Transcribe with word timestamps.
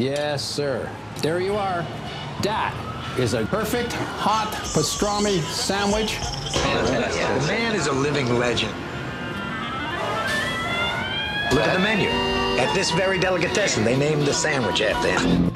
Yes, 0.00 0.42
sir. 0.42 0.90
There 1.20 1.40
you 1.40 1.56
are. 1.56 1.86
That 2.40 2.72
is 3.18 3.34
a 3.34 3.44
perfect 3.44 3.92
hot 3.92 4.50
pastrami 4.72 5.42
sandwich. 5.42 6.16
The 6.54 7.44
man 7.46 7.74
is 7.74 7.86
a 7.86 7.92
living 7.92 8.38
legend. 8.38 8.72
Look 11.52 11.66
at 11.66 11.74
the 11.74 11.80
menu. 11.80 12.08
At 12.58 12.72
this 12.74 12.90
very 12.92 13.18
delicatessen, 13.18 13.84
they 13.84 13.94
named 13.94 14.22
the 14.22 14.32
sandwich 14.32 14.80
after 14.80 15.10
him. 15.20 15.52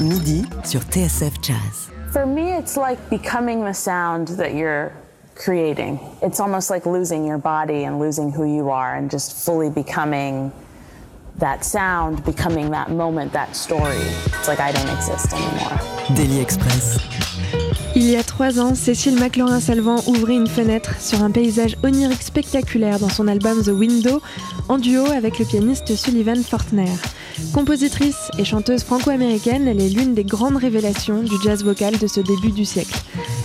Midi 0.00 0.42
sur 0.64 0.80
TSF 0.80 1.40
Jazz. 1.40 1.88
For 2.10 2.26
me, 2.26 2.52
it's 2.54 2.76
like 2.76 2.98
becoming 3.10 3.64
the 3.64 3.74
sound 3.74 4.26
that 4.40 4.56
you're 4.56 4.92
creating. 5.36 6.00
It's 6.20 6.40
almost 6.40 6.68
like 6.68 6.84
losing 6.84 7.24
your 7.24 7.38
body 7.38 7.84
and 7.84 8.00
losing 8.00 8.32
who 8.32 8.44
you 8.52 8.70
are 8.70 8.96
and 8.96 9.08
just 9.08 9.46
fully 9.46 9.70
becoming 9.70 10.50
that 11.38 11.64
sound, 11.64 12.24
becoming 12.24 12.70
that 12.70 12.90
moment, 12.90 13.32
that 13.32 13.54
story. 13.54 13.96
It's 13.96 14.48
like 14.48 14.60
I 14.60 14.72
don't 14.72 14.88
exist 14.88 15.32
anymore. 15.32 16.16
Daily 16.16 16.40
Express. 16.40 17.35
Il 17.98 18.10
y 18.10 18.16
a 18.16 18.22
trois 18.22 18.60
ans, 18.60 18.74
Cécile 18.74 19.18
McLaurin-Salvant 19.18 20.02
ouvrait 20.06 20.34
une 20.34 20.48
fenêtre 20.48 21.00
sur 21.00 21.22
un 21.22 21.30
paysage 21.30 21.78
onirique 21.82 22.22
spectaculaire 22.22 22.98
dans 22.98 23.08
son 23.08 23.26
album 23.26 23.62
The 23.62 23.68
Window, 23.68 24.20
en 24.68 24.76
duo 24.76 25.06
avec 25.06 25.38
le 25.38 25.46
pianiste 25.46 25.96
Sullivan 25.96 26.44
Fortner. 26.44 26.92
Compositrice 27.54 28.30
et 28.36 28.44
chanteuse 28.44 28.84
franco-américaine, 28.84 29.66
elle 29.66 29.80
est 29.80 29.88
l'une 29.88 30.12
des 30.12 30.24
grandes 30.24 30.58
révélations 30.58 31.22
du 31.22 31.36
jazz 31.42 31.64
vocal 31.64 31.96
de 31.96 32.06
ce 32.06 32.20
début 32.20 32.52
du 32.52 32.66
siècle. 32.66 32.98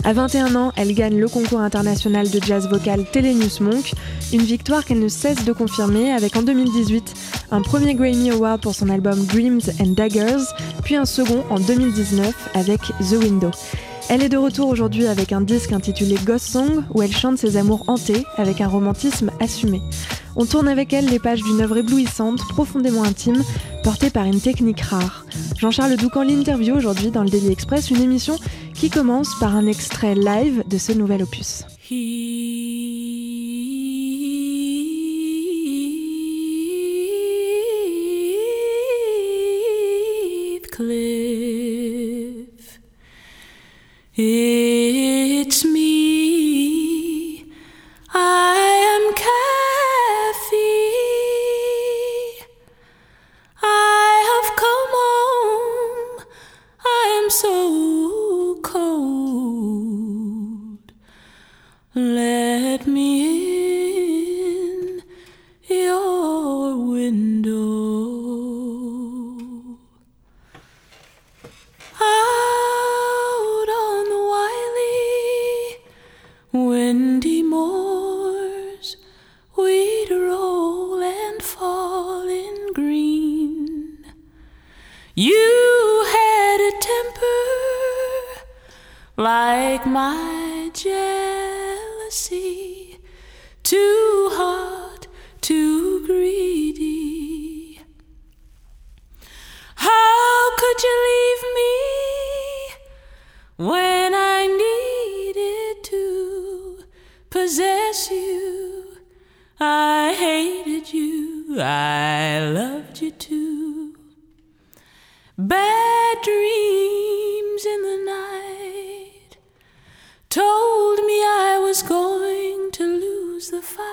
À 0.03 0.11
21 0.11 0.53
ans, 0.57 0.73
elle 0.75 0.93
gagne 0.93 1.17
le 1.17 1.29
concours 1.29 1.61
international 1.61 2.29
de 2.29 2.41
jazz 2.43 2.67
vocal 2.67 3.05
Telenews 3.09 3.61
Monk, 3.61 3.93
une 4.33 4.41
victoire 4.41 4.83
qu'elle 4.83 4.99
ne 4.99 5.07
cesse 5.07 5.45
de 5.45 5.53
confirmer 5.53 6.11
avec 6.11 6.35
en 6.35 6.41
2018 6.41 7.13
un 7.51 7.61
premier 7.61 7.95
Grammy 7.95 8.31
Award 8.31 8.59
pour 8.59 8.75
son 8.75 8.89
album 8.89 9.23
Dreams 9.27 9.61
and 9.79 9.91
Daggers, 9.91 10.43
puis 10.83 10.97
un 10.97 11.05
second 11.05 11.45
en 11.49 11.59
2019 11.61 12.49
avec 12.53 12.81
The 12.99 13.13
Window. 13.13 13.51
Elle 14.13 14.23
est 14.23 14.27
de 14.27 14.35
retour 14.35 14.67
aujourd'hui 14.67 15.07
avec 15.07 15.31
un 15.31 15.40
disque 15.40 15.71
intitulé 15.71 16.15
Ghost 16.26 16.45
Song 16.45 16.84
où 16.93 17.01
elle 17.01 17.15
chante 17.15 17.37
ses 17.37 17.55
amours 17.55 17.85
hantés 17.87 18.26
avec 18.35 18.59
un 18.59 18.67
romantisme 18.67 19.31
assumé. 19.40 19.81
On 20.35 20.45
tourne 20.45 20.67
avec 20.67 20.91
elle 20.91 21.05
les 21.05 21.17
pages 21.17 21.41
d'une 21.41 21.62
œuvre 21.62 21.77
éblouissante, 21.77 22.41
profondément 22.49 23.04
intime, 23.04 23.41
portée 23.85 24.09
par 24.09 24.26
une 24.26 24.41
technique 24.41 24.82
rare. 24.82 25.26
Jean-Charles 25.57 25.95
Doucan 25.95 26.23
l'interview 26.23 26.76
aujourd'hui 26.76 27.09
dans 27.09 27.23
le 27.23 27.29
Daily 27.29 27.54
Express, 27.54 27.89
une 27.89 28.01
émission 28.01 28.35
qui 28.73 28.89
commence 28.89 29.34
par 29.39 29.55
un 29.55 29.65
extrait 29.65 30.15
live 30.15 30.65
de 30.67 30.77
ce 30.77 30.91
nouvel 30.91 31.23
opus. 31.23 31.63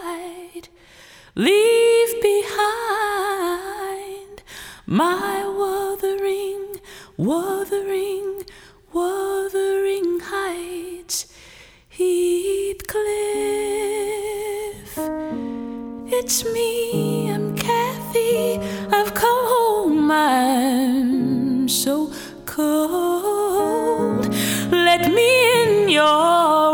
Fight. 0.03 0.69
Leave 1.35 2.23
behind 2.23 3.63
my 4.87 5.47
wuthering, 5.47 6.81
wuthering, 7.17 8.43
wuthering 8.93 10.21
heights, 10.21 11.27
Heathcliff. 11.91 12.99
It's 16.11 16.45
me, 16.45 17.31
I'm 17.31 17.57
Kathy. 17.57 18.59
I've 18.91 19.15
come 19.15 19.45
home, 19.55 20.11
I'm 20.11 21.69
so 21.69 22.13
cold. 22.47 24.25
Let 24.71 25.11
me 25.13 25.29
in 25.63 25.89
your 25.89 26.68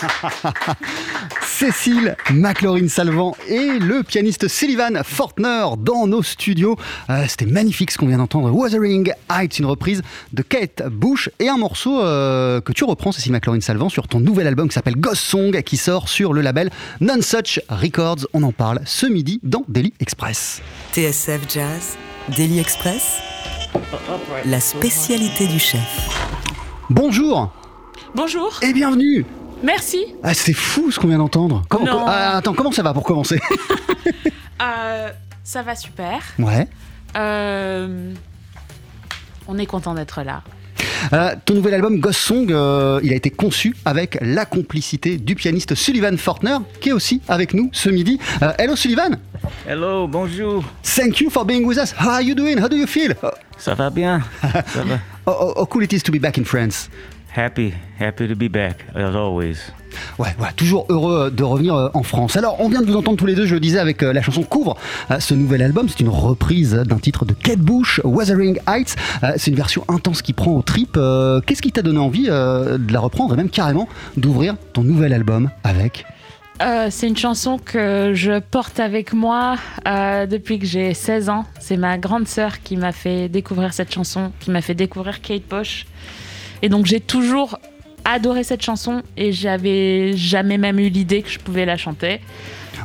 Cécile 1.42 2.16
McLaurin-Salvant 2.30 3.36
et 3.48 3.78
le 3.78 4.02
pianiste 4.02 4.48
Sullivan 4.48 5.02
Fortner 5.04 5.64
dans 5.78 6.06
nos 6.06 6.22
studios. 6.22 6.76
Euh, 7.10 7.24
C'était 7.28 7.46
magnifique 7.46 7.90
ce 7.90 7.98
qu'on 7.98 8.06
vient 8.06 8.18
d'entendre. 8.18 8.50
Wuthering 8.50 9.12
Heights, 9.30 9.58
une 9.58 9.66
reprise 9.66 10.02
de 10.32 10.42
Kate 10.42 10.82
Bush 10.90 11.30
et 11.38 11.48
un 11.48 11.56
morceau 11.56 12.00
euh, 12.00 12.60
que 12.60 12.72
tu 12.72 12.84
reprends, 12.84 13.12
Cécile 13.12 13.32
McLaurin-Salvant, 13.32 13.88
sur 13.88 14.08
ton 14.08 14.20
nouvel 14.20 14.46
album 14.46 14.68
qui 14.68 14.74
s'appelle 14.74 14.96
Ghost 14.96 15.22
Song 15.22 15.60
qui 15.62 15.76
sort 15.76 16.08
sur 16.08 16.32
le 16.32 16.40
label 16.40 16.70
None 17.00 17.22
Such 17.22 17.60
Records. 17.68 18.26
On 18.32 18.42
en 18.42 18.52
parle 18.52 18.80
ce 18.86 19.06
midi 19.06 19.40
dans 19.42 19.64
Daily 19.68 19.92
Express. 20.00 20.62
TSF 20.92 21.40
Jazz. 21.52 21.96
Daily 22.36 22.58
Express. 22.58 23.18
La 24.44 24.60
spécialité 24.60 25.46
du 25.46 25.58
chef. 25.58 26.08
Bonjour 26.88 27.52
Bonjour, 28.14 28.58
et 28.62 28.72
bienvenue 28.72 29.24
merci. 29.62 30.04
ah, 30.22 30.34
C'est 30.34 30.52
fou 30.52 30.90
ce 30.90 30.98
qu'on 30.98 31.08
vient 31.08 31.18
d'entendre. 31.18 31.62
Comment- 31.68 31.86
Non. 31.86 32.04
Ah, 32.06 32.36
attends, 32.38 32.54
comment 32.54 32.72
ça 32.72 32.82
va 32.82 32.92
pour 32.92 33.04
commencer 33.04 33.40
Euh, 34.62 35.08
Ça 35.42 35.62
va 35.62 35.74
super. 35.74 36.20
Ouais. 36.38 36.68
Euh, 37.16 38.12
on 39.48 39.58
est 39.58 39.66
content 39.66 39.94
d'être 39.94 40.22
là. 40.22 40.42
Euh, 41.14 41.34
ton 41.44 41.54
nouvel 41.54 41.74
album 41.74 41.98
Ghost 41.98 42.20
Song, 42.20 42.46
euh, 42.50 43.00
il 43.02 43.12
a 43.12 43.16
été 43.16 43.30
conçu 43.30 43.74
avec 43.86 44.18
la 44.20 44.44
complicité 44.44 45.16
du 45.16 45.34
pianiste 45.34 45.74
Sullivan 45.74 46.16
Fortner, 46.18 46.58
qui 46.80 46.90
est 46.90 46.92
aussi 46.92 47.20
avec 47.28 47.54
nous 47.54 47.70
ce 47.72 47.88
midi. 47.88 48.18
Euh, 48.42 48.52
hello 48.58 48.76
Sullivan. 48.76 49.16
Hello, 49.66 50.06
bonjour. 50.06 50.62
Thank 50.82 51.20
you 51.20 51.30
for 51.30 51.44
being 51.46 51.64
with 51.64 51.78
us. 51.78 51.94
How 51.98 52.10
are 52.10 52.22
you 52.22 52.34
doing? 52.34 52.58
How 52.58 52.68
do 52.68 52.76
you 52.76 52.86
feel? 52.86 53.14
Oh, 53.22 53.28
Ça 53.56 53.74
va 53.74 53.88
bien? 53.90 54.20
Ça 54.42 54.82
va. 54.84 54.98
oh, 55.26 55.34
oh, 55.56 55.62
how 55.62 55.66
cool 55.66 55.82
it 55.84 55.92
is 55.94 56.02
to 56.02 56.12
be 56.12 56.18
back 56.20 56.36
in 56.38 56.44
France. 56.44 56.90
Happy, 57.36 57.72
happy 58.00 58.26
to 58.26 58.34
be 58.34 58.50
back, 58.50 58.84
as 58.94 59.14
always. 59.14 59.56
Ouais, 60.18 60.34
voilà, 60.36 60.52
toujours 60.52 60.86
heureux 60.88 61.30
de 61.30 61.42
revenir 61.44 61.74
euh, 61.74 61.88
en 61.94 62.02
France. 62.02 62.36
Alors, 62.36 62.56
on 62.60 62.68
vient 62.68 62.80
de 62.80 62.86
vous 62.86 62.96
entendre 62.96 63.16
tous 63.18 63.26
les 63.26 63.34
deux, 63.36 63.46
je 63.46 63.54
le 63.54 63.60
disais, 63.60 63.78
avec 63.78 64.02
euh, 64.02 64.12
la 64.12 64.20
chanson 64.20 64.42
Couvre. 64.42 64.76
Euh, 65.10 65.20
Ce 65.20 65.34
nouvel 65.34 65.62
album, 65.62 65.88
c'est 65.88 66.00
une 66.00 66.08
reprise 66.08 66.72
d'un 66.74 66.98
titre 66.98 67.24
de 67.24 67.32
Kate 67.32 67.60
Bush, 67.60 68.00
Wuthering 68.04 68.58
Heights. 68.68 68.96
Euh, 69.22 69.32
C'est 69.36 69.50
une 69.52 69.56
version 69.56 69.84
intense 69.88 70.22
qui 70.22 70.32
prend 70.32 70.50
au 70.52 70.62
trip. 70.62 70.96
Euh, 70.96 71.40
Qu'est-ce 71.40 71.62
qui 71.62 71.70
t'a 71.70 71.82
donné 71.82 71.98
envie 72.00 72.26
euh, 72.28 72.78
de 72.78 72.92
la 72.92 72.98
reprendre 73.00 73.34
et 73.34 73.36
même 73.36 73.50
carrément 73.50 73.88
d'ouvrir 74.16 74.56
ton 74.72 74.82
nouvel 74.82 75.12
album 75.12 75.50
avec? 75.62 76.04
Euh, 76.62 76.88
c'est 76.90 77.06
une 77.08 77.16
chanson 77.16 77.58
que 77.58 78.12
je 78.14 78.38
porte 78.40 78.80
avec 78.80 79.12
moi 79.14 79.56
euh, 79.88 80.26
depuis 80.26 80.58
que 80.58 80.66
j'ai 80.66 80.94
16 80.94 81.28
ans. 81.30 81.44
C'est 81.58 81.76
ma 81.78 81.96
grande 81.96 82.26
sœur 82.28 82.60
qui 82.60 82.76
m'a 82.76 82.92
fait 82.92 83.28
découvrir 83.28 83.72
cette 83.72 83.92
chanson, 83.94 84.32
qui 84.40 84.50
m'a 84.50 84.60
fait 84.60 84.74
découvrir 84.74 85.20
Kate 85.22 85.48
Bush. 85.48 85.86
Et 86.62 86.68
donc 86.68 86.86
j'ai 86.86 87.00
toujours 87.00 87.58
adoré 88.04 88.44
cette 88.44 88.62
chanson 88.62 89.02
et 89.16 89.32
j'avais 89.32 90.16
jamais 90.16 90.58
même 90.58 90.78
eu 90.78 90.88
l'idée 90.88 91.22
que 91.22 91.30
je 91.30 91.38
pouvais 91.38 91.64
la 91.66 91.76
chanter. 91.76 92.20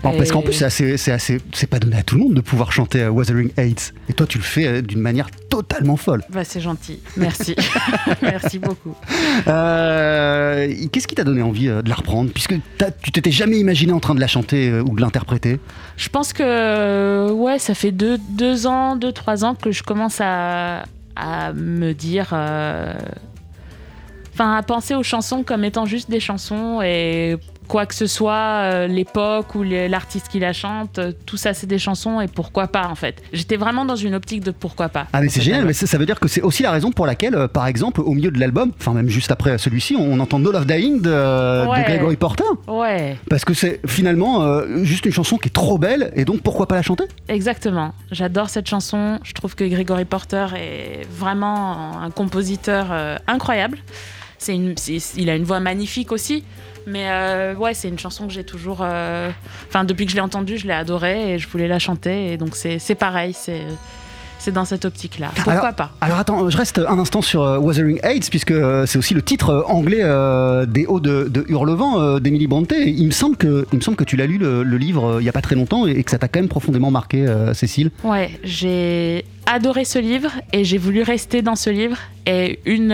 Parce 0.02 0.32
qu'en 0.32 0.42
plus, 0.44 0.54
c'est 0.54 0.66
assez, 0.66 0.98
c'est 0.98 1.12
assez, 1.12 1.40
c'est 1.54 1.68
pas 1.68 1.80
donné 1.80 1.96
à 1.98 2.04
tout 2.04 2.16
le 2.16 2.22
monde 2.22 2.34
de 2.36 2.42
pouvoir 2.42 2.72
chanter 2.72 3.02
euh, 3.02 3.10
Wuthering 3.10 3.50
Heights. 3.58 3.92
Et 4.08 4.14
toi, 4.14 4.28
tu 4.28 4.38
le 4.38 4.44
fais 4.44 4.68
euh, 4.68 4.82
d'une 4.82 5.00
manière 5.00 5.32
totalement 5.50 5.96
folle. 5.98 6.22
Bah, 6.30 6.44
c'est 6.44 6.60
gentil, 6.60 7.00
merci. 7.18 7.56
merci 8.22 8.60
beaucoup. 8.60 8.94
Euh, 9.48 10.72
Qu'est-ce 10.92 11.08
qui 11.08 11.16
t'a 11.16 11.24
donné 11.24 11.42
envie 11.42 11.68
de 11.68 11.90
la 11.90 11.96
reprendre? 11.96 12.30
Puisque 12.32 12.54
tu 13.02 13.12
t'étais 13.12 13.32
jamais 13.32 13.58
imaginé 13.58 13.94
en 13.94 14.00
train 14.00 14.14
de 14.14 14.20
la 14.20 14.28
chanter 14.28 14.72
ou 14.80 14.96
de 14.96 15.02
l'interpréter. 15.02 15.60
Je 15.98 16.10
pense 16.10 16.34
que 16.34 17.32
ouais, 17.32 17.58
ça 17.58 17.74
fait 17.74 17.92
deux, 17.92 18.20
deux 18.32 18.68
ans, 18.68 18.96
deux, 18.98 19.12
trois 19.12 19.44
ans 19.44 19.56
que 19.56 19.72
je 19.72 19.82
commence 19.82 20.20
à, 20.22 20.84
à 21.16 21.54
me 21.54 21.94
dire. 21.94 22.30
euh, 22.34 22.94
Enfin, 24.36 24.58
à 24.58 24.64
penser 24.64 24.96
aux 24.96 25.04
chansons 25.04 25.44
comme 25.44 25.64
étant 25.64 25.86
juste 25.86 26.12
des 26.12 26.20
chansons 26.20 26.82
et 26.82 27.38
quoi 27.70 27.86
que 27.86 27.96
ce 27.96 28.06
soit, 28.06 28.34
euh, 28.64 28.86
l'époque 28.86 29.56
ou 29.56 29.64
l'artiste 29.64 30.28
qui 30.28 30.40
la 30.40 30.52
chante, 30.52 31.00
euh, 31.00 31.14
tout 31.26 31.38
ça 31.38 31.54
c'est 31.54 31.68
des 31.68 31.80
chansons 31.80 32.20
et 32.20 32.28
pourquoi 32.28 32.68
pas 32.68 32.88
en 32.90 32.96
fait. 32.96 33.24
J'étais 33.32 33.56
vraiment 33.56 33.86
dans 33.86 33.96
une 33.96 34.14
optique 34.14 34.44
de 34.44 34.52
pourquoi 34.52 34.90
pas. 34.90 35.08
Ah 35.14 35.22
mais 35.22 35.30
c'est 35.30 35.40
génial, 35.42 35.64
mais 35.64 35.72
ça, 35.72 35.88
ça 35.88 35.98
veut 35.98 36.06
dire 36.06 36.20
que 36.20 36.28
c'est 36.28 36.42
aussi 36.42 36.64
la 36.64 36.72
raison 36.72 36.92
pour 36.92 37.06
laquelle, 37.06 37.34
euh, 37.34 37.48
par 37.48 37.66
exemple, 37.66 38.02
au 38.02 38.12
milieu 38.12 38.30
de 38.30 38.38
l'album, 38.38 38.74
enfin 38.78 38.92
même 38.92 39.08
juste 39.08 39.32
après 39.32 39.58
celui-ci, 39.58 39.96
on, 39.98 40.20
entend 40.20 40.38
No 40.40 40.52
Love 40.52 40.66
Dying 40.66 41.02
de. 41.02 41.86
Gregory 41.86 42.18
Porter. 42.18 42.44
Ouais, 42.68 43.16
Parce 43.30 43.46
que 43.46 43.54
c'est 43.54 43.80
finalement 43.88 44.44
euh, 44.44 44.84
juste 44.84 45.06
une 45.06 45.14
chanson 45.14 45.38
qui 45.38 45.48
est 45.48 45.54
trop 45.54 45.78
belle 45.78 46.12
et 46.16 46.26
donc 46.26 46.42
pourquoi 46.42 46.68
pas 46.68 46.76
la 46.76 46.82
chanter? 46.82 47.06
Exactement. 47.30 47.94
J'adore 48.12 48.50
cette 48.50 48.68
chanson. 48.68 49.20
Je 49.24 49.34
trouve 49.34 49.56
que 49.56 49.64
Gregory 49.64 50.06
Porter 50.06 50.48
est 50.58 51.08
vraiment 51.10 52.02
un 52.02 52.12
compositeur 52.12 52.88
euh, 52.92 53.18
incroyable. 53.28 53.78
C'est 54.46 54.54
une, 54.56 54.78
c'est- 54.78 55.18
il 55.18 55.30
a 55.32 55.36
une 55.36 55.44
voix 55.44 55.60
magnifique 55.60 56.12
aussi. 56.12 56.44
Mais 56.88 57.06
euh, 57.10 57.56
ouais, 57.56 57.74
c'est 57.74 57.88
une 57.88 57.98
chanson 57.98 58.28
que 58.28 58.34
j'ai 58.34 58.44
toujours. 58.44 58.82
euh, 58.82 59.32
Enfin, 59.68 59.86
depuis 59.86 60.06
que 60.06 60.12
je 60.12 60.16
l'ai 60.16 60.22
entendue, 60.22 60.60
je 60.60 60.68
l'ai 60.68 60.74
adorée 60.74 61.34
et 61.34 61.40
je 61.40 61.48
voulais 61.48 61.68
la 61.68 61.80
chanter. 61.80 62.32
Et 62.34 62.38
donc, 62.38 62.56
c'est 62.56 62.96
pareil. 62.96 63.34
C'est 63.34 63.64
c'est 64.38 64.52
dans 64.52 64.66
cette 64.66 64.86
optique-là. 64.86 65.32
Pourquoi 65.34 65.54
alors, 65.54 65.74
pas? 65.74 65.92
Alors 66.02 66.20
attends, 66.20 66.48
je 66.52 66.58
reste 66.58 66.78
un 66.78 67.00
instant 67.00 67.24
sur 67.24 67.42
euh, 67.42 67.58
Wuthering 67.58 68.00
Heights 68.04 68.30
puisque 68.30 68.54
c'est 68.86 69.00
aussi 69.00 69.16
le 69.16 69.24
titre 69.24 69.66
anglais 69.68 70.04
des 70.68 70.86
Hauts 70.86 71.00
de, 71.00 71.28
de 71.28 71.44
Hurlevent 71.50 72.20
d'Emily 72.20 72.46
Brontë. 72.46 72.76
Il 72.86 73.08
me 73.08 73.12
semble 73.12 73.38
que, 73.38 73.66
il 73.72 73.78
me 73.78 73.82
semble 73.82 73.98
que 73.98 74.04
tu 74.04 74.16
l'as 74.16 74.28
lu 74.28 74.38
le, 74.38 74.62
le 74.62 74.78
livre 74.78 75.18
il 75.20 75.26
y 75.26 75.30
a 75.30 75.32
pas 75.32 75.42
très 75.42 75.56
longtemps 75.56 75.88
et, 75.88 76.04
que 76.04 76.12
ça 76.12 76.20
t'a 76.20 76.28
quand 76.28 76.40
même 76.40 76.50
profondément 76.50 76.92
marqué, 76.92 77.26
Cécile. 77.54 77.90
Ouais, 78.04 78.30
j'ai 78.44 79.26
adoré 79.48 79.84
ce 79.86 79.98
livre 79.98 80.30
et 80.54 80.64
j'ai 80.64 80.78
voulu 80.78 81.02
rester 81.02 81.42
dans 81.42 81.56
ce 81.56 81.72
livre. 81.72 81.98
Et 82.28 82.60
une, 82.66 82.92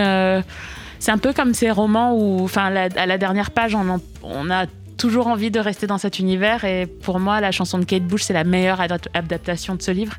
c'est 1.01 1.11
un 1.11 1.17
peu 1.17 1.33
comme 1.33 1.55
ces 1.55 1.71
romans 1.71 2.13
où, 2.13 2.43
enfin, 2.43 2.73
à 2.75 3.05
la 3.07 3.17
dernière 3.17 3.49
page, 3.49 3.75
on, 3.75 4.51
a 4.51 4.65
toujours 4.97 5.25
envie 5.25 5.49
de 5.49 5.59
rester 5.59 5.87
dans 5.87 5.97
cet 5.97 6.19
univers. 6.19 6.63
Et 6.63 6.85
pour 6.85 7.19
moi, 7.19 7.41
la 7.41 7.51
chanson 7.51 7.79
de 7.79 7.85
Kate 7.85 8.03
Bush, 8.03 8.21
c'est 8.21 8.33
la 8.33 8.43
meilleure 8.43 8.79
adap- 8.79 9.07
adaptation 9.15 9.73
de 9.73 9.81
ce 9.81 9.89
livre. 9.89 10.13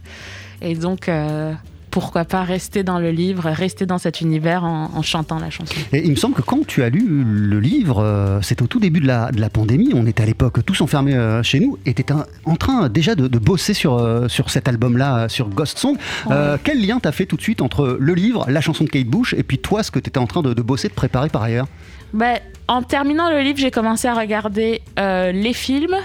Et 0.60 0.74
donc, 0.74 1.08
euh, 1.08 1.54
pourquoi 1.92 2.24
pas 2.24 2.42
rester 2.42 2.82
dans 2.82 2.98
le 2.98 3.10
livre, 3.10 3.50
rester 3.50 3.86
dans 3.86 3.98
cet 3.98 4.22
univers 4.22 4.64
en, 4.64 4.90
en 4.94 5.02
chantant 5.02 5.38
la 5.38 5.50
chanson. 5.50 5.76
Et 5.92 6.02
il 6.04 6.10
me 6.10 6.16
semble 6.16 6.34
que 6.34 6.40
quand 6.42 6.66
tu 6.66 6.82
as 6.82 6.88
lu 6.88 7.22
le 7.22 7.60
livre, 7.60 8.02
euh, 8.02 8.40
c'était 8.40 8.62
au 8.62 8.66
tout 8.66 8.80
début 8.80 8.98
de 8.98 9.06
la, 9.06 9.30
de 9.30 9.40
la 9.40 9.50
pandémie, 9.50 9.92
on 9.94 10.06
était 10.06 10.22
à 10.22 10.26
l'époque 10.26 10.64
tous 10.64 10.80
enfermés 10.80 11.14
euh, 11.14 11.42
chez 11.42 11.60
nous, 11.60 11.78
et 11.86 11.92
tu 11.92 12.00
étais 12.00 12.14
en 12.44 12.56
train 12.56 12.88
déjà 12.88 13.14
de, 13.14 13.28
de 13.28 13.38
bosser 13.38 13.74
sur, 13.74 13.98
euh, 13.98 14.26
sur 14.26 14.48
cet 14.48 14.68
album-là, 14.68 15.28
sur 15.28 15.50
Ghost 15.50 15.78
Song. 15.78 15.96
Euh, 16.30 16.56
quel 16.64 16.84
lien 16.84 16.98
t'as 16.98 17.12
fait 17.12 17.26
tout 17.26 17.36
de 17.36 17.42
suite 17.42 17.60
entre 17.60 17.98
le 18.00 18.14
livre, 18.14 18.46
la 18.48 18.62
chanson 18.62 18.84
de 18.84 18.88
Kate 18.88 19.06
Bush, 19.06 19.34
et 19.34 19.42
puis 19.42 19.58
toi, 19.58 19.82
ce 19.82 19.90
que 19.90 19.98
tu 19.98 20.08
étais 20.08 20.18
en 20.18 20.26
train 20.26 20.40
de, 20.42 20.54
de 20.54 20.62
bosser, 20.62 20.88
de 20.88 20.94
préparer 20.94 21.28
par 21.28 21.42
ailleurs? 21.42 21.66
Bah, 22.14 22.38
en 22.68 22.82
terminant 22.82 23.28
le 23.30 23.40
livre, 23.40 23.58
j'ai 23.58 23.70
commencé 23.70 24.08
à 24.08 24.14
regarder 24.14 24.80
euh, 24.98 25.30
les 25.30 25.52
films, 25.52 25.96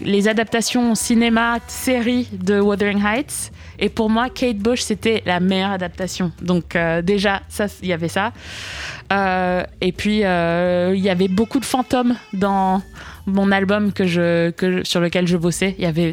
les 0.00 0.26
adaptations 0.26 0.96
cinéma, 0.96 1.58
séries 1.68 2.28
de 2.32 2.58
Wuthering 2.60 3.00
Heights. 3.04 3.52
Et 3.78 3.88
pour 3.88 4.10
moi, 4.10 4.28
Kate 4.30 4.58
Bush, 4.58 4.80
c'était 4.80 5.22
la 5.26 5.40
meilleure 5.40 5.70
adaptation. 5.70 6.32
Donc 6.40 6.76
euh, 6.76 7.02
déjà, 7.02 7.42
il 7.82 7.88
y 7.88 7.92
avait 7.92 8.08
ça. 8.08 8.32
Euh, 9.12 9.64
et 9.80 9.92
puis, 9.92 10.24
euh, 10.24 10.92
il 10.94 11.02
y 11.02 11.10
avait 11.10 11.28
beaucoup 11.28 11.60
de 11.60 11.64
fantômes 11.64 12.16
dans 12.32 12.82
mon 13.26 13.52
album 13.52 13.92
que 13.92 14.06
je, 14.06 14.50
que 14.50 14.84
sur 14.84 15.00
lequel 15.00 15.26
je 15.26 15.36
bossais. 15.36 15.74
Il 15.78 15.84
y 15.84 15.86
avait... 15.86 16.12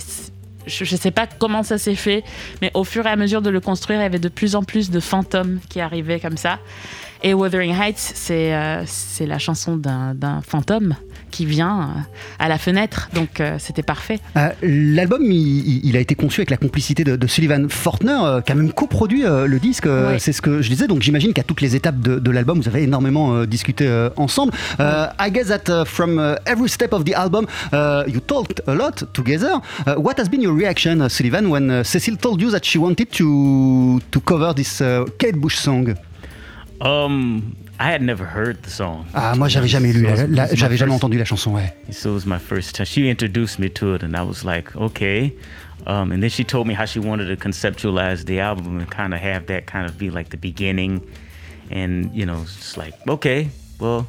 Je 0.67 0.83
ne 0.83 0.99
sais 0.99 1.11
pas 1.11 1.25
comment 1.25 1.63
ça 1.63 1.79
s'est 1.79 1.95
fait, 1.95 2.23
mais 2.61 2.69
au 2.75 2.83
fur 2.83 3.07
et 3.07 3.09
à 3.09 3.15
mesure 3.15 3.41
de 3.41 3.49
le 3.49 3.59
construire, 3.59 3.99
il 4.01 4.03
y 4.03 4.05
avait 4.05 4.19
de 4.19 4.29
plus 4.29 4.55
en 4.55 4.61
plus 4.61 4.91
de 4.91 4.99
fantômes 4.99 5.59
qui 5.67 5.81
arrivaient 5.81 6.19
comme 6.19 6.37
ça. 6.37 6.59
Et 7.23 7.33
Wuthering 7.33 7.73
Heights, 7.73 7.97
c'est 7.97 8.51
la 9.25 9.39
chanson 9.39 9.77
d'un 9.77 10.41
fantôme 10.45 10.95
qui 11.29 11.45
vient 11.45 11.81
euh, 11.81 12.01
à 12.39 12.47
la 12.49 12.57
fenêtre. 12.57 13.09
Donc 13.13 13.39
euh, 13.39 13.55
c'était 13.59 13.83
parfait. 13.83 14.19
Euh, 14.37 14.49
L'album, 14.61 15.21
il, 15.23 15.85
il- 15.85 15.97
a 15.97 15.99
été 15.99 16.15
conçu 16.15 16.41
avec 16.41 16.49
la 16.49 16.57
complicité 16.57 17.03
de, 17.03 17.15
de 17.15 17.27
Sullivan 17.27 17.67
Fortner, 17.69 18.17
euh, 18.23 18.41
qui 18.41 18.51
a 18.51 18.55
même 18.55 18.71
coproduit 18.71 19.25
euh, 19.25 19.45
le 19.47 19.59
disque. 19.59 19.85
Oui. 19.87 20.19
C'est 20.19 20.33
ce 20.33 20.41
que 20.41 20.61
je 20.61 20.69
disais. 20.69 20.87
Donc 20.87 21.01
j'imagine 21.01 21.33
qu'à 21.33 21.43
toutes 21.43 21.61
les 21.61 21.75
étapes 21.75 21.99
de, 21.99 22.19
de 22.19 22.31
l'album, 22.31 22.59
vous 22.59 22.67
avez 22.67 22.83
énormément 22.83 23.33
euh, 23.33 23.45
discuté 23.45 23.85
euh, 23.87 24.09
ensemble. 24.17 24.53
Euh, 24.79 25.07
I 25.19 25.31
guess 25.31 25.47
that 25.47 25.69
uh, 25.69 25.85
from 25.85 26.17
uh, 26.19 26.35
every 26.45 26.69
step 26.69 26.93
of 26.93 27.03
the 27.05 27.13
album, 27.15 27.45
uh, 27.73 28.03
you 28.07 28.19
talked 28.19 28.61
a 28.67 28.73
lot 28.73 29.03
together. 29.13 29.53
Uh, 29.85 29.95
what 29.95 30.17
has 30.19 30.29
been 30.29 30.41
your 30.41 30.53
reaction, 30.55 31.01
uh, 31.01 31.09
Sullivan, 31.09 31.47
when 31.49 31.69
uh, 31.69 31.83
Cecile 31.83 32.17
told 32.17 32.41
you 32.41 32.49
that 32.51 32.63
she 32.65 32.77
wanted 32.77 33.11
to 33.13 33.99
to 34.11 34.19
cover 34.21 34.53
this 34.53 34.81
uh, 34.81 35.05
Kate 35.17 35.37
Bush 35.37 35.57
song? 35.57 35.95
Um, 36.81 37.55
I 37.81 37.91
had 37.91 38.01
never 38.01 38.25
heard 38.25 38.61
the 38.63 38.69
song. 38.69 39.05
Ah, 39.13 39.33
moi 39.37 39.47
j'avais 39.47 39.69
jamais 39.69 39.93
lu, 39.93 40.03
So 40.03 40.07
it 40.07 40.11
was- 40.11 40.19
la- 40.19 40.25
la- 40.25 40.43
it 40.43 40.51
was 40.51 40.51
my 40.51 40.55
j'avais 40.57 40.77
jamais 40.77 40.91
first- 40.91 41.03
entendu 41.03 41.17
la 41.17 41.23
chanson. 41.25 41.53
Ouais. 41.53 41.73
So 41.91 42.09
it 42.09 42.13
was 42.13 42.25
my 42.25 42.37
first 42.37 42.75
time. 42.75 42.85
She 42.85 43.09
introduced 43.09 43.57
me 43.57 43.69
to 43.69 43.93
it, 43.95 44.03
and 44.03 44.15
I 44.15 44.21
was 44.21 44.43
like, 44.43 44.75
okay. 44.75 45.33
Um, 45.87 46.11
and 46.11 46.21
then 46.21 46.29
she 46.29 46.43
told 46.43 46.67
me 46.67 46.73
how 46.73 46.83
she 46.85 46.99
wanted 46.99 47.27
to 47.29 47.37
conceptualize 47.37 48.25
the 48.25 48.41
album 48.41 48.79
and 48.79 48.89
kind 48.91 49.13
of 49.13 49.21
have 49.21 49.45
that 49.47 49.65
kind 49.65 49.85
of 49.87 49.97
be 49.97 50.09
like 50.09 50.29
the 50.29 50.37
beginning. 50.37 51.01
And, 51.71 52.11
you 52.13 52.25
know, 52.25 52.41
it's 52.41 52.55
just 52.57 52.77
like, 52.77 52.93
okay, 53.07 53.49
well, 53.79 54.05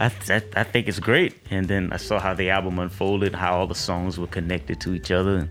I, 0.00 0.06
I, 0.30 0.40
I 0.56 0.64
think 0.64 0.88
it's 0.88 0.98
great. 0.98 1.34
And 1.50 1.68
then 1.68 1.90
I 1.92 1.98
saw 1.98 2.18
how 2.18 2.32
the 2.32 2.48
album 2.48 2.78
unfolded, 2.78 3.34
how 3.34 3.58
all 3.58 3.66
the 3.66 3.74
songs 3.74 4.18
were 4.18 4.26
connected 4.26 4.80
to 4.80 4.94
each 4.94 5.10
other. 5.10 5.36
And 5.36 5.48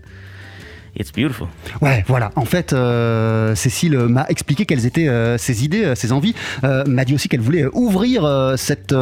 it's 0.96 1.12
beautiful. 1.12 1.48
Ouais, 1.80 2.04
voilà. 2.06 2.30
En 2.36 2.44
fait, 2.44 2.72
euh, 2.72 3.54
Cécile 3.54 3.96
m'a 3.96 4.26
expliqué 4.28 4.66
quelles 4.66 4.86
étaient 4.86 5.08
euh, 5.08 5.38
ses 5.38 5.64
idées, 5.64 5.84
euh, 5.84 5.94
ses 5.94 6.12
envies. 6.12 6.34
Euh, 6.64 6.84
m'a 6.86 7.04
dit 7.04 7.14
aussi 7.14 7.28
qu'elle 7.28 7.40
voulait 7.40 7.66
ouvrir 7.72 8.22
cet 8.56 8.94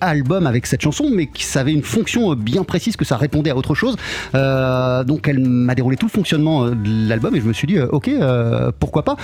album 0.00 0.46
avec 0.46 0.66
cette 0.66 0.82
chanson, 0.82 1.10
mais 1.12 1.26
que 1.26 1.40
ça 1.40 1.60
avait 1.60 1.72
une 1.72 1.82
fonction 1.82 2.34
bien 2.34 2.64
précise, 2.64 2.96
que 2.96 3.04
ça 3.04 3.16
répondait 3.16 3.50
à 3.50 3.56
autre 3.56 3.74
chose. 3.74 3.96
Donc, 4.34 5.28
elle 5.28 5.38
m'a 5.40 5.74
déroulé 5.74 5.96
tout 5.96 6.06
le 6.06 6.10
fonctionnement 6.10 6.70
de 6.70 7.08
l'album 7.08 7.34
et 7.36 7.40
je 7.40 7.46
me 7.46 7.52
suis 7.52 7.66
dit, 7.66 7.78
ok, 7.78 8.10
pourquoi 8.78 9.04
pas. 9.04 9.16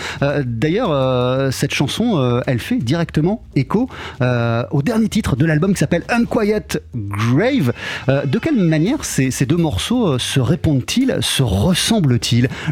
D'ailleurs, 0.45 1.52
cette 1.52 1.75
chanson, 1.75 2.43
elle 2.47 2.59
fait 2.59 2.76
directement 2.76 3.43
écho 3.57 3.88
au 4.21 4.83
dernier 4.83 5.09
titre 5.09 5.37
de 5.37 5.45
l'album 5.45 5.73
qui 5.73 5.79
s'appelle 5.79 6.05
Unquiet 6.09 6.81
Grave. 6.95 7.73
De 8.09 8.38
quelle 8.38 8.57
manière 8.57 9.05
ces, 9.05 9.31
deux 9.47 9.57
morceaux 9.57 10.19
se 10.19 10.41
répondent-ils, 10.41 11.19
se 11.21 11.43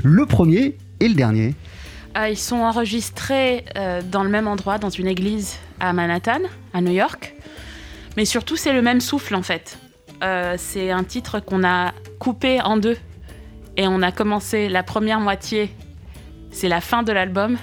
Le 0.02 0.26
premier 0.26 0.76
et 1.00 1.08
le 1.08 1.14
dernier 1.14 1.54
Euh, 2.16 2.28
ils 2.28 2.36
sont 2.36 2.56
enregistrés 2.56 3.64
euh, 3.76 4.02
dans 4.02 4.24
le 4.24 4.30
même 4.30 4.48
endroit, 4.48 4.78
dans 4.78 4.90
une 4.90 5.06
église 5.06 5.58
à 5.78 5.92
Manhattan, 5.92 6.40
à 6.74 6.80
New 6.80 6.92
York. 6.92 7.34
Mais 8.16 8.24
surtout, 8.24 8.56
c'est 8.56 8.72
le 8.72 8.82
même 8.82 9.00
souffle 9.00 9.36
en 9.36 9.42
fait. 9.42 9.78
Euh, 10.22 10.56
c'est 10.58 10.90
un 10.90 11.04
titre 11.04 11.40
qu'on 11.40 11.64
a 11.64 11.92
coupé 12.18 12.60
en 12.60 12.76
deux. 12.76 12.96
Et 13.76 13.86
on 13.86 14.02
a 14.02 14.12
commencé 14.12 14.68
la 14.68 14.82
première 14.82 15.20
moitié, 15.20 15.70
c'est 16.50 16.68
la 16.68 16.80
fin 16.80 17.02
de 17.02 17.12
l'album. 17.12 17.56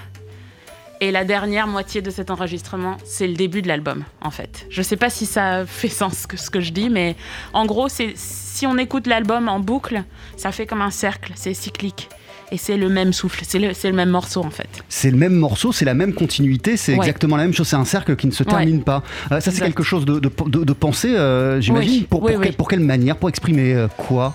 Et 1.00 1.12
la 1.12 1.24
dernière 1.24 1.68
moitié 1.68 2.02
de 2.02 2.10
cet 2.10 2.30
enregistrement, 2.30 2.96
c'est 3.04 3.28
le 3.28 3.34
début 3.34 3.62
de 3.62 3.68
l'album, 3.68 4.02
en 4.20 4.30
fait. 4.32 4.66
Je 4.68 4.82
sais 4.82 4.96
pas 4.96 5.10
si 5.10 5.26
ça 5.26 5.64
fait 5.64 5.88
sens 5.88 6.26
que 6.26 6.36
ce 6.36 6.50
que 6.50 6.60
je 6.60 6.72
dis, 6.72 6.90
mais 6.90 7.14
en 7.52 7.66
gros, 7.66 7.88
c'est 7.88 8.14
si 8.16 8.66
on 8.66 8.76
écoute 8.78 9.06
l'album 9.06 9.48
en 9.48 9.60
boucle, 9.60 10.02
ça 10.36 10.50
fait 10.50 10.66
comme 10.66 10.82
un 10.82 10.90
cercle, 10.90 11.32
c'est 11.36 11.54
cyclique. 11.54 12.08
Et 12.50 12.56
c'est 12.56 12.76
le 12.78 12.88
même 12.88 13.12
souffle, 13.12 13.42
c'est 13.46 13.58
le, 13.58 13.68
le, 13.84 13.92
même 13.92 14.08
morceau 14.08 14.42
en 14.42 14.48
fait. 14.50 14.68
C'est 14.88 15.10
le 15.10 15.18
même 15.18 15.34
morceau, 15.34 15.70
c'est 15.70 15.84
la 15.84 15.92
même 15.94 16.14
continuité, 16.14 16.78
c'est 16.78 16.92
ouais. 16.92 16.98
exactement 16.98 17.36
la 17.36 17.42
même 17.44 17.52
chose, 17.52 17.68
c'est 17.68 17.76
un 17.76 17.84
cercle 17.84 18.16
qui 18.16 18.26
ne 18.26 18.32
se 18.32 18.42
termine 18.42 18.78
Ouais. 18.78 18.82
pas. 18.82 19.02
Euh, 19.30 19.40
ça, 19.40 19.50
c'est 19.52 19.60
quelque 19.60 19.82
chose 19.82 20.04
de, 20.06 20.18
de, 20.18 20.30
de, 20.46 20.64
de 20.64 20.72
pensé, 20.72 21.14
euh, 21.14 21.60
j'imagine. 21.60 21.92
Oui. 22.00 22.06
Pour, 22.08 22.22
Oui, 22.22 22.32
pour, 22.32 22.40
oui. 22.40 22.52
pour 22.52 22.66
quelle 22.68 22.80
manière 22.80 23.18
Pour 23.18 23.28
exprimer 23.28 23.74
euh, 23.74 23.86
quoi? 23.98 24.34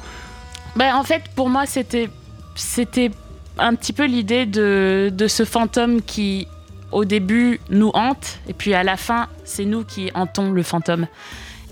Ben, 0.75 0.95
en 0.95 1.03
fait, 1.03 1.23
pour 1.35 1.49
moi, 1.49 1.65
c'était, 1.65 2.07
c'était 2.55 3.09
un 3.57 3.73
petit 3.73 3.93
peu 3.93 4.05
l'idée 4.05 4.45
de, 4.45 5.11
de 5.11 5.27
ce 5.27 5.43
fantôme 5.43 6.01
qui, 6.03 6.47
au 6.93 7.05
début, 7.05 7.59
nous 7.69 7.91
hante, 7.93 8.39
et 8.47 8.53
puis 8.53 8.73
à 8.73 8.83
la 8.83 8.97
fin, 8.97 9.27
c'est 9.43 9.65
nous 9.65 9.83
qui 9.83 10.11
hantons 10.13 10.51
le 10.51 10.63
fantôme. 10.63 11.07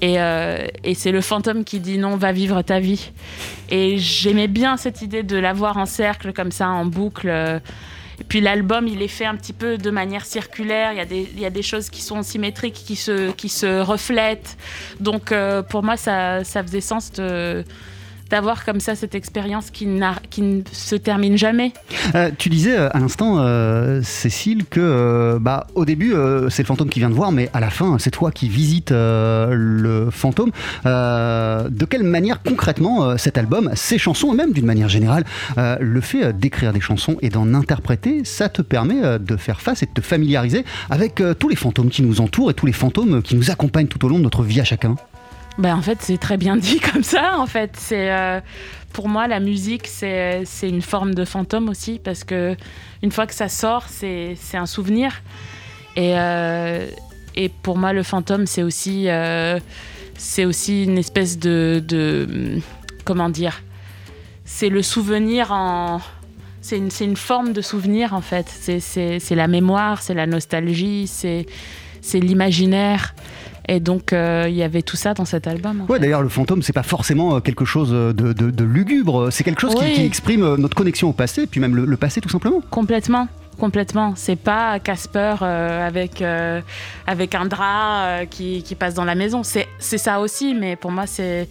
Et, 0.02 0.20
euh, 0.20 0.66
et 0.84 0.96
c'est 0.96 1.12
le 1.12 1.22
fantôme 1.22 1.64
qui 1.64 1.80
dit 1.80 2.00
non, 2.00 2.18
va 2.18 2.32
vivre 2.32 2.62
ta 2.64 2.80
vie. 2.80 3.12
Et 3.70 3.98
j'aimais 4.00 4.48
bien 4.48 4.76
cette 4.78 5.02
idée 5.04 5.22
de 5.24 5.38
l'avoir 5.38 5.78
en 5.78 5.86
cercle, 5.86 6.34
comme 6.34 6.52
ça, 6.52 6.70
en 6.70 6.86
boucle. 6.86 7.30
euh. 7.30 7.60
Et 8.20 8.24
puis 8.24 8.40
l'album, 8.42 8.88
il 8.88 9.02
est 9.02 9.08
fait 9.08 9.26
un 9.26 9.36
petit 9.36 9.54
peu 9.54 9.78
de 9.78 9.90
manière 9.90 10.26
circulaire. 10.26 10.92
Il 10.94 11.40
y 11.40 11.46
a 11.46 11.50
des, 11.50 11.62
choses 11.64 11.90
qui 11.90 12.02
sont 12.02 12.22
symétriques, 12.22 12.76
qui 12.76 12.96
se, 12.96 13.82
reflètent. 13.82 14.58
Donc 15.00 15.32
euh, 15.32 15.64
pour 15.64 15.82
moi, 15.82 15.98
ça 15.98 16.44
faisait 16.44 16.82
sens 16.82 17.12
de 17.14 17.64
d'avoir 18.32 18.66
comme 18.66 18.80
ça 18.80 18.96
cette 18.96 19.14
expérience 19.14 19.70
qui, 19.70 19.86
ne 19.86 20.62
se 20.72 20.96
termine 20.96 21.38
jamais. 21.38 21.74
Euh, 22.16 22.32
tu 22.38 22.50
disais 22.50 22.78
euh, 22.78 22.90
à 22.92 23.00
l'instant, 23.00 23.36
euh, 23.40 24.02
Cécile, 24.04 24.66
que 24.66 25.38
bah, 25.40 25.68
au 25.76 25.86
début, 25.86 26.14
c'est 26.50 26.64
le 26.64 26.68
fantôme 26.68 26.90
qui 26.90 27.00
vient 27.00 27.10
te 27.10 27.16
voir, 27.16 27.32
mais 27.32 27.50
à 27.54 27.60
la 27.60 27.70
fin, 27.70 27.98
c'est 28.00 28.10
toi 28.10 28.32
qui 28.32 28.48
visites 28.48 28.92
le 28.92 30.10
fantôme. 30.12 30.52
De 30.86 31.86
quelle 31.86 32.04
manière, 32.04 32.42
concrètement, 32.42 33.18
cet 33.18 33.38
album, 33.38 33.72
ces 33.76 33.98
chansons, 33.98 34.34
et 34.34 34.36
même 34.36 34.54
d'une 34.54 34.66
manière 34.66 34.90
générale, 34.90 35.26
le 35.58 36.02
fait 36.02 36.34
d'écrire 36.38 36.72
des 36.72 36.80
chansons 36.82 37.18
et 37.22 37.30
d'en 37.30 37.54
interpréter, 37.54 38.24
ça 38.24 38.48
te 38.48 38.62
permet 38.62 39.20
de 39.20 39.36
faire 39.36 39.60
face 39.60 39.84
et 39.84 39.86
de 39.86 39.92
te 39.92 40.02
familiariser 40.02 40.64
avec 40.90 41.22
tous 41.38 41.50
les 41.50 41.58
fantômes 41.58 41.90
qui 41.90 42.02
nous 42.02 42.22
entourent 42.22 42.52
et 42.52 42.54
tous 42.54 42.66
les 42.66 42.74
fantômes 42.74 43.22
qui 43.22 43.36
nous 43.36 43.52
accompagnent 43.52 43.88
tout 43.88 44.04
au 44.06 44.10
long 44.10 44.18
de 44.18 44.24
notre 44.24 44.44
vie 44.44 44.62
à 44.62 44.64
chacun? 44.64 44.96
Ben, 45.58 45.76
en 45.76 45.82
fait, 45.82 46.00
c'est 46.02 46.18
très 46.18 46.38
bien 46.38 46.58
dit 46.58 46.80
comme 46.94 47.04
ça. 47.04 47.38
En 47.38 47.46
fait, 47.48 47.72
c'est 47.78 48.12
euh, 48.12 48.40
pour 48.94 49.10
moi 49.10 49.28
la 49.28 49.40
musique, 49.40 49.88
c'est 49.88 50.44
une 50.64 50.82
forme 50.82 51.14
de 51.14 51.26
fantôme 51.26 51.70
aussi 51.70 52.00
parce 52.04 52.24
que 52.24 52.56
une 53.04 53.12
fois 53.12 53.28
que 53.28 53.34
ça 53.34 53.50
sort, 53.50 53.86
c'est 53.90 54.36
un 54.54 54.66
souvenir. 54.66 55.22
Et 55.96 56.18
euh, 56.18 56.88
et 57.36 57.50
pour 57.50 57.78
moi, 57.78 57.94
le 57.94 58.04
fantôme, 58.04 58.46
c'est 58.46 58.64
aussi 58.64 59.08
euh, 59.08 59.60
c'est 60.18 60.46
aussi 60.46 60.84
une 60.84 60.98
espèce 60.98 61.38
de, 61.40 62.60
comment 63.06 63.30
dire, 63.30 63.62
c'est 64.46 64.70
le 64.70 64.82
souvenir 64.82 65.52
en 65.52 66.02
c'est 66.64 66.78
une, 66.78 66.90
une 67.02 67.18
forme 67.18 67.54
de 67.54 67.62
souvenir 67.62 68.14
en 68.14 68.22
fait. 68.22 68.48
C'est- 68.50 69.36
la 69.36 69.48
mémoire, 69.48 70.02
c'est 70.02 70.14
la 70.14 70.28
nostalgie, 70.28 71.08
c'est 71.08 71.46
l'imaginaire. 72.14 73.14
Et 73.68 73.80
donc, 73.80 74.12
euh, 74.14 74.46
il 74.50 74.56
y 74.56 74.64
avait 74.64 74.82
tout 74.82 74.96
ça 74.98 75.14
dans 75.14 75.26
cet 75.26 75.48
album. 75.48 75.86
Ouais, 75.88 76.00
d'ailleurs, 76.00 76.22
le 76.24 76.30
fantôme, 76.30 76.62
c'est 76.62 76.74
pas 76.74 76.84
forcément 76.84 77.36
euh, 77.36 77.40
quelque 77.40 77.64
chose 77.66 77.92
de, 77.92 78.12
de- 78.12 78.50
de 78.52 78.64
lugubre, 78.64 79.32
c'est 79.32 79.44
quelque 79.44 79.62
chose 79.62 79.76
qui- 79.76 79.82
Oui. 79.84 79.94
qui, 79.94 80.06
exprime 80.06 80.44
euh, 80.44 80.58
notre 80.58 80.76
connexion 80.76 81.10
au 81.10 81.14
passé, 81.14 81.46
puis 81.48 81.60
même 81.60 81.76
le, 81.76 81.86
le 81.86 81.98
passé 81.98 82.22
tout 82.22 82.30
simplement. 82.30 82.62
Complètement, 82.72 83.28
complètement. 83.60 84.14
C'est 84.16 84.36
pas 84.36 84.80
Casper 84.80 85.36
euh, 85.44 85.88
avec, 85.88 86.22
euh, 86.22 86.60
avec 87.08 87.36
un 87.36 87.46
drap 87.46 88.04
euh, 88.06 88.26
qui, 88.26 88.64
qui 88.64 88.76
passe 88.76 88.94
dans 88.96 89.06
la 89.06 89.16
maison. 89.16 89.44
C'est 89.44 89.68
ça 89.80 90.20
aussi, 90.20 90.54
mais 90.56 90.76
pour 90.76 90.92
moi, 90.92 91.06
c'est 91.06 91.48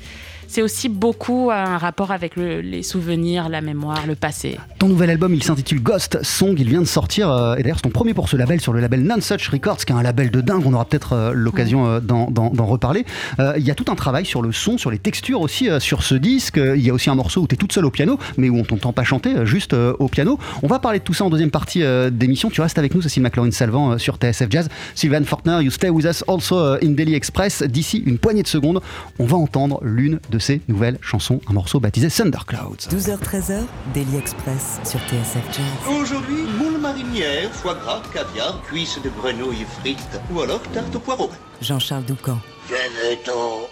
c'est 0.50 0.62
aussi 0.62 0.88
beaucoup 0.88 1.50
un 1.52 1.78
rapport 1.78 2.11
avec 2.11 2.35
le- 2.35 2.61
les 2.61 2.83
souvenirs, 2.83 3.49
la 3.49 3.61
mémoire, 3.61 4.04
le 4.07 4.16
passé. 4.16 4.59
Ton 4.80 4.88
nouvel 4.88 5.11
album, 5.11 5.33
il 5.33 5.42
s'intitule 5.45 5.80
Ghost 5.80 6.19
Song, 6.23 6.54
il 6.59 6.69
vient 6.69 6.80
de 6.80 6.87
sortir, 6.87 7.30
euh, 7.30 7.54
et 7.54 7.62
d'ailleurs 7.62 7.76
c'est 7.76 7.83
ton 7.83 7.90
premier 7.90 8.14
pour 8.14 8.28
ce 8.28 8.37
label, 8.37 8.61
sur 8.61 8.73
le 8.73 8.80
label 8.80 9.02
Nonsuch 9.04 9.49
Records, 9.49 9.76
qui 9.85 9.92
est 9.92 9.97
un 9.97 10.02
label 10.02 10.30
de 10.33 10.40
dingue, 10.40 10.62
on 10.66 10.73
aura 10.75 10.85
peut-être 10.85 11.12
euh, 11.12 11.33
l'occasion 11.33 11.87
euh, 11.87 12.00
d'en- 12.00 12.26
reparler. 12.66 13.04
Euh, 13.38 13.54
Il 13.59 13.64
y 13.64 13.71
a 13.71 13.75
tout 13.76 13.85
un 13.92 13.95
travail 13.95 14.26
sur 14.26 14.42
le 14.42 14.50
son, 14.52 14.76
sur 14.76 14.90
les 14.90 14.99
textures 14.99 15.40
aussi, 15.40 15.69
euh, 15.71 15.78
sur 15.80 16.02
ce 16.02 16.14
disque. 16.16 16.59
Euh, 16.59 16.76
Il 16.76 16.83
y 16.85 16.90
a 16.90 16.95
aussi 16.95 17.11
un 17.11 17.14
morceau 17.14 17.42
où 17.42 17.47
tu 17.47 17.54
es 17.54 17.59
toute 17.59 17.73
seule 17.73 17.85
au 17.85 17.90
piano, 17.90 18.19
mais 18.37 18.49
où 18.49 18.59
on 18.59 18.64
t'entend 18.64 18.92
pas 18.92 19.04
chanter, 19.04 19.35
euh, 19.37 19.45
juste 19.47 19.73
euh, 19.75 19.92
au 20.00 20.09
piano. 20.09 20.38
On 20.62 20.66
va 20.66 20.78
parler 20.80 20.99
de 20.99 21.04
tout 21.04 21.14
ça 21.14 21.25
en 21.25 21.30
deuxième 21.30 21.50
partie 21.52 21.83
euh, 21.85 22.11
d'émission. 22.11 22.50
Tu 22.50 22.61
restes 22.61 22.78
avec 22.78 22.95
nous, 22.95 23.02
Cécile 23.02 23.23
McLaurin 23.23 23.50
Salvant, 23.52 23.92
euh, 23.92 23.99
sur 23.99 24.16
TSF 24.16 24.49
Jazz. 24.50 24.69
Sylvain 24.97 25.23
Fortner, 25.25 25.59
you 25.62 25.71
stay 25.71 25.90
with 25.90 26.07
us 26.07 26.25
also 26.26 26.59
euh, 26.59 26.78
in 26.83 26.90
Daily 26.90 27.14
Express. 27.14 27.62
D'ici 27.62 28.02
une 28.04 28.19
poignée 28.19 28.42
de 28.42 28.49
secondes, 28.49 28.80
on 29.21 29.26
va 29.26 29.37
entendre 29.37 29.80
l'une 29.85 30.19
de 30.30 30.38
ses 30.40 30.61
nouvelles 30.68 30.99
chansons, 31.00 31.40
un 31.49 31.52
morceau 31.52 31.80
baptisé 31.80 32.09
Thunderclouds. 32.09 32.88
12h-13h, 32.90 33.62
Daily 33.94 34.16
Express 34.16 34.80
sur 34.85 35.00
TSF 35.00 35.44
Jazz. 35.52 35.99
Aujourd'hui, 36.00 36.42
moule 36.59 36.78
marinière, 36.80 37.50
foie 37.52 37.75
gras, 37.75 38.02
caviar, 38.12 38.61
cuisses 38.62 38.99
de 39.02 39.11
grenouille 39.11 39.66
frites 39.80 40.20
ou 40.32 40.40
alors 40.40 40.62
tarte 40.73 40.94
au 40.97 40.99
poireau. 40.99 41.30
Jean-Charles 41.61 42.04
Doucan. 42.04 42.38
Venez-t'en. 42.68 43.68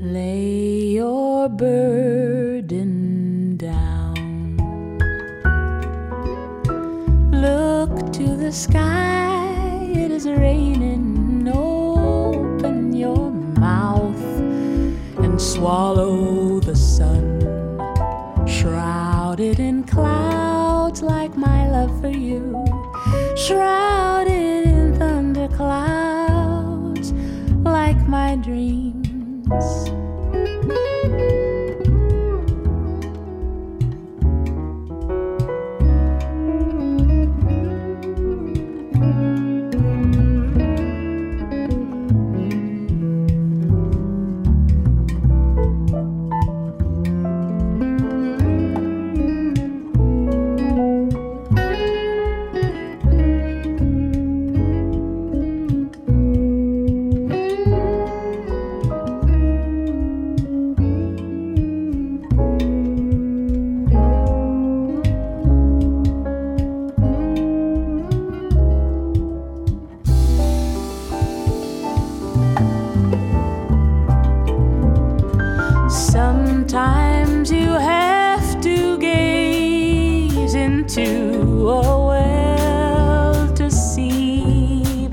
Lay 0.00 0.92
your 0.94 1.48
burden 1.48 3.56
down. 3.56 4.14
Look 7.32 8.12
to 8.12 8.36
the 8.36 8.50
sky, 8.50 9.92
it 9.94 10.10
is 10.10 10.26
raining. 10.26 11.07
Swallow 15.58 16.60
the 16.60 16.76
sun. 16.76 17.40
Shrouded 18.46 19.58
in 19.58 19.82
clouds 19.82 21.02
like 21.02 21.36
my 21.36 21.68
love 21.68 22.00
for 22.00 22.10
you. 22.10 22.64
Shrouded 23.36 23.87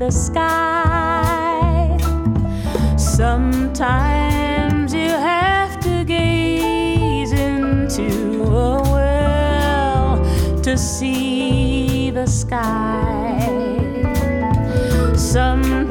the 0.06 0.12
sky. 0.12 1.98
Sometimes 2.96 4.94
you 4.94 5.08
have 5.08 5.80
to 5.80 6.04
gaze 6.04 7.32
into 7.32 8.44
a 8.44 8.82
well 8.94 10.22
to 10.62 10.78
see 10.78 12.10
the 12.10 12.26
sky. 12.26 13.48
Sometimes 15.16 15.85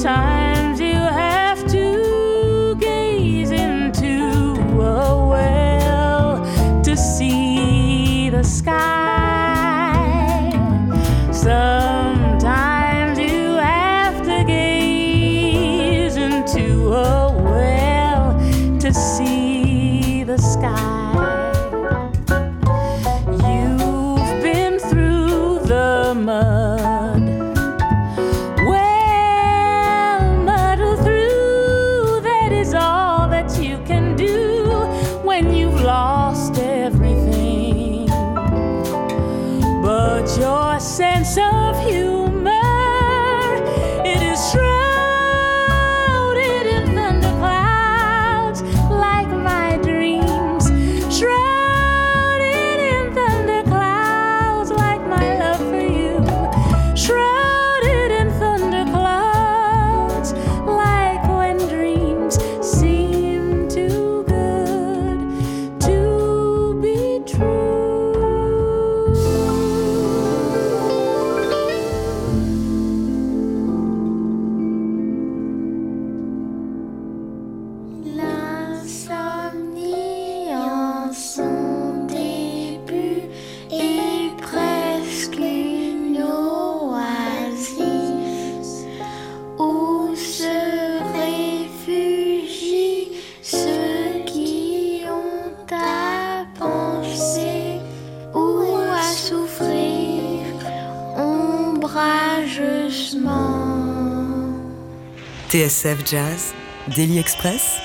TSF 105.65 106.05
Jazz, 106.07 106.53
Daily 106.95 107.17
Express, 107.17 107.79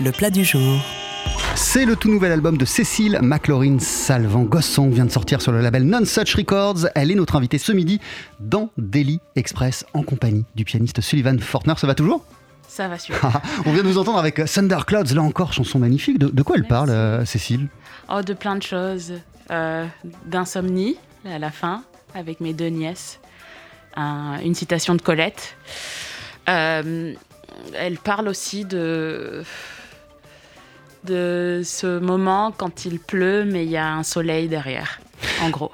le 0.00 0.10
plat 0.10 0.30
du 0.30 0.44
jour. 0.44 0.80
C'est 1.54 1.84
le 1.84 1.94
tout 1.94 2.08
nouvel 2.10 2.32
album 2.32 2.56
de 2.58 2.64
Cécile 2.64 3.20
McLaurin 3.22 3.78
Salvant. 3.78 4.42
Gossong 4.42 4.90
vient 4.92 5.04
de 5.04 5.12
sortir 5.12 5.40
sur 5.40 5.52
le 5.52 5.60
label 5.60 5.84
Non 5.84 6.04
Such 6.04 6.34
Records. 6.34 6.88
Elle 6.96 7.12
est 7.12 7.14
notre 7.14 7.36
invitée 7.36 7.58
ce 7.58 7.70
midi 7.70 8.00
dans 8.40 8.70
Daily 8.78 9.20
Express 9.36 9.84
en 9.94 10.02
compagnie 10.02 10.44
du 10.56 10.64
pianiste 10.64 11.00
Sullivan 11.00 11.38
Fortner. 11.38 11.74
Ça 11.76 11.86
va 11.86 11.94
toujours? 11.94 12.24
Ça 12.66 12.88
va 12.88 12.98
super. 12.98 13.40
On 13.64 13.72
vient 13.72 13.84
de 13.84 13.88
vous 13.88 13.98
entendre 13.98 14.18
avec 14.18 14.44
Thunder 14.44 14.78
Clouds, 14.84 15.14
là 15.14 15.22
encore, 15.22 15.52
chanson 15.52 15.78
magnifique. 15.78 16.18
De, 16.18 16.26
de 16.26 16.42
quoi 16.42 16.56
elle 16.56 16.62
Merci. 16.62 16.68
parle, 16.70 16.90
euh, 16.90 17.24
Cécile? 17.24 17.68
Oh, 18.10 18.22
de 18.22 18.32
plein 18.34 18.56
de 18.56 18.62
choses. 18.64 19.12
Euh, 19.52 19.86
D'insomnie, 20.26 20.96
à 21.24 21.38
la 21.38 21.52
fin, 21.52 21.84
avec 22.12 22.40
mes 22.40 22.54
deux 22.54 22.70
nièces. 22.70 23.20
Un- 23.96 24.40
une 24.44 24.56
citation 24.56 24.96
de 24.96 25.00
Colette. 25.02 25.56
Euh, 26.48 27.14
elle 27.74 27.98
parle 27.98 28.28
aussi 28.28 28.64
de 28.64 29.42
de 31.04 31.60
ce 31.64 31.98
moment 31.98 32.50
quand 32.56 32.86
il 32.86 32.98
pleut, 32.98 33.44
mais 33.44 33.64
il 33.64 33.70
y 33.70 33.76
a 33.76 33.92
un 33.92 34.02
soleil 34.02 34.48
derrière, 34.48 35.00
en 35.42 35.50
gros. 35.50 35.70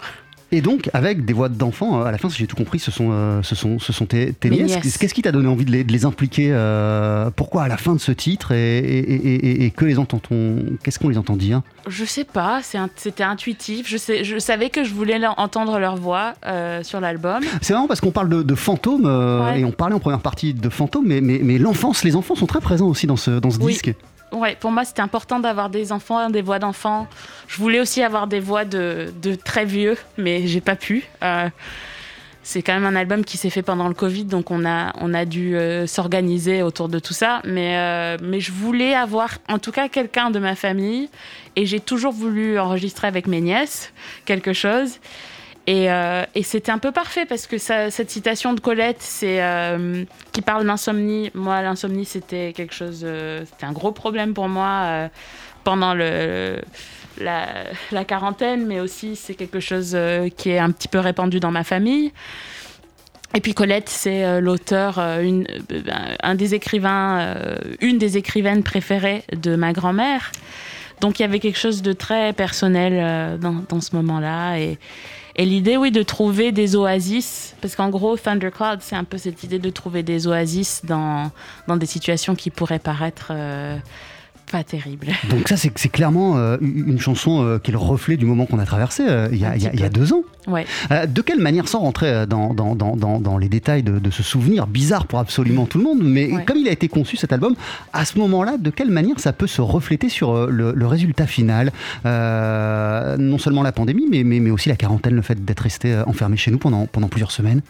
Et 0.53 0.61
donc, 0.63 0.91
avec 0.93 1.25
des 1.25 1.33
voix 1.33 1.49
d'enfants, 1.49 2.01
euh, 2.01 2.05
à 2.05 2.11
la 2.11 2.19
fin, 2.19 2.29
si 2.29 2.39
j'ai 2.39 2.47
tout 2.49 2.57
compris, 2.57 2.79
ce 2.81 2.91
sont, 2.91 3.11
euh, 3.13 3.41
ce 3.43 3.55
sont, 3.55 3.79
ce 3.79 3.93
sont 3.93 4.07
tes, 4.07 4.33
tes 4.33 4.51
nièces. 4.51 4.97
Qu'est-ce 4.99 5.15
qui 5.15 5.23
t'a 5.23 5.31
donné 5.33 5.49
envie 5.49 5.65
de 5.65 5.71
les, 5.71 5.85
de 5.85 5.93
les 5.93 6.05
impliquer 6.05 6.49
euh, 6.51 7.31
Pourquoi 7.35 7.63
à 7.65 7.69
la 7.69 7.77
fin 7.77 7.95
de 7.95 8.01
ce 8.01 8.11
titre 8.11 8.51
et, 8.53 8.79
et- 8.79 8.99
et- 9.15 9.35
et- 9.35 9.65
et 9.67 9.71
que 9.71 9.85
les 9.85 9.99
entend-on 9.99 10.57
Qu'est-ce 10.83 10.99
qu'on 10.99 11.09
les 11.09 11.19
entend 11.19 11.37
dire? 11.37 11.63
Je 11.89 12.05
sais 12.05 12.25
pas, 12.25 12.61
c'était 12.97 13.23
intuitif. 13.23 13.89
Je, 13.89 13.97
sais, 13.97 14.25
je 14.25 14.39
savais 14.39 14.71
que 14.71 14.83
je 14.85 14.93
voulais 14.93 15.19
leur- 15.19 15.39
entendre 15.39 15.79
leur 15.79 15.97
voix 15.97 16.35
euh, 16.47 16.83
sur 16.83 17.01
l'album. 17.01 17.41
C'est 17.63 17.73
marrant 17.73 17.87
parce 17.87 18.01
qu'on 18.01 18.11
parle 18.11 18.29
de, 18.29 18.43
de 18.43 18.55
fantômes 18.55 19.05
Ouais. 19.07 19.61
et 19.61 19.65
on 19.65 19.71
parlait 19.73 19.95
en 19.95 20.01
première 20.01 20.21
partie 20.21 20.53
de 20.55 20.69
fantômes, 20.69 21.07
mais, 21.07 21.21
mais, 21.21 21.41
mais 21.43 21.59
l'enfance, 21.59 22.03
les 22.05 22.17
enfants 22.17 22.35
sont 22.35 22.47
très 22.47 22.61
présents 22.61 22.89
aussi 22.89 23.07
dans 23.07 23.17
ce, 23.17 23.31
dans 23.39 23.51
ce 23.51 23.59
Oui. 23.61 23.73
disque. 23.73 23.95
Ouais, 24.33 24.57
pour 24.59 24.71
moi, 24.71 24.85
c'était 24.85 25.03
important 25.03 25.41
d'avoir 25.41 25.71
des 25.71 25.91
enfants, 25.93 26.31
des 26.31 26.43
voix 26.43 26.59
d'enfants. 26.59 27.09
Je 27.49 27.57
voulais 27.57 27.81
aussi 27.81 28.03
avoir 28.03 28.27
des 28.27 28.41
voix 28.41 28.65
de, 28.65 29.13
de 29.21 29.35
très 29.35 29.65
vieux, 29.65 29.97
mais 30.19 30.47
j'ai 30.47 30.61
pas 30.61 30.77
pu. 30.77 31.05
Euh, 31.23 31.49
c'est 32.43 32.63
quand 32.63 32.73
même 32.73 32.87
un 32.87 32.97
album 32.97 33.25
qui 33.25 33.37
s'est 33.37 33.51
fait 33.51 33.63
pendant 33.63 33.89
le 33.89 33.95
Covid, 33.95 34.25
donc 34.25 34.51
on 34.51 34.65
a, 34.65 34.93
on 34.99 35.13
a 35.15 35.25
dû 35.25 35.57
euh, 35.57 35.87
s'organiser 35.87 36.63
autour 36.63 36.89
de 36.89 36.99
tout 36.99 37.13
ça. 37.13 37.43
Mais, 37.45 37.77
euh, 37.77 38.17
mais 38.23 38.41
je 38.41 38.53
voulais 38.53 38.95
avoir, 38.95 39.39
en 39.49 39.59
tout 39.59 39.73
cas, 39.73 39.89
quelqu'un 39.89 40.31
de 40.31 40.39
ma 40.39 40.55
famille. 40.55 41.09
Et 41.57 41.67
j'ai 41.67 41.81
toujours 41.81 42.13
voulu 42.13 42.59
enregistrer 42.59 43.09
avec 43.09 43.27
mes 43.27 43.41
nièces 43.41 43.93
quelque 44.25 44.53
chose. 44.53 45.01
Et, 45.67 45.91
euh, 45.91 46.25
et 46.35 46.43
c'était 46.43 46.73
un 46.73 46.79
peu 46.79 46.91
parfait 46.91 47.27
parce 47.27 47.47
que 47.47 47.59
cette 47.59 48.11
citation 48.11 48.55
de 48.55 48.61
Colette, 48.61 49.07
euh, 49.23 50.05
qui 50.33 50.43
parle 50.43 50.67
d'insomnie. 50.67 51.31
Moi, 51.35 51.61
l'insomnie, 51.63 52.05
c'était 52.05 52.53
quelque 52.55 52.75
chose, 52.75 53.07
c'était 53.45 53.67
un 53.67 53.73
gros 53.73 53.93
problème 53.93 54.35
pour 54.35 54.49
moi 54.49 54.83
euh, 54.85 55.09
pendant 55.65 55.95
la, 55.95 58.05
quarantaine, 58.07 58.67
mais 58.67 58.81
aussi 58.81 59.17
c'est 59.17 59.35
quelque 59.35 59.61
chose 59.61 59.97
qui 60.37 60.51
est 60.51 60.59
un 60.59 60.71
petit 60.71 60.89
peu 60.89 60.99
répandu 60.99 61.41
dans 61.41 61.51
ma 61.51 61.65
famille. 61.65 62.13
Et 63.33 63.41
puis 63.41 63.55
Colette, 63.55 63.89
c'est 63.89 64.41
l'auteur, 64.41 64.99
un 64.99 66.35
des 66.35 66.55
écrivains, 66.55 67.37
une 67.81 67.99
des 67.99 68.17
écrivaines 68.17 68.65
préférées 68.65 69.23
de 69.37 69.55
ma 69.55 69.73
grand-mère. 69.73 70.33
Donc 71.01 71.21
il 71.21 71.23
y 71.23 71.25
avait 71.25 71.39
quelque 71.39 71.59
chose 71.59 71.83
de 71.83 71.93
très 71.93 72.33
personnel 72.33 73.39
dans, 73.39 73.81
ce 73.81 73.95
moment-là. 73.95 74.57
Et 75.41 75.47
l'idée, 75.47 75.79
oui, 75.79 75.91
de 75.91 76.03
trouver 76.03 76.53
des 76.53 76.77
oasis, 76.77 77.55
parce 77.63 77.75
qu'en 77.75 77.89
gros, 77.89 78.15
Thundercloud, 78.19 78.81
c'est 78.83 78.95
un 78.95 79.05
peu 79.05 79.17
cette 79.17 79.43
idée 79.43 79.59
de 79.59 79.71
trouver 79.71 80.03
des 80.03 80.27
oasis 80.27 80.85
dans, 80.85 81.31
dans 81.67 81.79
des 81.79 81.87
situations 81.87 82.35
qui 82.35 82.51
pourraient 82.51 82.79
paraître 82.79 83.29
euh, 83.31 83.79
pas 84.51 84.65
terribles. 84.65 85.09
Donc 85.31 85.49
ça, 85.49 85.57
c'est 85.57 85.89
clairement 85.89 86.37
euh, 86.37 86.57
une 86.61 86.99
chanson 87.01 87.43
euh, 87.45 87.59
qui 87.59 87.71
est 87.71 87.73
le 87.73 87.79
reflet 87.79 88.17
du 88.17 88.27
moment 88.27 88.47
qu'on 88.47 88.59
a 88.59 88.65
traversé 88.67 89.05
euh, 89.09 89.29
il 89.33 89.39
y, 89.39 89.45
a, 89.45 89.51
Un 89.51 89.55
il 89.57 89.63
y 89.63 89.67
a- 89.67 89.71
petit 89.71 89.77
il 89.79 89.81
y 89.83 89.85
a 89.85 89.91
peu. 89.91 90.01
deux 90.01 90.13
ans. 90.13 90.23
Ouais. 90.49 90.65
De 91.07 91.21
quelle 91.23 91.39
manière, 91.41 91.69
sans 91.69 91.81
rentrer 91.81 92.27
dans, 92.27 92.55
dans, 92.55 92.75
dans, 92.75 92.97
dans, 92.97 93.21
dans 93.21 93.39
les 93.39 93.49
détails 93.49 93.83
de, 93.83 93.99
de 93.99 94.11
ce 94.11 94.23
souvenir 94.23 94.67
bizarre 94.67 95.07
pour 95.07 95.19
absolument 95.19 95.67
tout 95.67 95.79
le 95.79 95.85
monde, 95.85 95.99
mais 96.03 96.33
Ouais. 96.33 96.45
comme 96.45 96.57
il 96.57 96.67
a 96.69 96.73
été 96.73 96.89
conçu 96.89 97.17
cet 97.17 97.33
album, 97.33 97.55
à 97.93 98.05
ce 98.05 98.19
moment-là, 98.19 98.57
de 98.59 98.71
quelle 98.71 98.91
manière 98.91 99.21
ça 99.21 99.33
peut 99.33 99.47
se 99.47 99.61
refléter 99.61 100.09
sur 100.09 100.47
le, 100.47 100.73
le 100.75 100.87
résultat 100.87 101.27
final? 101.27 101.73
Non 102.05 103.39
seulement 103.39 103.63
la 103.63 103.73
pandémie, 103.73 104.07
mais, 104.11 104.25
mais, 104.25 104.41
mais 104.41 104.51
aussi 104.51 104.69
la 104.69 104.77
quarantaine, 104.77 105.15
le 105.15 105.23
fait 105.23 105.45
d'être 105.45 105.61
resté 105.61 105.97
enfermé 106.07 106.37
chez 106.37 106.51
nous 106.51 106.59
pendant, 106.59 106.87
pendant 106.87 107.09
plusieurs 107.09 107.31
semaines. 107.33 107.61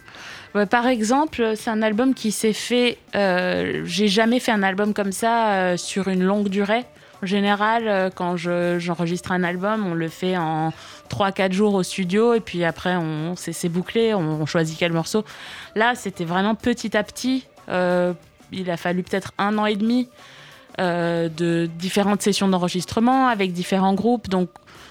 Par 0.69 0.87
exemple, 0.87 1.53
c'est 1.55 1.69
un 1.69 1.81
album 1.81 2.13
qui 2.13 2.31
s'est 2.31 2.53
fait. 2.53 2.97
euh, 3.15 3.81
J'ai 3.85 4.07
jamais 4.09 4.39
fait 4.39 4.51
un 4.51 4.63
album 4.63 4.93
comme 4.93 5.11
ça 5.13 5.53
euh, 5.53 5.77
sur 5.77 6.07
une 6.09 6.23
longue 6.23 6.49
durée. 6.49 6.83
En 7.23 7.25
général, 7.25 7.87
euh, 7.87 8.09
quand 8.13 8.35
je- 8.35 8.77
j'enregistre 8.79 9.31
un 9.31 9.43
album, 9.43 9.85
on 9.87 9.93
le 9.93 10.09
fait 10.09 10.35
en 10.37 10.73
3-4 11.09 11.53
jours 11.53 11.75
au 11.75 11.83
studio 11.83 12.33
et 12.33 12.39
puis 12.41 12.65
après, 12.65 12.95
on, 12.97 13.35
c'est 13.37 13.69
bouclé, 13.69 14.13
on, 14.13 14.45
choisit 14.45 14.77
quel 14.77 14.91
morceau. 14.91 15.23
Là, 15.75 15.93
c'était 15.95 16.25
vraiment 16.25 16.55
petit 16.55 16.97
à 16.97 17.03
petit. 17.03 17.45
Il 18.53 18.69
a 18.69 18.75
fallu 18.75 19.03
peut-être 19.03 19.31
un 19.37 19.57
an 19.57 19.65
et 19.65 19.75
demi 19.77 20.09
de 20.79 21.69
différentes 21.77 22.21
sessions 22.21 22.47
d'enregistrement 22.49 23.27
avec 23.27 23.53
différents 23.53 23.93
groupes. 23.93 24.27
Donc, 24.29 24.49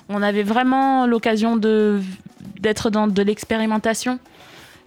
on 0.08 0.22
avait 0.22 0.42
vraiment 0.44 1.06
l'occasion 1.06 1.56
d'être 1.56 2.90
dans 2.90 3.06
de 3.08 3.22
l'expérimentation. 3.22 4.18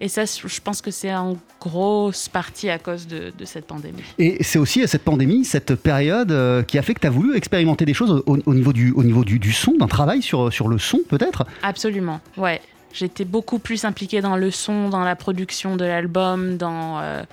Et 0.01 0.08
ça, 0.08 0.25
je 0.25 0.60
pense 0.62 0.82
que 0.82 0.91
c'est 0.91 1.13
en 1.13 1.38
grosse 1.62 2.27
partie 2.27 2.69
à 2.69 2.77
cause 2.77 3.08
de, 3.08 3.32
de 3.38 3.45
cette 3.45 3.65
pandémie. 3.65 4.03
Et 4.17 4.43
c'est 4.43 4.60
aussi 4.60 4.86
cette 4.88 5.03
pandémie, 5.03 5.45
cette 5.45 5.75
période 5.75 6.32
euh, 6.32 6.63
qui 6.63 6.77
a 6.77 6.82
fait 6.82 6.93
que 6.93 6.99
tu 6.99 7.08
as 7.08 7.12
voulu 7.12 7.36
expérimenter 7.36 7.86
des 7.86 7.93
choses 7.93 8.23
au, 8.25 8.38
au 8.45 8.53
niveau, 8.53 8.73
du, 8.73 8.91
au 8.91 9.03
niveau 9.03 9.23
du, 9.23 9.39
du 9.39 9.53
son, 9.53 9.73
d'un 9.77 9.88
travail 9.88 10.21
sur, 10.21 10.51
sur 10.51 10.67
le 10.67 10.77
son 10.77 10.99
peut-être? 11.08 11.45
Absolument, 11.62 12.19
ouais. 12.38 12.62
J'étais 12.93 13.25
beaucoup 13.25 13.58
plus 13.58 13.86
impliquée 13.86 14.21
dans 14.21 14.36
le 14.36 14.51
son, 14.51 14.89
dans 14.89 15.03
la 15.03 15.15
production 15.15 15.75
de 15.75 15.86
l'album, 15.86 16.58
dans, 16.58 16.99
euh, 16.99 17.23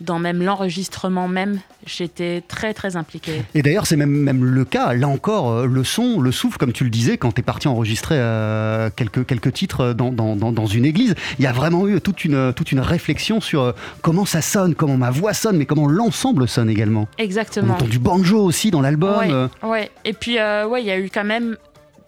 dans 0.00 0.18
même 0.18 0.42
l'enregistrement 0.42 1.28
même. 1.28 1.60
J'étais 1.86 2.42
très 2.46 2.72
très 2.72 2.96
impliquée. 2.96 3.42
Et 3.54 3.62
d'ailleurs, 3.62 3.86
c'est 3.86 3.96
même, 3.96 4.10
même 4.10 4.44
le 4.44 4.64
cas, 4.64 4.94
là 4.94 5.06
encore, 5.08 5.50
euh, 5.50 5.66
le 5.66 5.84
son, 5.84 6.20
le 6.20 6.32
souffle, 6.32 6.56
comme 6.56 6.72
tu 6.72 6.84
le 6.84 6.90
disais, 6.90 7.18
quand 7.18 7.32
tu 7.32 7.40
es 7.40 7.44
parti 7.44 7.68
enregistrer 7.68 8.16
euh, 8.18 8.88
quelques, 8.94 9.26
quelques 9.26 9.52
titres 9.52 9.92
dans, 9.92 10.10
dans, 10.10 10.34
dans, 10.36 10.50
dans 10.52 10.66
une 10.66 10.84
église, 10.84 11.14
il 11.38 11.44
y 11.44 11.46
a 11.46 11.52
vraiment 11.52 11.86
eu 11.86 12.00
toute 12.00 12.24
une, 12.24 12.52
toute 12.54 12.72
une 12.72 12.80
réflexion 12.80 13.40
sur 13.40 13.62
euh, 13.62 13.72
comment 14.02 14.24
ça 14.24 14.40
sonne, 14.40 14.74
comment 14.74 14.96
ma 14.96 15.10
voix 15.10 15.34
sonne, 15.34 15.56
mais 15.58 15.66
comment 15.66 15.86
l'ensemble 15.86 16.48
sonne 16.48 16.70
également. 16.70 17.06
On 17.18 17.22
Exactement. 17.22 17.74
entend 17.74 17.86
du 17.86 17.98
banjo 17.98 18.42
aussi 18.42 18.70
dans 18.70 18.80
l'album. 18.80 19.18
Ouais, 19.18 19.30
euh, 19.30 19.48
ouais. 19.62 19.90
Et 20.04 20.12
puis, 20.14 20.38
euh, 20.38 20.66
ouais, 20.66 20.82
il 20.82 20.86
y 20.86 20.90
a 20.90 20.98
eu 20.98 21.10
quand 21.12 21.24
même 21.24 21.56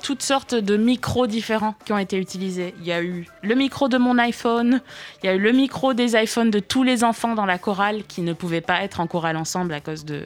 toutes 0.02 0.22
sortes 0.22 0.54
de 0.54 0.76
micros 0.76 1.26
différents 1.26 1.74
qui 1.84 1.92
ont 1.92 1.98
été 1.98 2.16
utilisés. 2.18 2.74
Il 2.80 2.86
y 2.86 2.92
a 2.92 3.02
eu 3.02 3.26
le 3.42 3.54
micro 3.54 3.88
de 3.88 3.98
mon 3.98 4.18
iPhone, 4.18 4.80
il 5.22 5.26
y 5.26 5.28
a 5.28 5.34
eu 5.34 5.38
le 5.40 5.52
micro 5.52 5.94
des 5.94 6.14
iPhones 6.16 6.50
de 6.50 6.58
tous 6.60 6.82
les 6.82 7.02
enfants 7.02 7.34
dans 7.34 7.46
la 7.46 7.58
chorale 7.58 8.02
qui 8.06 8.20
ne 8.22 8.32
pouvaient 8.32 8.60
pas 8.60 8.82
être 8.82 9.00
en 9.00 9.06
chorale 9.06 9.36
ensemble 9.36 9.72
à 9.72 9.80
cause 9.80 10.04
de, 10.04 10.22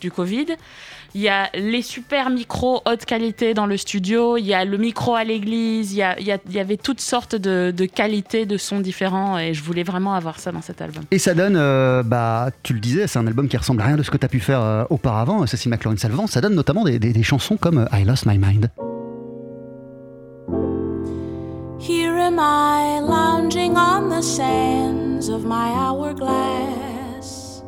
du 0.00 0.10
Covid. 0.10 0.46
Il 1.16 1.20
y 1.20 1.28
a 1.28 1.48
les 1.54 1.80
super 1.82 2.28
micros 2.28 2.82
haute 2.86 3.04
qualité 3.04 3.54
dans 3.54 3.66
le 3.66 3.76
studio, 3.76 4.36
il 4.36 4.44
y 4.44 4.52
a 4.52 4.64
le 4.64 4.76
micro 4.78 5.14
à 5.14 5.22
l'église, 5.22 5.92
il, 5.92 5.98
y 6.50 6.58
avait 6.58 6.76
toutes 6.76 7.00
sortes 7.00 7.36
de, 7.36 7.72
de 7.74 7.84
qualités 7.86 8.46
de 8.46 8.56
sons 8.56 8.80
différents 8.80 9.38
et 9.38 9.54
je 9.54 9.62
voulais 9.62 9.84
vraiment 9.84 10.14
avoir 10.14 10.40
ça 10.40 10.50
dans 10.50 10.60
cet 10.62 10.82
album. 10.82 11.04
Et 11.12 11.20
ça 11.20 11.34
donne, 11.34 11.54
euh, 11.56 12.02
bah, 12.02 12.50
tu 12.64 12.74
le 12.74 12.80
disais, 12.80 13.06
c'est 13.06 13.20
un 13.20 13.28
album 13.28 13.46
qui 13.48 13.56
ressemble 13.56 13.80
à 13.82 13.84
rien 13.86 13.96
de 13.96 14.02
ce 14.02 14.10
que 14.10 14.16
tu 14.16 14.26
as 14.26 14.28
pu 14.28 14.40
faire 14.40 14.60
euh, 14.60 14.84
auparavant, 14.90 15.46
Cécile 15.46 15.70
McLaurin 15.70 15.96
Salvant. 15.96 16.26
Ça 16.26 16.40
donne 16.40 16.56
notamment 16.56 16.82
des, 16.82 16.98
des- 16.98 17.12
des 17.12 17.22
chansons 17.22 17.56
comme 17.56 17.78
euh, 17.78 17.96
I 17.96 18.04
Lost 18.04 18.26
My 18.26 18.36
Mind. 18.36 18.68
On 23.76 24.08
the 24.08 24.22
sands 24.22 25.28
of 25.28 25.44
my 25.44 25.70
hourglass, 25.70 27.62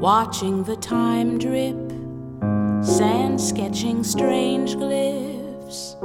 watching 0.00 0.62
the 0.64 0.76
time 0.76 1.38
drip, 1.38 1.90
sand 2.84 3.40
sketching 3.40 4.04
strange 4.04 4.74
glyphs, 4.76 5.96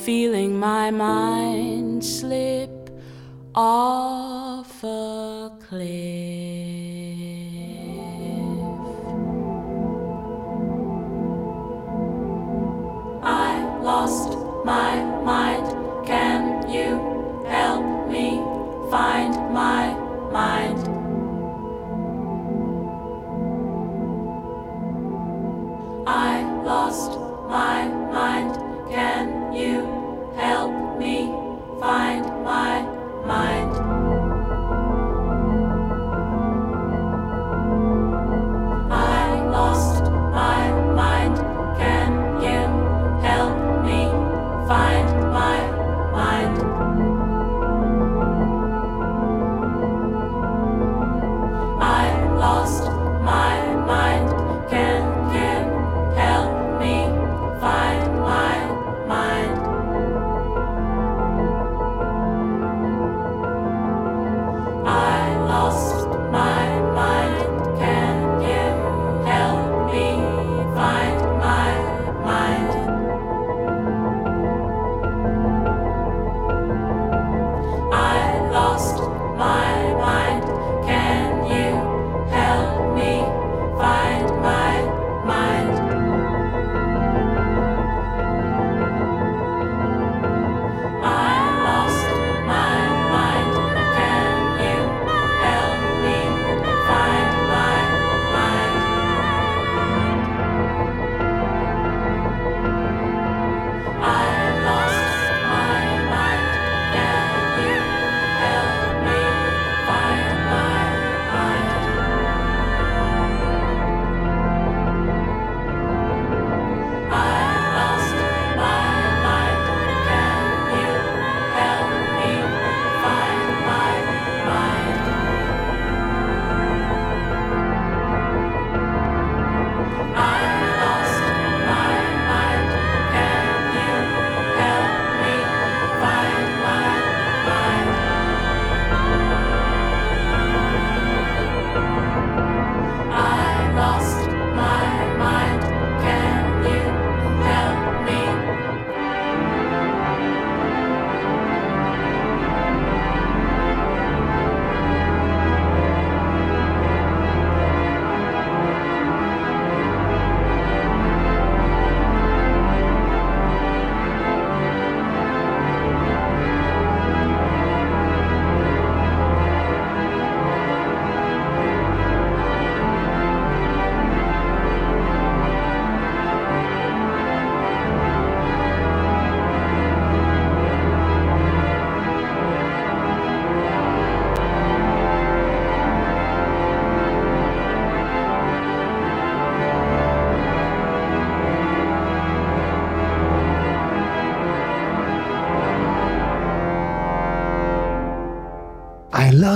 feeling 0.00 0.58
my 0.58 0.90
mind 0.90 2.04
slip 2.04 2.90
off 3.54 4.84
a 4.84 5.50
cliff. 5.68 5.86
I 13.22 13.80
lost 13.82 14.36
my 14.64 15.02
mind. 15.24 16.06
Can 16.06 16.70
you 16.70 17.15
help 17.48 18.08
me 18.08 18.40
find 18.90 19.34
my 19.52 19.94
mind? 20.32 20.78
I 26.06 26.42
lost 26.64 27.18
my 27.48 27.88
mind. 27.88 28.56
Can 28.90 29.52
you 29.52 30.32
help 30.36 30.98
me 30.98 31.32
find 31.80 32.24
my 32.44 32.82
mind? 33.26 34.15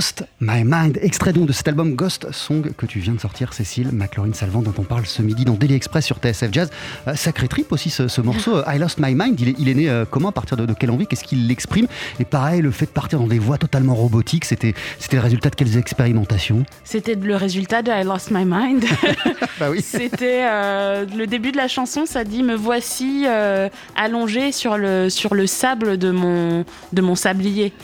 Lost 0.01 0.25
My 0.41 0.65
Mind, 0.65 0.99
extrait 1.03 1.35
donc 1.35 1.45
de 1.47 1.53
cet 1.53 1.69
album 1.69 1.95
Ghost 1.95 2.33
Song 2.33 2.73
que 2.75 2.87
tu 2.87 3.01
viens 3.01 3.13
de 3.13 3.21
sortir, 3.21 3.53
Cécile 3.53 3.91
McLaurin 3.93 4.33
Salvant, 4.33 4.63
dont 4.63 4.73
on 4.79 4.83
parle 4.83 5.05
ce 5.05 5.21
midi 5.21 5.45
dans 5.45 5.53
Daily 5.53 5.75
Express 5.75 6.07
sur 6.07 6.17
TSF 6.17 6.51
Jazz. 6.53 6.71
Euh, 7.07 7.15
sacré 7.17 7.49
trip 7.49 7.71
aussi 7.71 7.91
ce, 7.91 8.09
ce 8.09 8.23
morceau, 8.23 8.57
euh, 8.57 8.63
I 8.67 8.79
Lost 8.79 8.99
My 8.99 9.15
Mind. 9.15 9.39
Il 9.39 9.51
est, 9.51 9.55
il 9.59 9.69
est 9.69 9.75
né 9.75 9.91
euh, 9.91 10.07
comment, 10.11 10.31
à 10.31 10.33
partir 10.33 10.57
de, 10.57 10.65
de 10.65 10.73
quelle 10.73 10.91
envie 10.91 11.07
Qu'est-ce 11.07 11.25
qu'il 11.25 11.47
l'exprime 11.47 11.87
Et 12.19 12.25
pareil, 12.25 12.63
le 12.63 12.71
fait 12.71 12.87
de 12.87 12.93
partir 12.93 13.19
dans 13.19 13.27
des 13.27 13.39
voies 13.39 13.59
totalement 13.59 13.95
robotiques, 13.95 14.47
c'était 14.47 14.73
c'était 14.99 15.19
le 15.19 15.23
résultat 15.23 15.51
de 15.51 15.57
quelles 15.57 15.77
expérimentations? 15.77 16.65
C'était 16.83 17.15
le 17.15 17.37
résultat 17.37 17.83
de 17.83 17.91
I 17.91 18.03
Lost 18.03 18.31
My 18.31 18.47
Mind. 18.47 18.83
Bah 19.61 19.69
oui. 19.71 19.83
C'était 19.83 20.47
euh, 20.49 21.05
le 21.15 21.27
début 21.27 21.53
de 21.53 21.59
la 21.59 21.69
chanson, 21.69 22.07
ça 22.07 22.25
dit 22.25 22.43
me 22.43 22.55
voici 22.55 23.25
euh, 23.27 23.69
allongé 23.97 24.51
sur 24.51 24.79
le 24.79 25.11
sur 25.11 25.35
le 25.35 25.47
sable 25.47 25.99
de 25.99 26.11
mon 26.11 26.65
de 26.95 27.03
mon 27.03 27.15
sablier. 27.15 27.75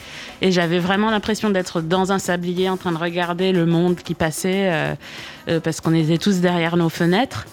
Et 0.42 0.52
j'avais 0.52 0.78
vraiment 0.78 1.10
l'impression 1.10 1.50
d'être 1.50 1.80
dans 1.80 2.05
un 2.10 2.18
sablier 2.18 2.68
en 2.68 2.76
train 2.76 2.92
de 2.92 2.98
regarder 2.98 3.52
le 3.52 3.66
monde 3.66 3.96
qui 3.96 4.14
passait 4.14 4.70
euh, 4.70 4.94
euh, 5.48 5.60
parce 5.60 5.80
qu'on 5.80 5.94
était 5.94 6.18
tous 6.18 6.40
derrière 6.40 6.76
nos 6.76 6.88
fenêtres. 6.88 7.46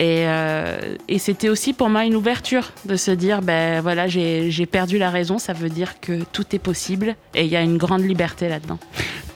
Et, 0.00 0.28
euh, 0.28 0.94
et 1.08 1.18
c'était 1.18 1.48
aussi 1.48 1.72
pour 1.72 1.88
moi 1.88 2.04
une 2.04 2.14
ouverture 2.14 2.70
de 2.84 2.94
se 2.94 3.10
dire, 3.10 3.42
ben 3.42 3.80
voilà, 3.80 4.06
j'ai 4.06 4.48
j'ai 4.50 4.64
perdu 4.64 4.96
la 4.96 5.10
raison, 5.10 5.38
ça 5.38 5.52
veut 5.52 5.68
dire 5.68 5.98
que 6.00 6.22
tout 6.32 6.44
est 6.54 6.60
possible 6.60 7.16
et 7.34 7.44
il 7.44 7.50
y 7.50 7.56
a 7.56 7.62
une 7.62 7.78
grande 7.78 8.02
liberté 8.02 8.48
là-dedans. 8.48 8.78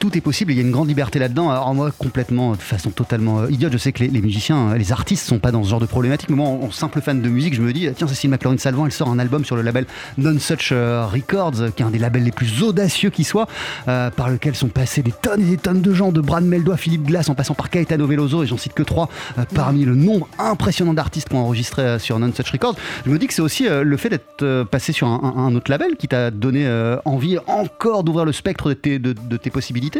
Tout 0.03 0.19
est 0.19 0.21
possible. 0.21 0.51
Il 0.51 0.57
y 0.57 0.59
a 0.59 0.65
une 0.65 0.73
grande 0.73 0.88
liberté 0.88 1.21
là-dedans. 1.21 1.49
Alors 1.49 1.73
moi, 1.77 1.93
complètement, 1.97 2.53
de 2.53 2.57
façon 2.57 2.91
totalement 2.91 3.43
euh, 3.43 3.51
idiote, 3.53 3.73
je 3.73 3.79
sais 3.79 3.93
que 3.93 4.03
les, 4.03 4.21
musiciens, 4.21 4.71
euh, 4.71 4.77
les 4.77 4.91
artistes 4.91 5.25
sont 5.25 5.38
pas 5.38 5.53
dans 5.53 5.62
ce 5.62 5.71
genre 5.71 5.79
de 5.79 5.87
problématique. 5.87 6.29
Mais 6.29 6.35
moi, 6.35 6.49
en, 6.49 6.73
simple 6.73 7.01
fan 7.01 7.23
de 7.23 7.29
musique, 7.29 7.55
je 7.55 7.62
me 7.62 7.73
dis, 7.73 7.88
tiens, 7.95 8.09
Cécile 8.09 8.31
McLaurin 8.31 8.59
Salvant, 8.59 8.85
elle 8.85 8.91
sort 8.91 9.09
un 9.11 9.21
album 9.21 9.45
sur 9.45 9.55
le 9.55 9.62
label 9.62 9.87
Non 10.19 10.37
Such 10.41 10.71
euh, 10.73 11.07
Records, 11.07 11.73
qui 11.77 11.85
est 11.85 11.87
un 11.87 11.91
des 11.91 12.01
labels 12.01 12.25
les 12.25 12.33
plus 12.33 12.65
audacieux 12.65 13.11
qui 13.11 13.23
soit, 13.23 13.47
par 13.85 14.29
lequel 14.29 14.57
sont 14.57 14.67
passés 14.67 15.05
des 15.05 15.12
tonnes 15.12 15.43
et 15.43 15.51
des 15.51 15.57
tonnes 15.57 15.83
de 15.83 15.95
gens, 15.95 16.11
de 16.11 16.21
Brad 16.21 16.43
Meldo 16.43 16.73
à 16.73 16.77
Philippe 16.77 17.05
Glass, 17.05 17.29
en 17.29 17.37
passant 17.37 17.55
par 17.55 17.71
Caetano 17.71 18.09
Veloso, 18.09 18.43
et 18.43 18.47
j'en 18.49 18.57
cite 18.57 18.75
que 18.75 18.83
trois, 18.83 19.09
parmi 19.55 19.85
le 19.85 19.95
nombre 19.95 20.27
impressionnant 20.41 20.95
d'artistes 20.95 21.29
qui 21.29 21.37
ont 21.37 21.45
enregistré 21.45 22.01
sur 22.01 22.19
Non 22.19 22.33
Such 22.35 22.51
Records. 22.51 22.75
Je 23.07 23.11
me 23.11 23.19
dis 23.19 23.29
que 23.29 23.35
c'est 23.35 23.43
aussi 23.43 23.69
le 23.69 23.97
fait 23.97 24.09
d'être 24.09 24.65
passé 24.65 24.93
sur 24.93 25.07
un, 25.07 25.55
autre 25.55 25.71
label 25.71 25.95
qui 25.97 26.09
t'a 26.09 26.33
donné 26.33 26.69
envie 27.05 27.38
encore 27.47 28.03
d'ouvrir 28.03 28.25
le 28.25 28.33
spectre 28.33 28.71
de 28.73 29.37
tes 29.37 29.51
possibilités. 29.51 29.91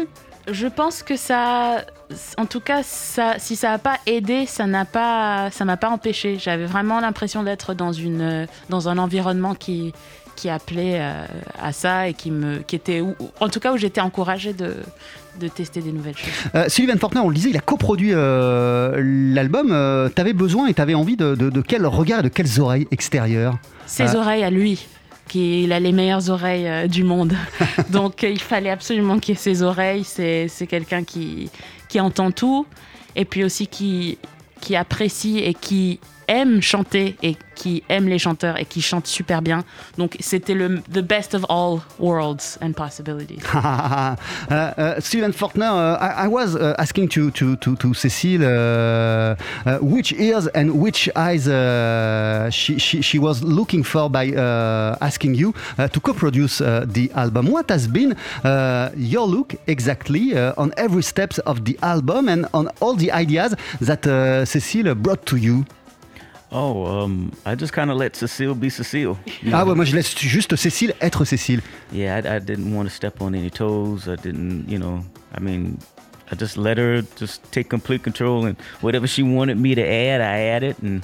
Je 0.51 0.67
pense 0.67 1.03
que 1.03 1.15
ça, 1.15 1.85
en 2.37 2.45
tout 2.45 2.59
cas, 2.59 2.83
ça, 2.83 3.35
si 3.37 3.55
ça 3.55 3.69
n'a 3.69 3.77
pas 3.77 3.97
aidé, 4.05 4.45
ça 4.45 4.65
n'a 4.65 4.83
pas, 4.83 5.49
ça 5.51 5.63
m'a 5.63 5.77
pas 5.77 5.89
empêché. 5.89 6.37
J'avais 6.37 6.65
vraiment 6.65 6.99
l'impression 6.99 7.43
d'être 7.43 7.73
dans 7.73 7.93
une, 7.93 8.45
dans 8.69 8.89
un 8.89 8.97
environnement 8.97 9.55
qui, 9.55 9.93
qui 10.35 10.49
appelait 10.49 10.97
euh, 10.99 11.25
à 11.61 11.71
ça 11.71 12.09
et 12.09 12.13
qui 12.13 12.29
me, 12.29 12.57
qui 12.57 12.75
était, 12.75 13.01
en 13.39 13.47
tout 13.47 13.61
cas, 13.61 13.71
où 13.71 13.77
j'étais 13.77 14.01
encouragée 14.01 14.51
de, 14.51 14.75
de 15.39 15.47
tester 15.47 15.81
des 15.81 15.93
nouvelles 15.93 16.17
choses. 16.17 16.33
Euh, 16.55 16.67
Sullivan 16.67 16.97
Fortner, 16.99 17.21
on 17.21 17.29
le 17.29 17.35
disait, 17.35 17.51
il 17.51 17.57
a 17.57 17.61
coproduit 17.61 18.11
euh, 18.11 19.01
l'album. 19.33 19.69
Euh, 19.71 20.09
t'avais 20.09 20.33
besoin 20.33 20.67
et 20.67 20.73
t'avais 20.73 20.93
envie 20.93 21.15
de, 21.15 21.35
de, 21.35 21.49
de 21.49 21.61
quel 21.61 21.85
regard 21.85 22.19
et 22.19 22.23
de 22.23 22.27
quelles 22.27 22.59
oreilles 22.59 22.87
extérieures? 22.91 23.57
Ses 23.85 24.15
oreilles 24.15 24.43
à 24.43 24.49
lui, 24.49 24.87
qui 25.27 25.63
il 25.63 25.73
a 25.73 25.79
les 25.79 25.91
meilleures 25.91 26.29
oreilles 26.29 26.67
euh, 26.67 26.87
du 26.87 27.03
monde. 27.03 27.33
Donc 27.89 28.23
euh, 28.23 28.29
il 28.29 28.41
fallait 28.41 28.69
absolument 28.69 29.19
qu'il 29.19 29.33
ait 29.33 29.37
ses 29.37 29.61
oreilles. 29.61 30.03
C'est 30.03 30.47
c'est 30.47 30.67
quelqu'un 30.67 31.03
qui, 31.03 31.49
qui 31.89 31.99
entend 31.99 32.31
tout 32.31 32.65
et 33.15 33.25
puis 33.25 33.43
aussi 33.43 33.67
qui, 33.67 34.17
qui 34.61 34.75
apprécie 34.75 35.39
et 35.39 35.53
qui 35.53 35.99
aime 36.27 36.61
chanter 36.61 37.15
et 37.21 37.37
qui 37.55 37.83
aime 37.87 38.07
les 38.07 38.17
chanteurs 38.17 38.57
et 38.59 38.65
qui 38.65 38.81
chante 38.81 39.07
super 39.07 39.41
bien. 39.41 39.63
Donc 39.97 40.17
c'était 40.19 40.53
le 40.55 40.81
the 40.91 41.01
best 41.01 41.35
of 41.35 41.45
all 41.49 41.81
worlds 41.99 42.57
and 42.61 42.73
possibilities. 42.73 43.41
uh, 43.53 44.15
uh, 44.49 44.99
Sullivan 44.99 45.31
Fortner, 45.31 45.65
uh, 45.65 45.97
I, 45.99 46.25
I 46.25 46.27
was 46.27 46.55
uh, 46.55 46.75
asking 46.77 47.09
to 47.09 47.31
to 47.31 47.55
to, 47.57 47.75
to 47.75 47.93
Cecile 47.93 48.43
uh, 48.43 49.35
uh, 49.65 49.77
which 49.81 50.13
ears 50.13 50.47
and 50.55 50.71
which 50.71 51.09
eyes 51.15 51.43
she, 52.53 52.79
she 52.79 53.01
she 53.01 53.19
was 53.19 53.43
looking 53.43 53.83
for 53.83 54.09
by 54.09 54.33
asking 55.01 55.35
you 55.35 55.53
to 55.77 55.99
co-produce 55.99 56.57
the 56.57 57.11
album. 57.13 57.51
What 57.51 57.69
has 57.69 57.87
been 57.87 58.15
your 58.95 59.27
look 59.27 59.55
exactly 59.67 60.35
on 60.57 60.73
every 60.77 61.03
steps 61.03 61.39
of 61.39 61.65
the 61.65 61.77
album 61.81 62.29
and 62.29 62.47
on 62.53 62.69
all 62.79 62.95
the 62.95 63.11
ideas 63.11 63.55
that 63.79 64.03
Cecile 64.47 64.95
brought 64.95 65.25
to 65.27 65.37
you? 65.37 65.65
Oh, 66.55 66.85
um, 66.85 67.31
I 67.45 67.55
just 67.55 67.73
kind 67.73 67.89
of 67.89 67.97
let 67.97 68.15
Cecile 68.15 68.53
be 68.53 68.69
Cecile. 68.69 69.17
you 69.41 69.51
Ah 69.51 69.65
ouais, 69.65 69.73
moi 69.75 69.85
je 69.85 69.95
laisse 69.95 70.15
juste 70.19 70.55
Cécile 70.55 70.93
être 71.01 71.25
Cécile. 71.25 71.61
Yeah, 71.91 72.21
I, 72.23 72.35
I 72.35 72.39
didn't 72.39 72.71
want 72.75 72.87
to 72.87 72.93
step 72.93 73.21
on 73.21 73.33
any 73.33 73.49
toes. 73.49 74.07
I 74.07 74.15
didn't, 74.15 74.69
you 74.69 74.77
know, 74.77 75.03
I 75.35 75.39
mean, 75.39 75.79
I 76.31 76.35
just 76.35 76.55
let 76.55 76.77
her 76.77 77.01
just 77.15 77.41
take 77.51 77.69
complete 77.69 78.03
control 78.03 78.45
and 78.45 78.55
whatever 78.81 79.07
she 79.07 79.23
wanted 79.23 79.57
me 79.57 79.73
to 79.73 79.81
add, 79.81 80.21
I 80.21 80.41
added, 80.55 80.75
and 80.83 81.01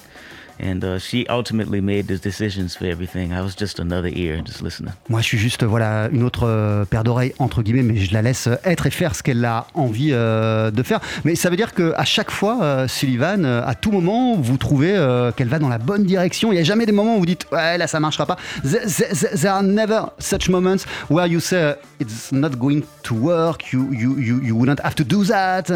and 0.62 0.84
uh, 0.84 1.00
she 1.00 1.26
ultimately 1.30 1.82
made 1.82 2.04
the 2.08 2.18
decisions 2.22 2.76
for 2.78 2.86
everything. 2.86 3.32
I 3.32 3.42
was 3.42 3.52
just 3.58 3.80
another 3.80 4.10
ear, 4.14 4.42
just 4.46 4.62
listening. 4.62 4.92
Moi, 5.10 5.22
je 5.22 5.26
suis 5.28 5.38
juste 5.38 5.64
voilà 5.64 6.10
une 6.12 6.24
autre 6.24 6.44
euh, 6.48 6.86
paire 6.86 7.04
d'oreilles 7.04 7.34
entre 7.40 7.62
guillemets, 7.64 7.84
mais 7.84 7.98
je 7.98 8.14
la 8.14 8.22
laisse 8.22 8.48
être 8.64 8.86
et 8.88 8.92
faire 8.92 9.16
ce 9.16 9.24
qu'elle 9.24 9.44
a 9.46 9.68
envie 9.74 10.10
euh, 10.12 10.72
de 10.72 10.84
faire. 10.84 11.00
Mais 11.26 11.36
ça 11.36 11.50
veut 11.50 11.56
dire 11.58 11.74
que 11.74 11.94
à 11.98 12.06
chaque 12.06 12.32
fois, 12.32 12.62
euh, 12.64 12.88
Sullivan, 12.88 13.46
euh, 13.46 13.62
à 13.66 13.76
tout 13.76 13.92
moment, 13.92 14.36
vous 14.36 14.58
trouvez 14.58 14.96
euh, 14.96 15.32
qu'elle 15.32 15.48
va 15.50 15.60
dans 15.60 15.70
la 15.70 15.78
bonne 15.78 16.04
direction. 16.04 16.52
Il 16.52 16.56
n'y 16.56 16.62
a 16.62 16.64
jamais 16.64 16.86
des 16.86 16.92
moments 16.92 17.16
où 17.16 17.20
vous 17.20 17.26
dites 17.26 17.46
ouais 17.52 17.78
là 17.78 17.88
ça 17.88 18.00
marchera 18.00 18.26
pas. 18.26 18.38
There, 18.64 18.82
there- 18.86 19.32
there 19.40 19.52
are 19.54 19.64
never 19.64 20.02
such 20.20 20.50
moments 20.50 20.86
where 21.10 21.28
you 21.28 21.40
say 21.40 21.76
it's 22.00 22.32
not 22.32 22.52
going 22.58 22.82
to 23.04 23.16
work. 23.16 23.72
You 23.72 23.92
you 23.94 24.18
you, 24.20 24.42
you 24.44 24.56
wouldn't 24.56 24.80
have 24.84 24.96
to 24.96 25.04
do 25.04 25.24
that. 25.26 25.72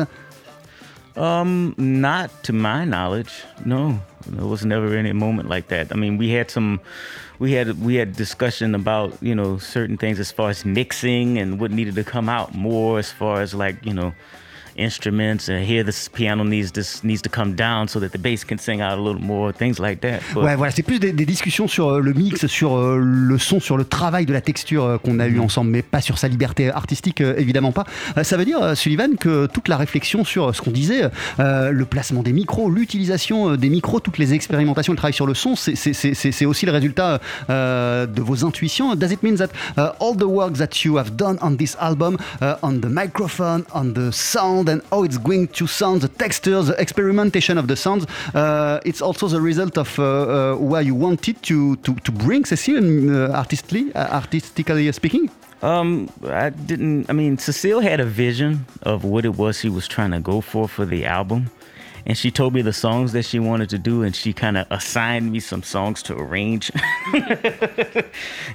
Um, 1.16 1.76
not 1.78 2.44
to 2.44 2.54
my 2.54 2.86
knowledge. 2.86 3.44
No, 3.66 4.00
there 4.26 4.46
was 4.46 4.66
never 4.66 4.96
any 4.96 5.14
moment 5.14 5.50
like 5.50 5.68
that. 5.68 5.92
I 5.92 5.96
mean, 5.96 6.18
we 6.18 6.32
had 6.32 6.50
some, 6.50 6.80
we 7.40 7.52
had 7.54 7.84
we 7.84 7.96
had 7.96 8.16
discussion 8.16 8.74
about 8.74 9.22
you 9.22 9.36
know 9.36 9.58
certain 9.60 9.98
things 9.98 10.20
as 10.20 10.32
far 10.32 10.50
as 10.50 10.66
mixing 10.66 11.38
and 11.38 11.60
what 11.60 11.72
needed 11.72 11.96
to 11.96 12.04
come 12.04 12.30
out 12.30 12.56
more 12.56 13.00
as 13.00 13.12
far 13.12 13.42
as 13.42 13.54
like 13.54 13.86
you 13.86 13.94
know 13.94 14.14
instruments 14.78 15.50
and 15.50 15.64
here 15.64 15.84
this 15.84 16.10
piano 16.10 16.44
needs 16.44 16.72
this 16.72 17.04
needs 17.04 17.22
to 17.22 17.30
come 17.30 17.54
down 17.56 17.88
so 17.88 18.00
that 18.00 18.10
the 18.10 18.18
bass 18.18 18.44
can 18.44 18.58
sing 18.58 18.82
out 18.82 18.98
a 18.98 19.02
little 19.02 19.22
more 19.22 19.54
things 19.54 19.80
like 19.80 20.02
that. 20.02 20.20
But 20.34 20.44
Ouais, 20.44 20.56
voilà, 20.56 20.72
c'est 20.72 20.84
plus 20.84 21.00
des, 21.00 21.14
des 21.14 21.26
discussions 21.26 21.68
sur 21.68 21.90
euh, 21.90 22.00
le 22.00 22.14
mix, 22.14 22.48
sur 22.48 22.78
euh, 22.78 22.98
le 23.00 23.38
son, 23.38 23.60
sur 23.60 23.78
le 23.78 23.86
travail 23.86 24.26
de 24.26 24.34
la 24.34 24.42
texture 24.42 24.84
euh, 24.84 24.98
qu'on 24.98 25.20
a 25.20 25.28
eu 25.28 25.40
ensemble, 25.40 25.72
mais 25.72 25.82
pas 25.82 26.02
sur 26.02 26.18
sa 26.18 26.28
liberté 26.28 26.70
artistique, 26.70 27.22
évidemment 27.22 27.72
pas. 27.72 27.86
Ça 28.24 28.38
veut 28.38 28.46
dire, 28.46 28.76
Sullivan, 28.76 29.16
que 29.18 29.48
toute 29.48 29.68
la 29.68 29.78
réflexion 29.78 30.24
sur 30.24 30.56
ce 30.56 30.62
qu'on 30.62 30.72
disait, 30.72 31.10
euh, 31.40 31.72
le 31.72 31.86
placement 31.86 32.24
des 32.24 32.34
micros, 32.34 32.70
l'utilisation 32.70 33.56
des 33.56 33.70
micros, 33.70 34.00
toutes 34.00 34.18
les 34.18 34.34
expérimentations, 34.34 34.94
le 34.94 34.98
travail 34.98 35.14
sur 35.14 35.26
le 35.26 35.34
son, 35.34 35.56
c'est 35.56 36.46
aussi 36.46 36.66
le 36.66 36.72
résultat 36.72 37.20
euh, 37.50 38.06
de 38.06 38.22
vos 38.22 38.46
intuitions. 38.46 38.96
Does 38.96 39.12
it 39.12 39.24
mean 39.24 39.36
that 39.36 39.50
uh, 39.78 39.92
all 40.00 40.16
the 40.16 40.24
work 40.24 40.54
that 40.54 40.84
you 40.84 40.98
have 40.98 41.16
done 41.16 41.38
on 41.42 41.56
this 41.58 41.76
album, 41.80 42.18
uh, 42.42 42.56
on 42.62 42.80
the 42.80 42.90
microphone, 42.90 43.64
on 43.74 43.94
the 43.94 44.12
sound, 44.12 44.63
and 44.70 44.82
how 44.90 45.04
it's 45.04 45.18
going 45.18 45.48
to 45.50 45.68
sound, 45.68 46.02
the 46.02 46.08
texture, 46.08 46.62
the 46.62 46.80
experimentation 46.82 47.58
of 47.58 47.68
the 47.68 47.76
sounds, 47.76 48.06
uh, 48.34 48.80
it's 48.86 49.02
also 49.02 49.28
the 49.28 49.42
result 49.42 49.78
of 49.78 49.98
uh, 50.00 50.04
uh, 50.04 50.56
where 50.58 50.82
you 50.82 50.96
wanted 50.96 51.42
to 51.44 51.76
to, 51.78 51.96
to 51.96 52.12
bring 52.12 52.46
Cecile, 52.46 53.32
artistically, 53.32 53.96
artistically 53.96 54.92
speaking. 54.92 55.30
Um, 55.62 56.10
I 56.26 56.50
didn't. 56.50 57.10
I 57.10 57.14
mean, 57.14 57.38
Cecile 57.38 57.80
had 57.80 58.02
a 58.02 58.06
vision 58.06 58.66
of 58.82 59.06
what 59.06 59.24
it 59.24 59.36
was 59.36 59.60
she 59.60 59.70
was 59.70 59.88
trying 59.88 60.12
to 60.12 60.20
go 60.20 60.42
for 60.42 60.68
for 60.68 60.86
the 60.86 61.06
album, 61.06 61.50
and 62.06 62.18
she 62.18 62.32
told 62.32 62.54
me 62.54 62.62
the 62.62 62.74
songs 62.74 63.14
that 63.14 63.24
she 63.24 63.40
wanted 63.40 63.70
to 63.70 63.78
do, 63.78 64.04
and 64.04 64.14
she 64.14 64.34
kind 64.34 64.58
of 64.58 64.68
assigned 64.70 65.32
me 65.32 65.40
some 65.40 65.64
songs 65.64 66.04
to 66.04 66.18
arrange. 66.18 66.70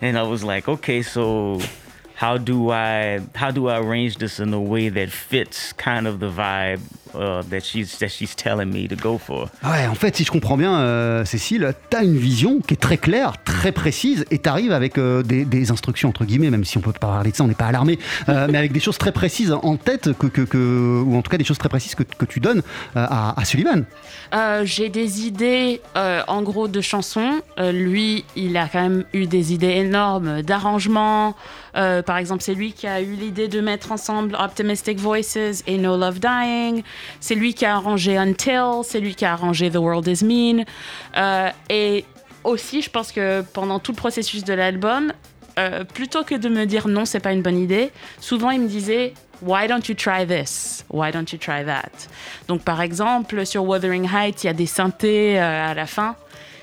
and 0.02 0.18
I 0.18 0.22
was 0.22 0.44
like, 0.44 0.68
okay, 0.68 1.00
so 1.00 1.60
how 2.20 2.38
do 2.38 2.70
I 2.72 3.20
how 3.36 3.50
do 3.52 3.68
I 3.68 3.78
arrange 3.78 4.16
this 4.18 4.38
in 4.38 4.52
a 4.52 4.58
way 4.58 4.90
that 4.90 5.08
fits 5.08 5.72
kind 5.76 6.06
of 6.06 6.18
the 6.18 6.28
vibe 6.28 6.80
uh, 7.14 7.42
that 7.50 7.60
she's 7.64 7.98
that 7.98 8.08
she's 8.10 8.34
telling 8.34 8.70
me 8.72 8.88
to 8.88 8.96
go 8.96 9.18
for? 9.18 9.48
Ouais, 9.64 9.86
en 9.86 9.94
fait, 9.94 10.16
si 10.16 10.24
je 10.24 10.30
comprends 10.30 10.56
bien, 10.56 10.78
euh, 10.78 11.24
Cécile, 11.24 11.72
t'as 11.90 12.02
une 12.04 12.16
vision 12.16 12.60
qui 12.60 12.74
est 12.74 12.78
très 12.78 12.98
claire, 12.98 13.34
très 13.44 13.72
précise, 13.72 14.24
et 14.30 14.38
t'arrives 14.38 14.72
avec 14.72 14.98
euh, 14.98 15.22
des, 15.22 15.44
des 15.44 15.70
instructions 15.70 16.08
entre 16.08 16.24
guillemets, 16.24 16.50
même 16.50 16.64
si 16.64 16.76
on 16.76 16.80
peut 16.80 16.92
pas 16.92 17.06
parler 17.08 17.30
de 17.30 17.36
ça, 17.36 17.44
on 17.44 17.48
n'est 17.48 17.54
pas 17.54 17.66
alarmé, 17.66 17.98
euh, 18.28 18.46
mais 18.50 18.58
avec 18.58 18.72
des 18.72 18.80
choses 18.80 18.98
très 18.98 19.12
précises 19.12 19.52
en 19.52 19.76
tête, 19.76 20.12
que, 20.18 20.26
que, 20.26 20.42
que- 20.42 21.02
ou 21.04 21.16
en 21.16 21.22
tout 21.22 21.30
cas 21.30 21.38
des 21.38 21.44
choses 21.44 21.58
très 21.58 21.68
précises 21.68 21.94
que, 21.94 22.02
que 22.02 22.24
tu 22.26 22.40
donnes 22.40 22.62
euh, 22.96 23.06
à, 23.08 23.40
à 23.40 23.44
Sullivan. 23.44 23.84
Euh, 24.34 24.62
j'ai 24.64 24.88
des 24.90 25.26
idées, 25.26 25.80
euh, 25.96 26.22
en 26.28 26.42
gros, 26.42 26.68
de 26.68 26.80
chansons. 26.80 27.40
Euh, 27.58 27.72
lui, 27.72 28.24
il 28.36 28.56
a 28.56 28.68
quand 28.68 28.82
même 28.82 29.04
eu 29.14 29.26
des 29.26 29.54
idées 29.54 29.68
énormes 29.68 30.42
d'arrangements. 30.42 31.34
Euh, 31.78 32.02
par 32.02 32.16
exemple, 32.16 32.42
c'est 32.42 32.54
lui 32.54 32.72
qui 32.72 32.86
a 32.86 33.00
eu 33.00 33.12
l'idée 33.12 33.48
de 33.48 33.60
mettre 33.60 33.92
ensemble 33.92 34.36
Optimistic 34.38 34.98
Voices 34.98 35.62
et 35.66 35.78
No 35.78 35.96
Love 35.96 36.18
Dying. 36.18 36.82
C'est 37.20 37.34
lui 37.34 37.54
qui 37.54 37.64
a 37.64 37.76
arrangé 37.76 38.16
Until. 38.16 38.82
C'est 38.82 39.00
lui 39.00 39.14
qui 39.14 39.24
a 39.24 39.32
arrangé 39.32 39.70
The 39.70 39.76
World 39.76 40.06
Is 40.06 40.24
Mean. 40.24 40.64
Euh, 41.16 41.50
et 41.70 42.04
aussi, 42.44 42.82
je 42.82 42.90
pense 42.90 43.12
que 43.12 43.42
pendant 43.52 43.78
tout 43.78 43.92
le 43.92 43.96
processus 43.96 44.44
de 44.44 44.54
l'album, 44.54 45.12
euh, 45.58 45.84
plutôt 45.84 46.24
que 46.24 46.34
de 46.34 46.48
me 46.48 46.66
dire 46.66 46.88
non, 46.88 47.04
c'est 47.04 47.20
pas 47.20 47.32
une 47.32 47.42
bonne 47.42 47.58
idée, 47.58 47.90
souvent 48.20 48.50
il 48.50 48.60
me 48.60 48.68
disait 48.68 49.14
Why 49.40 49.68
don't 49.68 49.82
you 49.88 49.94
try 49.94 50.26
this? 50.26 50.84
Why 50.90 51.12
don't 51.12 51.26
you 51.32 51.38
try 51.38 51.64
that? 51.64 52.08
Donc 52.48 52.62
par 52.62 52.80
exemple, 52.80 53.46
sur 53.46 53.64
Wuthering 53.64 54.08
Heights, 54.12 54.42
il 54.42 54.48
y 54.48 54.50
a 54.50 54.52
des 54.52 54.66
synthés 54.66 55.38
à 55.38 55.74
la 55.74 55.86
fin. 55.86 56.16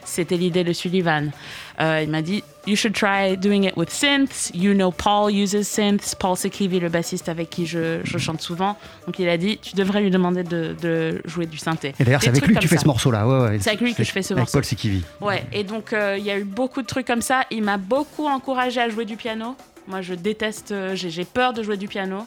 C'était 0.04 0.38
l'idée 0.38 0.64
de 0.64 0.74
Sullivan. 0.74 1.32
Euh, 1.80 2.02
il 2.04 2.10
m'a 2.10 2.22
dit 2.22 2.44
You 2.68 2.76
should 2.76 2.94
try 2.94 3.38
doing 3.38 3.64
it 3.64 3.76
with 3.76 3.90
synths. 3.90 4.50
You 4.54 4.74
know, 4.74 4.92
Paul 4.92 5.32
uses 5.32 5.68
synths. 5.68 6.16
Paul 6.16 6.36
Sekivi, 6.38 6.80
le 6.80 6.90
bassiste 6.90 7.30
avec 7.30 7.50
qui 7.50 7.66
je, 7.66 8.00
je 8.04 8.18
chante 8.18 8.42
souvent. 8.42 8.78
Donc 9.06 9.20
il 9.20 9.30
a 9.30 9.38
dit 9.38 9.58
Tu 9.62 9.76
devrais 9.76 10.02
lui 10.02 10.10
demander 10.10 10.44
de, 10.44 10.76
de 10.82 11.22
jouer 11.26 11.46
du 11.46 11.58
synthé. 11.58 11.94
Et 12.00 12.04
d'ailleurs, 12.04 12.22
c'est 12.22 12.30
avec 12.30 12.48
lui 12.48 12.56
que 12.56 12.60
tu 12.60 12.68
fais 12.68 12.76
ça. 12.78 12.82
ce 12.84 12.88
morceau-là. 12.88 13.28
Ouais, 13.28 13.50
ouais. 13.50 13.58
C'est 13.60 13.70
avec 13.70 13.82
lui 13.82 13.94
que 13.94 14.04
je 14.04 14.12
fais 14.12 14.22
ce 14.22 14.34
avec 14.34 14.42
morceau. 14.44 14.54
Paul 14.54 14.66
Sikivi. 14.66 15.04
Ouais, 15.22 15.44
et 15.52 15.64
donc 15.64 15.94
euh, 15.94 16.16
il 16.18 16.26
y 16.26 16.32
a 16.32 16.38
eu 16.38 16.44
beaucoup 16.44 16.82
de 16.82 16.88
trucs 16.88 17.08
comme 17.08 17.22
ça. 17.22 17.44
Il 17.52 17.64
m'a 17.64 17.78
beaucoup 17.78 18.26
encouragé 18.28 18.80
à 18.82 18.90
jouer 18.90 19.06
du 19.06 19.16
piano. 19.18 19.56
Moi, 19.88 20.02
je 20.02 20.16
déteste, 20.16 20.72
euh, 20.72 20.96
j'ai 20.96 21.10
j'ai 21.12 21.26
peur 21.26 21.54
de 21.54 21.62
jouer 21.62 21.78
du 21.78 21.88
piano. 21.88 22.26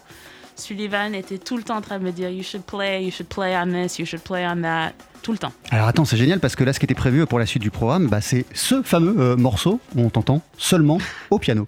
Sullivan 0.55 1.15
était 1.15 1.39
tout 1.39 1.57
le 1.57 1.63
temps 1.63 1.77
en 1.77 1.81
train 1.81 1.99
de 1.99 2.05
me 2.05 2.13
dire 2.13 2.29
You 2.31 2.43
should 2.43 2.65
play, 2.65 3.05
you 3.05 3.11
should 3.11 3.29
play 3.29 3.57
on 3.57 3.67
this, 3.73 3.99
you 3.99 4.05
should 4.07 4.23
play 4.23 4.47
on 4.47 4.63
that. 4.63 4.93
Tout 5.23 5.33
le 5.33 5.39
temps. 5.39 5.53
Alors 5.71 5.89
attends, 5.89 6.05
c'est 6.05 6.17
génial 6.17 6.41
parce 6.41 6.57
que 6.57 6.65
là, 6.65 6.73
ce 6.73 6.79
qui 6.79 6.87
était 6.87 6.95
prévu 6.95 7.27
pour 7.27 7.39
la 7.39 7.47
suite 7.47 7.63
du 7.63 7.71
programme, 7.71 8.09
bah, 8.09 8.21
c'est 8.21 8.45
ce 8.55 8.83
fameux 8.83 9.17
euh, 9.19 9.37
morceau 9.37 9.81
où 9.97 10.03
on 10.03 10.11
t'entend 10.11 10.43
seulement 10.57 10.99
au 11.31 11.39
piano. 11.39 11.67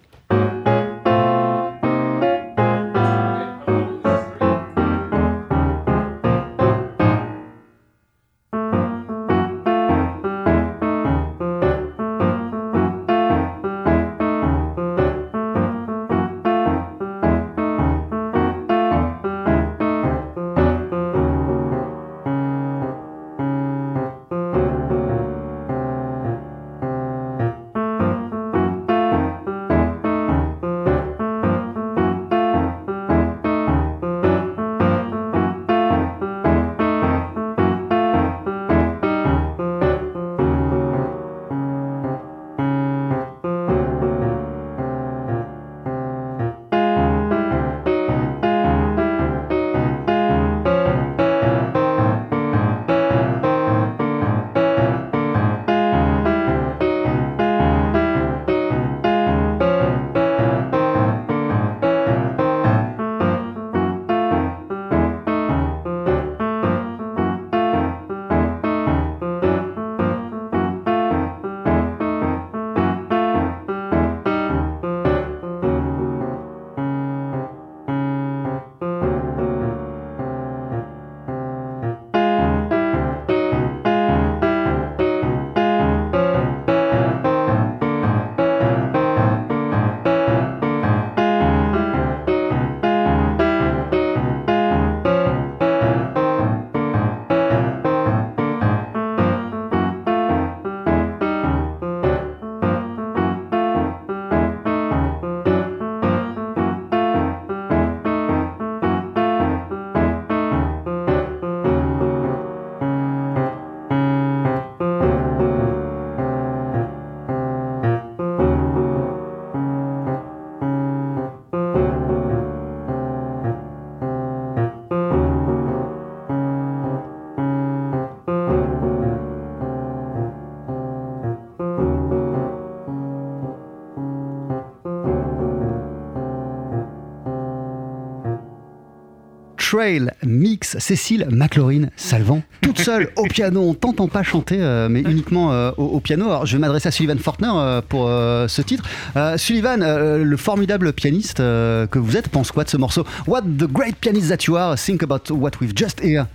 Trail 139.80 140.10
Mix, 140.26 140.76
Cécile 140.78 141.26
McLaurin 141.30 141.86
Salvant, 141.96 142.42
toute 142.60 142.78
seule 142.80 143.08
au 143.16 143.22
piano. 143.22 143.62
On 143.62 143.72
t'entend 143.72 144.08
pas 144.08 144.22
chanter, 144.22 144.58
euh, 144.60 144.90
mais 144.90 145.00
uniquement 145.00 145.54
euh, 145.54 145.70
au, 145.78 145.84
au 145.84 146.00
piano. 146.00 146.26
Alors, 146.26 146.44
je 146.44 146.54
vais 146.54 146.58
m'adresser 146.60 146.88
à 146.88 146.90
Sullivan 146.90 147.18
Fortner 147.18 147.48
euh, 147.50 147.80
pour 147.80 148.08
euh, 148.08 148.46
ce 148.46 148.60
titre. 148.60 148.84
Euh, 149.16 149.38
Sullivan, 149.38 149.80
euh, 149.80 150.22
le 150.22 150.36
formidable 150.36 150.92
pianiste 150.92 151.40
euh, 151.40 151.86
que 151.86 151.98
vous 151.98 152.18
êtes, 152.18 152.28
pense 152.28 152.52
quoi 152.52 152.64
de 152.64 152.68
ce 152.68 152.76
morceau? 152.76 153.06
What 153.26 153.40
the 153.40 153.72
great 153.72 153.96
pianist 153.96 154.28
that 154.28 154.44
you 154.46 154.56
are, 154.58 154.76
think 154.76 155.02
about 155.02 155.30
what 155.30 155.52
we've 155.62 155.74
just 155.74 156.02
heard. 156.04 156.26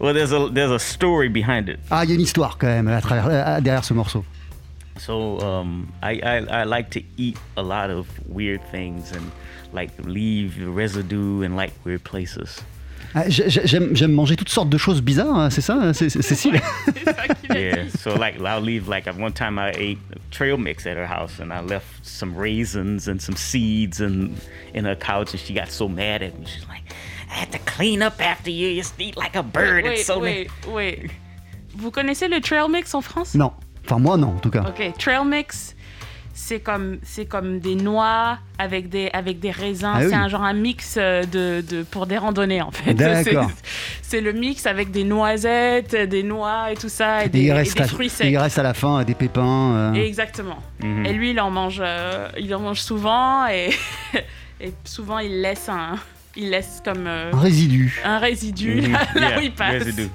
Well, 0.00 0.12
there's 0.12 0.32
a 0.32 0.50
there's 0.52 0.72
a 0.72 0.80
story 0.80 1.28
behind 1.28 1.68
it. 1.68 1.78
Ah, 1.92 2.02
il 2.02 2.10
y 2.10 2.12
a 2.12 2.16
une 2.16 2.22
histoire 2.22 2.58
quand 2.58 2.66
même 2.66 2.88
à 2.88 3.00
travers, 3.00 3.62
derrière 3.62 3.84
ce 3.84 3.94
morceau. 3.94 4.24
So 4.98 5.38
um, 5.40 5.92
I, 6.02 6.20
I 6.22 6.60
I 6.60 6.64
like 6.64 6.90
to 6.90 7.02
eat 7.16 7.36
a 7.56 7.62
lot 7.62 7.90
of 7.90 8.06
weird 8.28 8.60
things 8.70 9.12
and 9.12 9.30
like 9.72 9.90
leave 10.04 10.56
residue 10.58 11.42
in 11.42 11.54
like 11.56 11.72
weird 11.84 12.02
places. 12.04 12.62
Ah, 13.14 13.24
j'ai- 13.28 13.48
j'ai- 13.48 13.66
J'aime 13.66 13.94
j'aime 13.94 14.12
manger 14.12 14.36
toutes 14.36 14.48
sortes 14.50 14.68
de 14.70 14.78
choses 14.78 15.00
bizarres, 15.00 15.36
hein, 15.38 15.50
c'est 15.50 15.60
ça, 15.62 15.92
c'est- 15.94 16.08
c'est- 16.10 16.22
Cécile 16.22 16.60
yeah. 17.50 17.88
So 17.98 18.14
like 18.14 18.40
I'll 18.40 18.60
leave 18.60 18.88
like 18.88 19.06
at 19.06 19.16
one 19.16 19.32
time 19.32 19.58
I 19.58 19.70
ate 19.74 19.98
trail 20.30 20.58
mix 20.58 20.86
at 20.86 20.96
her 20.96 21.06
house 21.06 21.38
and 21.40 21.52
I 21.52 21.60
left 21.60 22.04
some 22.04 22.34
raisins 22.36 23.08
and 23.08 23.20
some 23.20 23.36
seeds 23.36 24.00
and 24.00 24.34
in 24.74 24.84
her 24.84 24.96
couch 24.96 25.32
and 25.32 25.40
she 25.40 25.54
got 25.54 25.70
so 25.70 25.88
mad 25.88 26.22
at 26.22 26.38
me. 26.38 26.46
She's 26.46 26.66
like, 26.68 26.82
I 27.30 27.34
had 27.34 27.52
to 27.52 27.58
clean 27.60 28.02
up 28.02 28.20
after 28.20 28.50
you. 28.50 28.68
You 28.68 28.82
eat 28.98 29.16
like 29.16 29.36
a 29.36 29.42
bird. 29.42 29.84
Wait, 29.84 29.98
it's 30.00 30.06
so 30.06 30.18
wait, 30.18 30.50
wait. 30.68 31.10
Vous 31.74 31.90
connaissez 31.90 32.28
le 32.28 32.40
trail 32.40 32.68
mix 32.68 32.94
en 32.94 33.02
France 33.02 33.34
Non, 33.34 33.52
enfin 33.86 33.98
moi 34.00 34.16
non 34.16 34.28
en 34.36 34.38
tout 34.38 34.50
cas. 34.50 34.62
Ok, 34.68 34.92
trail 34.98 35.24
mix, 35.26 35.74
c'est 36.34 36.60
comme 36.60 36.98
c'est 37.02 37.24
comme 37.26 37.60
des 37.60 37.74
noix 37.76 38.38
avec 38.58 38.88
des 38.88 39.08
avec 39.12 39.38
des 39.40 39.50
raisins. 39.50 39.90
Ah 39.94 39.98
oui. 40.02 40.06
c'est 40.10 40.14
un 40.14 40.28
genre 40.28 40.42
un 40.44 40.52
mix 40.52 40.96
euh, 40.98 41.22
de, 41.24 41.64
de 41.66 41.82
pour 41.82 42.06
des 42.06 42.18
randonnées 42.18 42.60
en 42.62 42.70
fait. 42.70 42.92
D'accord. 42.94 43.48
C'est- 43.50 43.66
C'est 44.02 44.20
le 44.20 44.32
mix 44.32 44.66
avec 44.66 44.90
des 44.92 45.02
noisettes, 45.04 45.96
des 45.96 46.22
noix 46.22 46.70
et 46.70 46.76
tout 46.76 46.88
ça 46.88 47.22
et 47.22 47.26
Et 47.26 47.28
des, 47.28 47.40
il, 47.40 47.46
et 47.48 47.52
reste 47.52 47.76
des 47.76 47.82
à, 47.82 47.86
fruits 47.88 48.06
et 48.06 48.10
secs. 48.10 48.26
il 48.30 48.36
reste 48.38 48.58
à 48.58 48.62
la 48.62 48.74
fin 48.74 49.02
des 49.02 49.14
pépins. 49.14 49.72
euh. 49.72 49.94
Exactement. 49.94 50.58
Mhm. 50.82 51.06
Et 51.06 51.12
lui, 51.12 51.30
il 51.30 51.40
en 51.40 51.50
mange, 51.50 51.80
euh, 51.84 52.28
il 52.38 52.54
en 52.54 52.60
mange 52.60 52.80
souvent 52.80 53.46
et, 53.48 53.70
et 54.60 54.72
souvent 54.84 55.18
il 55.18 55.40
laisse 55.40 55.68
un, 55.68 55.96
il 56.36 56.50
laisse 56.50 56.80
comme 56.84 57.06
euh, 57.06 57.32
Un 57.32 57.38
résidu. 57.40 57.98
un 58.04 58.18
résidu 58.18 58.82
Mhm. 58.82 58.92
là, 58.92 59.00
là 59.14 59.28
Yeah, 59.30 59.38
où 59.38 59.42
il 59.42 59.52
passe. 59.52 59.82
residue. 59.82 60.08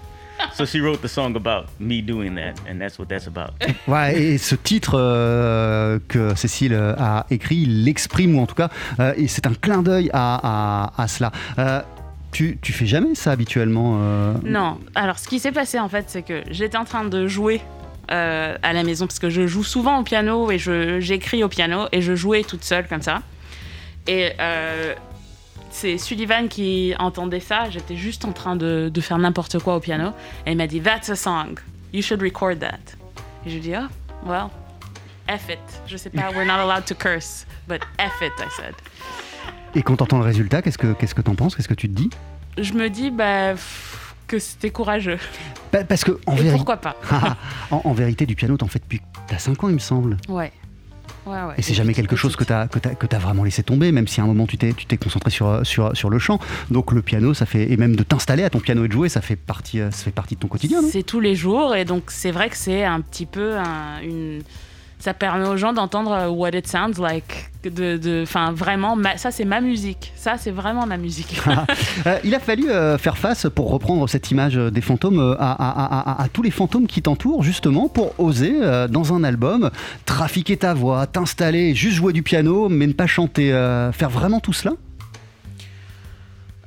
So 0.54 0.66
she 0.66 0.80
wrote 0.82 1.02
the 1.02 1.08
song 1.08 1.36
about 1.36 1.66
me 1.80 2.02
doing 2.02 2.36
that, 2.36 2.54
and 2.70 2.80
that's 2.80 2.98
what 3.00 3.06
that's 3.08 3.28
about. 3.28 3.52
Ouais, 3.88 4.20
et 4.22 4.38
ce 4.38 4.56
titre 4.56 4.96
euh, 5.00 6.00
que 6.08 6.36
Cécile 6.36 6.74
euh, 6.74 6.94
a 6.98 7.26
écrit, 7.30 7.58
il 7.64 7.84
l'exprime, 7.86 8.36
ou 8.38 8.42
en 8.42 8.46
tout 8.46 8.56
cas, 8.56 8.70
euh, 9.00 9.14
et 9.18 9.28
c'est 9.28 9.48
un 9.48 9.54
clin 9.54 9.82
d'œil 9.82 10.10
à, 10.14 10.40
à- 10.96 11.02
à 11.02 11.08
cela. 11.08 11.32
Euh, 11.58 11.82
tu, 12.32 12.58
tu 12.62 12.74
fais 12.74 12.86
jamais 12.86 13.16
ça 13.16 13.32
habituellement 13.32 13.98
euh, 14.02 14.34
Non. 14.44 14.78
Alors, 14.96 15.20
ce 15.20 15.28
qui 15.28 15.40
s'est 15.40 15.52
passé 15.52 15.80
en 15.80 15.90
fait, 15.90 16.06
c'est 16.08 16.22
que 16.24 16.44
j'étais 16.50 16.78
en 16.78 16.86
train 16.86 17.04
de 17.06 17.28
jouer 17.28 17.62
euh, 18.12 18.56
à 18.64 18.74
la 18.74 18.84
maison 18.84 19.06
parce 19.08 19.20
que 19.20 19.30
je 19.30 19.48
joue 19.48 19.64
souvent 19.64 20.00
au 20.00 20.04
piano 20.04 20.50
et 20.52 20.58
j'écris 21.00 21.44
au 21.44 21.50
piano 21.50 21.88
et 21.92 22.02
je 22.02 22.16
jouais 22.16 22.44
toute 22.44 22.64
seule 22.64 22.88
comme 22.88 23.02
ça. 23.02 23.22
Et 24.08 24.32
euh, 24.40 24.94
c'est 25.72 25.98
Sullivan 25.98 26.48
qui 26.48 26.94
entendait 27.00 27.40
ça. 27.40 27.70
J'étais 27.70 27.96
juste 27.96 28.26
en 28.26 28.32
train 28.32 28.56
de, 28.56 28.90
de 28.94 29.02
faire 29.02 29.18
n'importe 29.18 29.60
quoi 29.60 29.76
au 29.76 29.80
piano 29.80 30.12
et 30.46 30.52
il 30.52 30.58
m'a 30.58 30.68
dit 30.68 30.80
That's 30.82 31.10
a 31.10 31.16
song. 31.16 31.60
You 31.94 32.02
should 32.02 32.22
record 32.22 32.60
that. 32.60 32.78
Et 33.46 33.50
je 33.50 33.58
lui 33.58 33.58
ai 33.58 33.60
dit 33.60 33.74
Oh, 33.76 34.30
well, 34.30 34.48
F 35.28 35.50
it. 35.50 35.60
Je 35.88 35.98
sais 35.98 36.10
pas, 36.10 36.30
we're 36.32 36.46
not 36.46 36.60
allowed 36.60 36.86
to 36.86 36.96
curse, 36.96 37.46
but 37.68 37.82
F 38.00 38.22
it, 38.22 38.34
I 38.40 38.50
said. 38.56 38.76
Et 39.74 39.82
quand 39.84 39.96
t'entends 39.98 40.20
le 40.20 40.26
résultat, 40.26 40.62
qu'est-ce 40.62 40.78
que 40.78 40.94
qu'est-ce 40.94 41.16
que 41.16 41.22
t'en 41.22 41.36
penses? 41.36 41.56
Qu'est-ce 41.56 41.70
que 41.70 41.74
tu 41.74 41.88
te 41.90 41.94
dis? 41.94 42.10
Je 42.58 42.74
me 42.74 42.90
dis 42.90 43.10
bah, 43.10 43.54
que 44.28 44.38
c'était 44.40 44.70
courageux. 44.72 45.20
Bah, 45.72 45.86
Parce 45.86 46.04
que 46.04 46.20
en 46.26 46.34
Et 46.34 46.42
vérité, 46.42 46.56
pourquoi 46.58 46.78
pas? 46.78 46.96
En, 47.72 47.82
en 47.86 47.94
vérité, 47.94 48.26
du 48.26 48.36
piano, 48.36 48.58
t'en 48.58 48.68
fais 48.68 48.80
depuis 48.80 49.02
t'as 49.28 49.38
5 49.38 49.64
ans, 49.64 49.70
il 49.70 49.76
me 49.76 49.80
semble. 49.80 50.18
Ouais. 50.28 50.52
Ouais, 51.26 51.34
ouais. 51.34 51.54
Et 51.58 51.62
c'est 51.62 51.74
jamais 51.76 51.94
quelque 51.94 52.16
chose 52.16 52.36
que 52.36 52.44
t'as 52.44 52.68
que 52.68 52.80
t'as 52.80 52.96
que 52.96 53.06
vraiment 53.18 53.44
laissé 53.44 53.62
tomber, 53.62 53.92
même 53.92 54.08
si 54.08 54.20
à 54.22 54.24
un 54.24 54.28
moment 54.28 54.48
tu 54.48 54.58
t'es 54.58 54.74
tu 54.74 54.86
t'es 54.88 54.98
concentré 54.98 55.30
sur 55.30 55.66
sur 55.66 55.96
sur 55.96 56.10
le 56.10 56.18
chant. 56.20 56.40
Donc 56.72 56.92
le 56.92 57.02
piano, 57.02 57.34
ça 57.34 57.46
fait 57.46 57.72
et 57.72 57.78
même 57.78 57.96
de 57.96 58.04
t'installer 58.04 58.44
à 58.44 58.50
ton 58.50 58.60
piano 58.60 58.86
et 58.86 58.88
de 58.88 58.94
jouer, 58.94 59.08
ça 59.10 59.22
fait 59.22 59.36
partie 59.36 59.80
euh, 59.80 59.92
ça 59.92 60.04
fait 60.06 60.12
partie 60.12 60.36
de 60.36 60.40
ton 60.40 60.48
quotidien, 60.48 60.82
C'est 60.92 61.04
tous 61.04 61.20
les 61.20 61.36
jours 61.36 61.76
et 61.76 61.86
donc 61.86 62.06
c'est 62.08 62.32
vrai 62.32 62.50
que 62.50 62.58
c'est 62.58 62.84
un 62.84 63.02
petit 63.02 63.26
peu 63.28 63.58
un- 63.58 64.02
une. 64.02 64.42
Ça 65.02 65.14
permet 65.14 65.48
aux 65.48 65.58
gens 65.58 65.74
d'entendre 65.74 66.12
euh, 66.12 66.28
what 66.30 66.52
it 66.52 66.68
sounds 66.68 67.02
like. 67.02 67.50
De, 67.64 67.98
de, 67.98 68.22
enfin, 68.24 68.52
vraiment, 68.54 68.96
ma- 68.96 69.18
ça 69.18 69.32
c'est 69.32 69.46
ma 69.46 69.60
musique. 69.60 70.14
Ça 70.16 70.36
c'est 70.38 70.52
vraiment 70.52 70.86
ma 70.86 70.98
musique. 70.98 71.40
Euh, 72.08 72.18
il 72.24 72.34
a 72.34 72.40
fallu 72.40 72.70
euh, 72.70 72.98
faire 72.98 73.18
face, 73.18 73.48
pour 73.54 73.70
reprendre 73.70 74.08
cette 74.10 74.32
image 74.32 74.56
des 74.56 74.82
fantômes, 74.82 75.36
à, 75.40 75.52
à- 75.52 75.56
à- 75.56 76.12
à- 76.12 76.24
à 76.24 76.28
tous 76.30 76.42
les 76.42 76.50
fantômes 76.52 76.88
qui 76.88 77.02
t'entourent, 77.02 77.44
justement, 77.44 77.90
pour 77.90 78.20
oser, 78.20 78.56
euh, 78.62 78.88
dans 78.88 79.14
un 79.14 79.24
album, 79.24 79.70
trafiquer 80.06 80.58
ta 80.58 80.74
voix, 80.74 81.06
t'installer, 81.08 81.76
juste 81.76 81.96
jouer 81.98 82.14
du 82.14 82.24
piano, 82.24 82.70
mais 82.70 82.88
ne 82.88 82.94
pas 82.94 83.08
chanter. 83.08 83.52
euh, 83.54 83.92
faire 83.92 84.10
vraiment 84.10 84.40
tout 84.40 84.54
cela? 84.54 84.74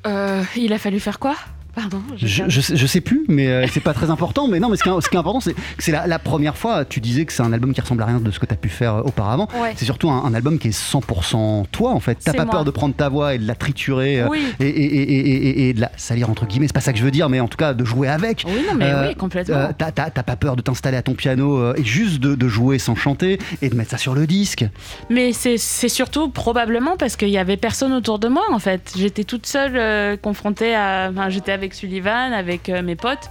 Euh, 0.07 0.43
il 0.57 0.73
a 0.73 0.79
fallu 0.79 1.01
faire 1.01 1.19
quoi? 1.19 1.35
Pardon 1.75 2.01
je, 2.17 2.45
je, 2.49 2.61
sais- 2.61 2.77
je 2.77 2.87
sais 2.87 3.01
plus, 3.01 3.25
mais 3.29 3.49
euh, 3.49 3.67
c'est 3.73 3.81
pas 3.81 3.95
très 3.95 4.11
important. 4.11 4.47
Mais 4.49 4.61
non, 4.61 4.69
mais 4.69 4.77
ce 4.77 4.83
qui 4.83 4.89
est, 4.89 5.01
ce 5.01 5.09
qui 5.09 5.17
est 5.17 5.19
important, 5.19 5.41
c'est 5.41 5.55
que 5.55 5.61
c'est 5.79 5.93
la, 5.93 6.07
la 6.07 6.19
première 6.19 6.57
fois. 6.57 6.85
Tu 6.85 7.01
disais 7.01 7.25
que 7.25 7.33
c'est 7.33 7.43
un 7.43 7.53
album 7.53 7.73
qui 7.75 7.81
ressemble 7.81 8.03
à 8.03 8.07
rien 8.07 8.21
de 8.21 8.31
ce 8.31 8.39
que 8.39 8.47
tu 8.47 8.53
as 8.55 8.57
pu 8.57 8.69
faire 8.69 8.95
euh, 8.97 9.03
auparavant. 9.03 9.49
Ouais. 9.61 9.73
C'est 9.77 9.85
surtout 9.85 10.11
un, 10.11 10.25
un 10.25 10.35
album 10.35 10.59
qui 10.59 10.69
est 10.69 10.79
100% 10.79 11.65
toi, 11.71 11.91
en 11.93 12.01
fait. 12.01 12.19
T'as 12.25 12.33
pas 12.33 12.45
moi. 12.45 12.53
peur 12.53 12.65
de 12.65 12.71
prendre 12.71 12.95
ta 12.95 13.09
voix 13.09 13.35
et 13.35 13.39
de 13.39 13.47
la 13.47 13.55
triturer 13.55 14.21
euh, 14.21 14.29
Oui. 14.31 14.45
et, 14.61 14.67
et- 14.69 14.85
et- 14.95 15.03
et- 15.03 15.49
et- 15.49 15.69
et 15.71 15.75
de 15.75 15.81
la 15.81 15.91
salir, 15.97 16.31
entre 16.31 16.47
guillemets. 16.47 16.67
C'est 16.69 16.73
pas 16.75 16.81
ça 16.81 16.93
que 16.93 16.99
je 16.99 17.05
veux 17.05 17.11
dire, 17.11 17.29
mais 17.29 17.41
en 17.41 17.49
tout 17.49 17.57
cas, 17.59 17.75
de 17.75 17.85
jouer 17.85 18.09
avec. 18.09 18.45
Oui, 18.47 18.63
non, 18.69 18.75
mais 18.77 18.85
Euh, 18.87 19.09
oui, 19.09 19.15
complètement. 19.15 19.57
euh, 19.57 19.69
T'as 19.77 20.11
pas 20.11 20.37
peur 20.37 20.57
de 20.57 20.63
t'installer 20.63 20.97
à 20.97 21.03
ton 21.03 21.15
piano 21.15 21.75
et 21.75 21.85
juste 21.85 22.21
de, 22.21 22.35
de 22.35 22.49
jouer 22.49 22.79
sans 22.79 22.95
chanter 22.95 23.39
et 23.63 23.69
de 23.69 23.75
mettre 23.75 23.91
ça 23.91 23.99
sur 23.99 24.15
le 24.15 24.27
disque. 24.27 24.65
Mais 25.11 25.33
c'est 25.33 25.59
surtout 25.89 26.29
probablement 26.29 26.97
parce 26.97 27.17
qu'il 27.17 27.29
y 27.31 27.39
avait 27.39 27.57
personne 27.57 27.93
autour 27.93 28.19
de 28.19 28.29
moi 28.29 28.45
en 28.53 28.59
fait. 28.59 28.93
J'étais 28.97 29.25
toute 29.25 29.47
seule 29.47 30.19
confrontée 30.19 30.75
à. 30.75 31.09
enfin, 31.11 31.29
J'étais 31.31 31.53
avec 31.53 31.64
Sullivan, 31.73 32.33
avec 32.35 32.69
euh, 32.69 32.83
mes 32.83 32.97
potes. 32.97 33.31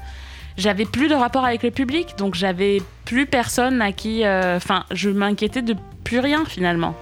J'avais 0.57 0.85
plus 0.85 1.07
de 1.07 1.15
rapport 1.15 1.45
avec 1.45 1.61
le 1.63 1.71
public, 1.71 2.15
donc 2.17 2.35
j'avais 2.35 2.81
plus 3.05 3.25
personne 3.25 3.81
à 3.81 3.91
qui. 3.91 4.23
euh, 4.25 4.57
Enfin, 4.57 4.85
je 4.91 5.09
m'inquiétais 5.09 5.61
de 5.61 5.75
plus 6.03 6.19
rien 6.19 6.43
finalement. 6.45 6.95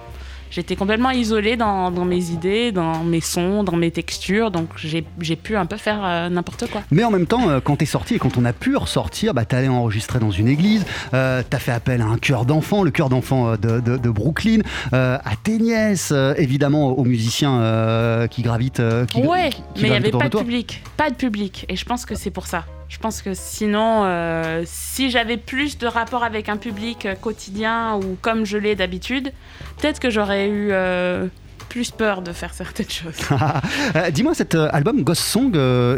J'étais 0.52 0.76
complètement 0.76 1.10
isolée 1.10 1.56
dans, 1.56 1.90
dans 1.90 2.04
mes 2.04 2.26
idées, 2.30 2.72
dans 2.72 3.02
mes 3.04 3.22
sons, 3.22 3.64
dans 3.64 3.74
mes 3.76 3.90
textures, 3.90 4.50
donc 4.50 4.68
j'ai 4.76 5.02
pu 5.36 5.56
un 5.56 5.64
peu 5.64 5.78
faire 5.78 6.00
euh, 6.04 6.28
n'importe 6.28 6.68
quoi. 6.70 6.82
Mais 6.90 7.04
en 7.04 7.10
même 7.10 7.26
temps, 7.26 7.48
euh, 7.48 7.60
quand 7.64 7.76
t'es 7.76 7.86
sorti 7.86 8.16
et 8.16 8.18
quand 8.18 8.36
on 8.36 8.44
a 8.44 8.52
pu 8.52 8.76
ressortir, 8.76 9.32
bah, 9.32 9.46
t'es 9.46 9.56
allé 9.56 9.68
enregistrer 9.68 10.18
dans 10.18 10.30
une 10.30 10.48
église, 10.48 10.84
euh, 11.14 11.42
t'as 11.48 11.58
fait 11.58 11.72
appel 11.72 12.02
à 12.02 12.04
un 12.04 12.18
chœur 12.18 12.44
d'enfants, 12.44 12.82
le 12.82 12.90
chœur 12.90 13.08
d'enfants 13.08 13.48
euh, 13.48 13.56
de, 13.56 13.80
de- 13.80 13.96
de 13.96 14.10
Brooklyn, 14.10 14.58
à 14.92 15.20
tes 15.42 15.58
nièces, 15.58 16.12
évidemment 16.36 16.88
aux 16.90 17.04
musiciens 17.04 18.26
qui 18.30 18.42
gravitent. 18.42 18.82
qui, 19.08 19.22
ouais, 19.22 19.48
qui- 19.50 19.56
qui 19.74 19.82
mais 19.82 19.88
il 19.88 19.90
n'y 19.90 19.96
avait 19.96 20.10
pas 20.10 20.28
de 20.28 20.36
public. 20.38 20.82
Pas 20.98 21.08
de 21.10 21.14
public. 21.16 21.64
Et 21.70 21.76
je 21.76 21.84
pense 21.86 22.04
que 22.04 22.14
c'est 22.14 22.30
pour 22.30 22.46
ça. 22.46 22.64
Je 22.92 22.98
pense 22.98 23.22
que 23.22 23.32
sinon, 23.32 24.02
euh, 24.04 24.64
si 24.66 25.10
j'avais 25.10 25.38
plus 25.38 25.78
de 25.78 25.86
rapport 25.86 26.24
avec 26.24 26.50
un 26.50 26.58
public 26.58 27.06
euh, 27.06 27.14
quotidien 27.14 27.94
ou 27.96 28.18
comme 28.20 28.44
je 28.44 28.58
l'ai 28.58 28.76
d'habitude, 28.76 29.32
peut-être 29.78 29.98
que 29.98 30.10
j'aurais 30.10 30.50
eu 30.50 30.68
euh, 30.72 31.26
plus 31.70 31.90
peur 31.90 32.20
de 32.20 32.32
faire 32.32 32.52
certaines 32.52 32.90
choses. 32.90 33.14
Euh, 33.96 34.10
Dis-moi, 34.10 34.34
cet 34.34 34.54
album 34.54 35.02
Ghost 35.04 35.22
Song, 35.22 35.52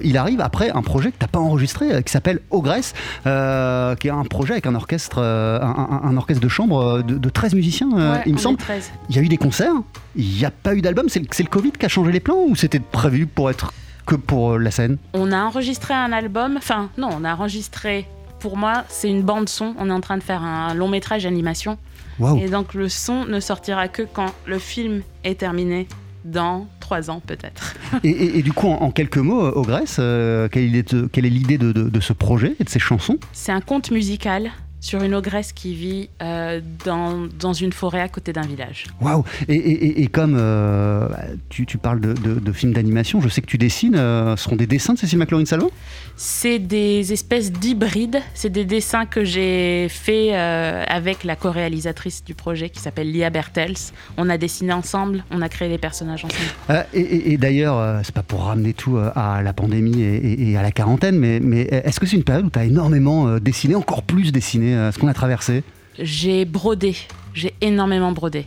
il 0.04 0.16
arrive 0.16 0.40
après 0.40 0.70
un 0.70 0.82
projet 0.82 1.10
que 1.10 1.16
t'as 1.18 1.26
pas 1.26 1.40
enregistré, 1.40 2.02
qui 2.04 2.12
s'appelle 2.12 2.38
Ogress, 2.50 2.94
euh, 3.26 3.96
qui 3.96 4.06
est 4.06 4.12
un 4.12 4.22
projet 4.24 4.52
avec 4.52 4.66
un 4.66 4.76
orchestre, 4.76 5.18
un, 5.20 6.16
orchestre 6.16 6.42
de 6.42 6.48
chambre 6.48 7.02
de, 7.02 7.18
de 7.18 7.28
13 7.28 7.54
musiciens, 7.54 7.90
Ouais, 7.90 8.22
il 8.26 8.34
me 8.34 8.38
semble. 8.38 8.58
13. 8.58 8.92
Il 9.10 9.16
y 9.16 9.18
a 9.18 9.22
eu 9.22 9.28
des 9.28 9.36
concerts, 9.36 9.74
il 10.14 10.28
n'y 10.28 10.44
a 10.44 10.52
pas 10.52 10.74
eu 10.74 10.80
d'album, 10.80 11.08
c'est 11.08 11.20
le, 11.20 11.26
c'est 11.32 11.42
le 11.42 11.48
Covid 11.48 11.72
qui 11.72 11.86
a 11.86 11.88
changé 11.88 12.12
les 12.12 12.20
plans 12.20 12.44
ou 12.48 12.54
c'était 12.54 12.80
prévu 12.80 13.26
pour 13.26 13.50
être 13.50 13.72
que 14.06 14.14
pour 14.14 14.52
euh, 14.52 14.58
la 14.58 14.70
scène 14.70 14.98
On 15.12 15.32
a 15.32 15.42
enregistré 15.44 15.94
un 15.94 16.12
album. 16.12 16.56
Enfin, 16.56 16.90
non, 16.98 17.08
on 17.12 17.24
a 17.24 17.34
enregistré. 17.34 18.06
Pour 18.40 18.56
moi, 18.56 18.84
c'est 18.88 19.08
une 19.08 19.22
bande 19.22 19.48
son. 19.48 19.74
On 19.78 19.88
est 19.88 19.92
en 19.92 20.00
train 20.00 20.18
de 20.18 20.22
faire 20.22 20.42
un 20.42 20.74
long 20.74 20.88
métrage 20.88 21.22
d'animation. 21.24 21.78
Waouh. 22.18 22.38
Et 22.38 22.48
donc 22.48 22.74
le 22.74 22.88
son 22.88 23.24
ne 23.24 23.40
sortira 23.40 23.88
que 23.88 24.02
quand 24.02 24.32
le 24.46 24.58
film 24.58 25.02
est 25.24 25.40
terminé, 25.40 25.88
dans 26.24 26.66
trois 26.80 27.10
ans 27.10 27.20
peut-être. 27.26 27.74
et, 28.02 28.08
et- 28.10 28.38
et 28.38 28.42
du 28.42 28.52
coup, 28.52 28.68
en, 28.68 28.76
en 28.82 28.90
quelques 28.90 29.18
mots, 29.18 29.44
euh, 29.44 29.52
Ogress, 29.54 29.96
euh, 29.98 30.48
quelle, 30.48 30.74
est, 30.74 31.10
quelle 31.10 31.26
est 31.26 31.30
l'idée 31.30 31.58
de, 31.58 31.72
de- 31.72 31.88
de 31.90 32.00
ce 32.00 32.12
projet 32.14 32.56
et 32.60 32.64
de 32.64 32.68
ces 32.70 32.78
chansons? 32.78 33.18
C'est 33.32 33.52
un 33.52 33.60
conte 33.60 33.90
musical 33.90 34.50
sur 34.84 35.02
une 35.02 35.14
ogresse 35.14 35.52
qui 35.54 35.74
vit 35.74 36.10
euh, 36.22 36.60
dans, 36.84 37.26
dans 37.40 37.54
une 37.54 37.72
forêt 37.72 38.02
à 38.02 38.08
côté 38.08 38.34
d'un 38.34 38.42
village. 38.46 38.84
Waouh 39.00 39.24
et, 39.48 39.54
et- 39.54 40.02
et- 40.02 40.06
comme 40.08 40.36
euh, 40.38 41.08
tu, 41.48 41.64
tu 41.64 41.78
parles 41.78 42.00
de, 42.00 42.12
de- 42.12 42.38
de 42.38 42.52
films 42.52 42.74
d'animation, 42.74 43.22
je 43.22 43.30
sais 43.30 43.40
que 43.40 43.46
tu 43.46 43.56
dessines. 43.56 43.96
euh, 43.96 44.36
ce 44.36 44.44
seront 44.44 44.56
des 44.56 44.66
dessins 44.66 44.92
de 44.92 44.98
Cécile 44.98 45.18
McLaurin 45.18 45.46
Salvant 45.46 45.70
C'est 46.16 46.58
des 46.58 47.14
espèces 47.14 47.50
d'hybrides. 47.50 48.20
C'est 48.34 48.50
des 48.50 48.66
dessins 48.66 49.06
que 49.06 49.24
j'ai 49.24 49.88
faits 49.88 50.32
euh, 50.34 50.84
avec 50.86 51.24
la 51.24 51.34
co-réalisatrice 51.34 52.22
du 52.22 52.34
projet 52.34 52.68
qui 52.68 52.78
s'appelle 52.80 53.10
Lia 53.10 53.30
Bertels. 53.30 53.74
On 54.18 54.28
a 54.28 54.36
dessiné 54.36 54.74
ensemble, 54.74 55.24
on 55.30 55.40
a 55.40 55.48
créé 55.48 55.70
les 55.70 55.78
personnages 55.78 56.26
ensemble. 56.26 56.44
Euh, 56.68 56.82
et 56.92 57.32
et- 57.32 57.38
d'ailleurs, 57.38 57.78
euh, 57.78 58.00
c'est 58.04 58.14
pas 58.14 58.22
pour 58.22 58.42
ramener 58.44 58.74
tout 58.74 58.98
euh, 58.98 59.10
à 59.14 59.40
la 59.42 59.54
pandémie 59.54 60.02
et, 60.02 60.56
à 60.58 60.62
la 60.62 60.70
quarantaine, 60.72 61.18
mais, 61.18 61.40
mais 61.40 61.62
est-ce 61.62 61.98
que 62.00 62.06
c'est 62.06 62.16
une 62.16 62.22
période 62.24 62.44
où 62.44 62.50
tu 62.50 62.58
as 62.58 62.64
énormément 62.64 63.28
euh, 63.28 63.38
dessiné, 63.40 63.74
encore 63.74 64.02
plus 64.02 64.30
dessiné, 64.30 64.73
euh, 64.74 64.92
ce 64.92 64.98
qu'on 64.98 65.08
a 65.08 65.14
traversé 65.14 65.62
J'ai 65.98 66.44
brodé, 66.44 66.96
j'ai 67.32 67.54
énormément 67.60 68.12
brodé. 68.12 68.46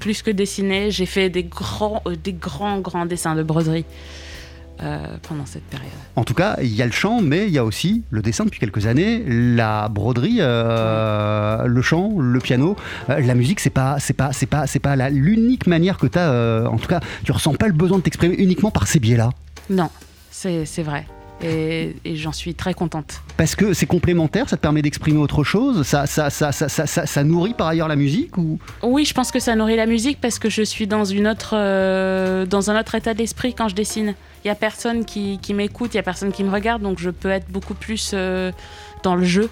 Plus 0.00 0.22
que 0.22 0.30
dessiné, 0.30 0.90
j'ai 0.90 1.06
fait 1.06 1.28
des 1.30 1.44
grands, 1.44 2.02
euh, 2.06 2.16
des 2.16 2.32
grands, 2.32 2.80
grands 2.80 3.06
dessins 3.06 3.34
de 3.36 3.42
broderie 3.44 3.84
euh, 4.82 5.16
pendant 5.28 5.46
cette 5.46 5.62
période. 5.64 5.92
En 6.16 6.24
tout 6.24 6.34
cas, 6.34 6.56
il 6.60 6.74
y 6.74 6.82
a 6.82 6.86
le 6.86 6.90
chant, 6.92 7.20
mais 7.22 7.46
il 7.46 7.52
y 7.52 7.58
a 7.58 7.64
aussi 7.64 8.02
le 8.10 8.20
dessin 8.20 8.44
depuis 8.44 8.58
quelques 8.58 8.86
années, 8.86 9.22
la 9.28 9.88
broderie, 9.88 10.38
euh, 10.40 11.66
le 11.66 11.82
chant, 11.82 12.18
le 12.18 12.38
piano, 12.40 12.76
Euh, 13.10 13.20
la 13.20 13.34
musique. 13.34 13.60
C'est 13.60 13.70
pas, 13.70 13.98
c'est 14.00 14.12
pas, 14.12 14.32
c'est 14.32 14.46
pas, 14.46 14.66
c'est 14.66 14.80
pas 14.80 14.96
la- 14.96 15.10
l'unique 15.10 15.66
manière 15.68 15.98
que 15.98 16.06
tu 16.08 16.18
as. 16.18 16.68
en 16.68 16.78
tout 16.78 16.88
cas, 16.88 17.00
tu 17.24 17.30
ressens 17.32 17.54
pas 17.54 17.68
le 17.68 17.72
besoin 17.74 17.98
de 17.98 18.02
t'exprimer 18.02 18.34
uniquement 18.34 18.70
par 18.72 18.86
ces 18.88 18.98
biais-là. 18.98 19.30
Non, 19.70 19.88
c'est 20.32 20.64
c'est 20.64 20.82
vrai. 20.82 21.06
Et, 21.42 21.96
et 22.04 22.16
j'en 22.16 22.32
suis 22.32 22.54
très 22.54 22.74
contente. 22.74 23.20
Parce 23.36 23.56
que 23.56 23.74
c'est 23.74 23.86
complémentaire, 23.86 24.48
ça 24.48 24.56
te 24.56 24.62
permet 24.62 24.82
d'exprimer 24.82 25.18
autre 25.18 25.42
chose, 25.42 25.82
ça, 25.82 26.06
ça, 26.06 26.30
ça, 26.30 26.50
ça, 26.50 27.24
nourrit 27.24 27.54
par 27.54 27.66
ailleurs 27.66 27.88
la 27.88 27.96
musique 27.96 28.38
ou? 28.38 28.58
Oui, 28.82 29.04
je 29.04 29.14
pense 29.14 29.32
que 29.32 29.40
ça 29.40 29.56
nourrit 29.56 29.76
la 29.76 29.86
musique 29.86 30.20
parce 30.20 30.38
que 30.38 30.48
je 30.48 30.62
suis 30.62 30.86
dans, 30.86 31.04
une 31.04 31.26
autre, 31.26 31.54
euh, 31.54 32.46
dans 32.46 32.70
un 32.70 32.78
autre 32.78 32.94
état 32.94 33.14
d'esprit 33.14 33.54
quand 33.54 33.68
je 33.68 33.74
dessine. 33.74 34.14
Il 34.44 34.48
y 34.48 34.50
a 34.50 34.54
personne 34.54 35.04
qui, 35.04 35.38
qui 35.40 35.54
m'écoute, 35.54 35.94
il 35.94 35.96
y 35.96 36.00
a 36.00 36.02
personne 36.02 36.32
qui 36.32 36.44
me 36.44 36.50
regarde, 36.50 36.82
donc 36.82 36.98
je 36.98 37.10
peux 37.10 37.30
être 37.30 37.50
beaucoup 37.50 37.74
plus 37.74 38.12
euh, 38.14 38.50
dans 39.02 39.14
le 39.14 39.24
jeu. 39.24 39.48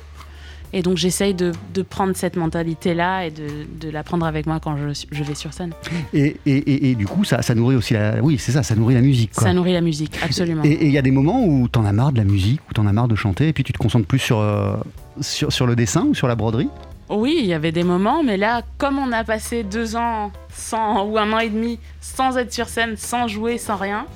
Et 0.72 0.82
donc 0.82 0.96
j'essaye 0.96 1.34
de, 1.34 1.52
de 1.74 1.82
prendre 1.82 2.14
cette 2.14 2.36
mentalité-là 2.36 3.26
et 3.26 3.30
de, 3.30 3.46
de 3.80 3.90
la 3.90 4.02
prendre 4.02 4.24
avec 4.26 4.46
moi 4.46 4.60
quand 4.60 4.76
je, 4.76 5.22
vais 5.24 5.34
sur 5.34 5.52
scène. 5.52 5.72
et, 6.14 6.36
et, 6.46 6.56
et, 6.56 6.90
et 6.90 6.94
du 6.94 7.06
coup, 7.06 7.24
ça, 7.24 7.42
ça 7.42 7.54
nourrit 7.54 7.76
aussi 7.76 7.94
la. 7.94 8.22
Oui, 8.22 8.38
c'est 8.38 8.52
ça, 8.52 8.62
ça 8.62 8.74
nourrit 8.74 8.94
la 8.94 9.00
musique. 9.00 9.32
quoi. 9.34 9.44
Ça 9.44 9.52
nourrit 9.52 9.72
la 9.72 9.80
musique, 9.80 10.18
absolument. 10.22 10.62
Et 10.64 10.70
et 10.72 10.86
il 10.86 10.92
y 10.92 10.98
a 10.98 11.02
des 11.02 11.10
moments 11.10 11.44
où 11.44 11.68
t'en 11.68 11.84
as 11.84 11.92
marre 11.92 12.12
de 12.12 12.18
la 12.18 12.24
musique, 12.24 12.60
où 12.70 12.72
t'en 12.72 12.86
as 12.86 12.92
marre 12.92 13.08
de 13.08 13.16
chanter, 13.16 13.48
et 13.48 13.52
puis 13.52 13.64
tu 13.64 13.72
te 13.72 13.78
concentres 13.78 14.06
plus 14.06 14.18
sur, 14.18 14.38
euh, 14.38 14.76
sur, 15.20 15.52
sur 15.52 15.66
le 15.66 15.76
dessin 15.76 16.06
ou 16.08 16.14
sur 16.14 16.28
la 16.28 16.34
broderie? 16.36 16.68
Oui, 17.08 17.38
il 17.40 17.46
y 17.46 17.54
avait 17.54 17.72
des 17.72 17.82
moments, 17.82 18.22
mais 18.22 18.36
là, 18.36 18.62
comme 18.78 18.98
on 18.98 19.10
a 19.10 19.24
passé 19.24 19.64
deux 19.64 19.96
ans 19.96 20.30
sans, 20.54 21.04
ou 21.04 21.18
un 21.18 21.32
an 21.32 21.40
et 21.40 21.48
demi 21.50 21.78
sans 22.00 22.38
être 22.38 22.52
sur 22.52 22.68
scène, 22.68 22.96
sans 22.96 23.26
jouer, 23.26 23.58
sans 23.58 23.76
rien, 23.76 24.06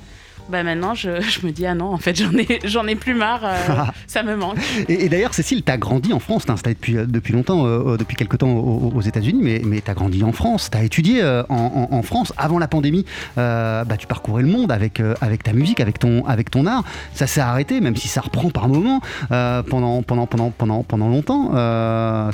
bah 0.49 0.63
maintenant 0.63 0.93
je, 0.93 1.21
je 1.21 1.45
me 1.45 1.51
dis 1.51 1.65
ah 1.65 1.75
non, 1.75 1.93
en 1.93 1.97
fait 1.97 2.15
j'en 2.15 2.31
ai, 2.33 2.59
j'en 2.65 2.85
ai 2.87 2.95
plus 2.95 3.13
marre, 3.15 3.41
euh, 3.43 3.83
ça 4.07 4.23
me 4.23 4.35
manque. 4.35 4.57
Et, 4.89 5.05
et 5.05 5.09
d'ailleurs, 5.09 5.33
Cécile, 5.33 5.63
t'as 5.63 5.77
grandi 5.77 6.13
en 6.13 6.19
France, 6.19 6.45
t'es 6.45 6.51
installée 6.51 6.75
depuis, 6.75 6.97
euh, 6.97 7.05
depuis 7.05 7.33
longtemps, 7.33 7.65
euh, 7.65 7.97
depuis 7.97 8.15
quelques 8.15 8.37
temps 8.37 8.51
aux, 8.51 8.91
aux 8.95 9.01
États-Unis, 9.01 9.39
mais, 9.41 9.61
mais 9.65 9.81
t'as 9.81 9.93
grandi 9.93 10.23
en 10.23 10.31
France, 10.31 10.69
t'as 10.69 10.83
étudié 10.83 11.21
euh, 11.21 11.43
en, 11.49 11.87
en- 11.91 12.01
France 12.03 12.33
avant 12.37 12.59
la 12.59 12.67
pandémie. 12.67 13.05
bah, 13.35 13.83
tu 13.97 14.05
parcourais 14.05 14.43
le 14.43 14.47
monde 14.49 14.71
avec, 14.71 15.01
avec 15.21 15.41
ta 15.43 15.53
musique, 15.53 15.79
avec 15.79 15.97
ton, 15.97 16.23
avec 16.27 16.51
ton 16.51 16.67
art. 16.67 16.83
Ça 17.13 17.25
s'est 17.25 17.41
arrêté, 17.41 17.81
même 17.81 17.95
si 17.95 18.07
ça 18.07 18.21
reprend 18.21 18.49
par 18.51 18.67
moments 18.67 19.01
pendant, 19.29 20.03
pendant, 20.03 20.27
pendant, 20.27 20.51
pendant, 20.51 20.83
pendant 20.83 21.09
longtemps. 21.09 21.49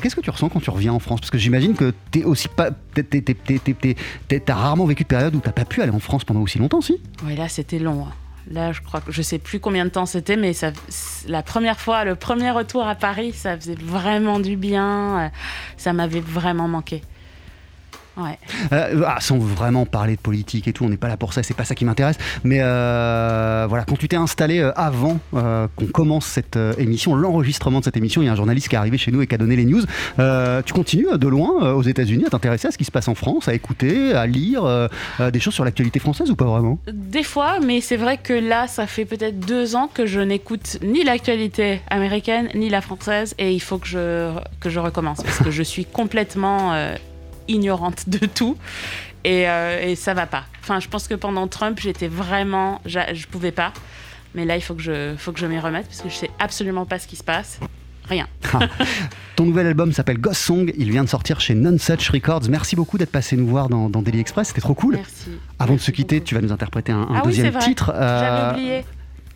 Qu'est-ce 0.01 0.15
que 0.15 0.21
tu 0.21 0.29
ressens 0.29 0.49
quand 0.49 0.59
tu 0.59 0.69
reviens 0.69 0.91
en 0.93 0.99
France? 0.99 1.21
Parce 1.21 1.31
que 1.31 1.37
j'imagine 1.37 1.73
que 1.75 1.93
t'es 2.11 2.23
aussi 2.25 2.49
pas, 2.49 2.69
t'es- 2.93 3.03
t'es- 3.03 3.21
t'es- 3.21 3.33
t'es- 3.33 3.59
t'es- 3.59 3.73
t'es- 3.73 3.95
t'es- 4.27 4.39
t'as 4.41 4.55
rarement 4.55 4.85
vécu 4.85 5.03
de 5.03 5.07
période 5.07 5.33
où 5.35 5.39
t'as 5.39 5.51
pas 5.51 5.65
pu 5.65 5.81
aller 5.81 5.91
en 5.93 5.99
France 5.99 6.25
pendant 6.25 6.41
aussi 6.41 6.59
longtemps, 6.59 6.81
si? 6.81 6.97
Ouais, 7.25 7.35
là 7.35 7.47
c'était 7.47 7.79
long. 7.79 8.00
Là, 8.49 8.71
je 8.71 8.81
crois 8.81 9.01
que 9.01 9.11
je 9.11 9.21
sais 9.21 9.37
plus 9.37 9.59
combien 9.59 9.85
de 9.85 9.89
temps 9.91 10.05
c'était, 10.07 10.35
mais 10.35 10.53
ça, 10.53 10.71
la 11.27 11.43
première 11.43 11.79
fois, 11.79 12.03
le 12.05 12.15
premier 12.15 12.49
retour 12.51 12.87
à 12.87 12.95
Paris, 12.95 13.33
ça 13.33 13.55
faisait 13.55 13.75
vraiment 13.75 14.39
du 14.39 14.55
bien. 14.55 15.25
euh, 15.25 15.29
Ça 15.77 15.93
m'avait 15.93 16.19
vraiment 16.21 16.67
manqué. 16.67 17.03
Ouais. 18.17 18.37
Euh, 18.73 19.03
ah, 19.07 19.17
sans 19.21 19.37
vraiment 19.37 19.85
parler 19.85 20.15
de 20.15 20.21
politique 20.21 20.67
et 20.67 20.73
tout, 20.73 20.83
on 20.83 20.89
n'est 20.89 20.97
pas 20.97 21.07
là 21.07 21.17
pour 21.17 21.33
ça, 21.33 21.43
c'est 21.43 21.53
pas 21.53 21.63
ça 21.63 21.75
qui 21.75 21.85
m'intéresse. 21.85 22.17
Mais 22.43 22.57
euh, 22.59 23.65
voilà, 23.69 23.85
quand 23.85 23.95
tu 23.95 24.07
t'es 24.07 24.17
installé 24.17 24.59
euh, 24.59 24.71
avant 24.75 25.19
euh, 25.33 25.67
qu'on 25.75 25.87
commence 25.87 26.25
cette 26.25 26.59
émission, 26.77 27.15
l'enregistrement 27.15 27.79
de 27.79 27.85
cette 27.85 27.97
émission, 27.97 28.21
il 28.21 28.25
y 28.25 28.27
a 28.27 28.33
un 28.33 28.35
journaliste 28.35 28.67
qui 28.67 28.75
est 28.75 28.77
arrivé 28.79 28.97
chez 28.97 29.11
nous 29.11 29.21
et 29.21 29.27
qui 29.27 29.35
a 29.35 29.37
donné 29.37 29.55
les 29.55 29.65
news. 29.65 29.81
Tu 30.65 30.73
continues 30.73 31.07
de 31.17 31.27
loin 31.27 31.73
aux 31.73 31.83
États-Unis 31.83 32.25
à 32.27 32.29
t'intéresser 32.29 32.67
à 32.67 32.71
ce 32.71 32.77
qui 32.77 32.85
se 32.85 32.91
passe 32.91 33.07
en 33.07 33.15
France, 33.15 33.47
à 33.47 33.53
écouter, 33.53 34.13
à 34.13 34.27
lire 34.27 34.89
des 35.19 35.39
choses 35.39 35.53
sur 35.53 35.65
l'actualité 35.65 35.99
française 35.99 36.29
ou 36.29 36.35
pas 36.35 36.45
vraiment? 36.45 36.79
Des 36.91 37.23
fois, 37.23 37.59
mais 37.59 37.81
c'est 37.81 37.97
vrai 37.97 38.17
que 38.17 38.33
là, 38.33 38.67
ça 38.67 38.87
fait 38.87 39.05
peut-être 39.05 39.39
deux 39.39 39.75
ans 39.75 39.89
que 39.91 40.05
je 40.05 40.19
n'écoute 40.19 40.77
ni 40.81 41.03
l'actualité 41.03 41.81
américaine 41.89 42.49
ni 42.55 42.69
la 42.69 42.81
française, 42.81 43.33
et 43.37 43.53
il 43.53 43.59
faut 43.59 43.77
que 43.77 43.87
je, 43.87 44.31
que 44.59 44.69
je 44.69 44.79
recommence 44.79 45.21
parce 45.23 45.39
que 45.39 45.51
je 45.51 45.63
suis 45.63 45.85
complètement 45.85 46.73
ignorante 47.47 48.07
de 48.09 48.25
tout. 48.25 48.57
Et, 49.23 49.47
euh, 49.47 49.81
et 49.83 49.95
ça 49.95 50.13
va 50.13 50.25
pas. 50.25 50.45
Enfin, 50.61 50.79
je 50.79 50.87
pense 50.87 51.07
que 51.07 51.13
pendant 51.15 51.47
Trump, 51.47 51.79
j'étais 51.81 52.07
vraiment. 52.07 52.81
Je 52.85 53.27
pouvais 53.27 53.51
pas. 53.51 53.71
Mais 54.33 54.45
là, 54.45 54.55
il 54.55 54.61
faut 54.61 54.73
que 54.75 54.81
je, 54.81 55.13
faut 55.17 55.31
que 55.31 55.39
je 55.39 55.45
m'y 55.45 55.59
remette 55.59 55.85
parce 55.87 56.01
que 56.01 56.09
je 56.09 56.15
sais 56.15 56.31
absolument 56.39 56.85
pas 56.85 56.97
ce 56.99 57.07
qui 57.07 57.15
se 57.17 57.23
passe. 57.23 57.59
Rien. 58.09 58.27
Ton 59.35 59.45
nouvel 59.45 59.67
album 59.67 59.91
s'appelle 59.93 60.17
Ghost 60.19 60.41
Song, 60.41 60.71
il 60.77 60.89
vient 60.91 61.03
de 61.03 61.09
sortir 61.09 61.39
chez 61.39 61.53
Nonsuch 61.53 62.09
Records. 62.09 62.41
Merci 62.49 62.75
beaucoup 62.75 62.97
d'être 62.97 63.11
passé 63.11 63.37
nous 63.37 63.47
voir 63.47 63.69
dans, 63.69 63.89
dans 63.89 64.01
Daily 64.01 64.19
Express, 64.19 64.47
c'était 64.49 64.61
trop 64.61 64.73
cool. 64.73 64.95
Merci. 64.95 65.31
Avant 65.59 65.75
de 65.75 65.79
se 65.79 65.91
quitter, 65.91 66.21
tu 66.21 66.33
vas 66.35 66.41
nous 66.41 66.51
interpréter 66.51 66.91
un, 66.91 67.01
un 67.01 67.07
ah 67.09 67.13
oui, 67.13 67.19
c'est 67.33 67.43
deuxième 67.43 67.53
vrai. 67.53 67.63
titre. 67.63 67.91
euh, 67.95 68.19
J'avais 68.19 68.51
oublié. 68.59 68.85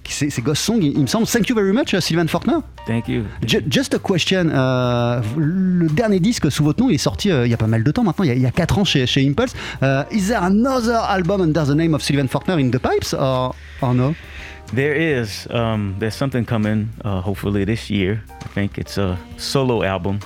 C'est 0.07 0.29
c'est 0.29 0.41
Ghost 0.41 0.63
Song, 0.63 0.77
il, 0.81 0.93
il 0.93 1.01
me 1.01 1.07
semble. 1.07 1.25
Thank 1.27 1.49
you 1.49 1.55
very 1.55 1.71
much, 1.73 1.93
uh, 1.93 2.01
Sylvain 2.01 2.27
Fortner. 2.27 2.57
Thank 2.85 3.07
you. 3.07 3.23
Ju- 3.45 3.63
Just 3.69 3.93
a 3.95 3.99
question. 3.99 4.49
euh, 4.49 5.21
le 5.37 5.87
dernier 5.87 6.19
disque 6.19 6.51
sous 6.51 6.63
votre 6.63 6.81
nom, 6.81 6.89
il 6.89 6.95
est 6.95 6.97
sorti 6.99 7.31
euh, 7.31 7.45
il 7.47 7.51
y 7.51 7.53
a 7.53 7.57
pas 7.57 7.67
mal 7.67 7.83
de 7.83 7.91
temps 7.91 8.03
maintenant, 8.03 8.23
il 8.23 8.27
y 8.27 8.31
a, 8.31 8.35
il 8.35 8.41
y 8.41 8.45
a 8.45 8.51
4 8.51 8.77
ans 8.79 8.83
chez, 8.85 9.05
chez 9.07 9.27
Impulse. 9.27 9.53
Euh, 9.83 10.03
is 10.11 10.27
there 10.27 10.41
another 10.43 10.95
album 11.09 11.41
under 11.41 11.65
the 11.65 11.75
name 11.75 11.93
of 11.93 12.01
Sylvain 12.01 12.27
Fortner 12.27 12.59
in 12.59 12.69
the 12.71 12.79
pipes 12.79 13.13
or, 13.13 13.55
or 13.81 13.93
no? 13.93 14.13
There 14.73 14.95
is. 14.95 15.47
Um, 15.51 15.95
there's 15.99 16.15
something 16.15 16.43
coming. 16.45 16.87
Uh, 17.03 17.21
hopefully 17.21 17.65
this 17.65 17.89
year. 17.89 18.21
I 18.43 18.47
think 18.53 18.77
it's 18.77 18.97
a 18.97 19.17
solo 19.37 19.83
album. 19.83 20.19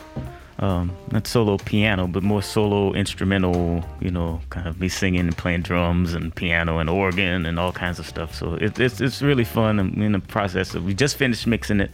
Um, 0.60 0.92
not 1.12 1.26
solo 1.26 1.58
piano, 1.58 2.06
but 2.06 2.22
more 2.22 2.42
solo 2.42 2.94
instrumental. 2.94 3.84
You 4.02 4.12
know, 4.12 4.42
kind 4.50 4.68
of 4.68 4.80
me 4.80 4.90
singing 4.90 5.22
and 5.22 5.38
playing 5.38 5.62
drums 5.62 6.14
and 6.14 6.36
piano 6.36 6.80
and 6.80 6.90
organ 6.90 7.46
and 7.46 7.58
all 7.58 7.72
kinds 7.72 7.98
of 7.98 8.06
stuff. 8.06 8.36
So 8.36 8.56
it, 8.56 8.78
it's 8.80 9.00
it's 9.00 9.22
really 9.22 9.46
fun. 9.46 9.80
I'm 9.80 10.02
in 10.02 10.12
the 10.12 10.20
process 10.20 10.76
of. 10.76 10.84
We 10.84 10.94
just 10.94 11.16
finished 11.16 11.48
mixing 11.48 11.80
it. 11.80 11.92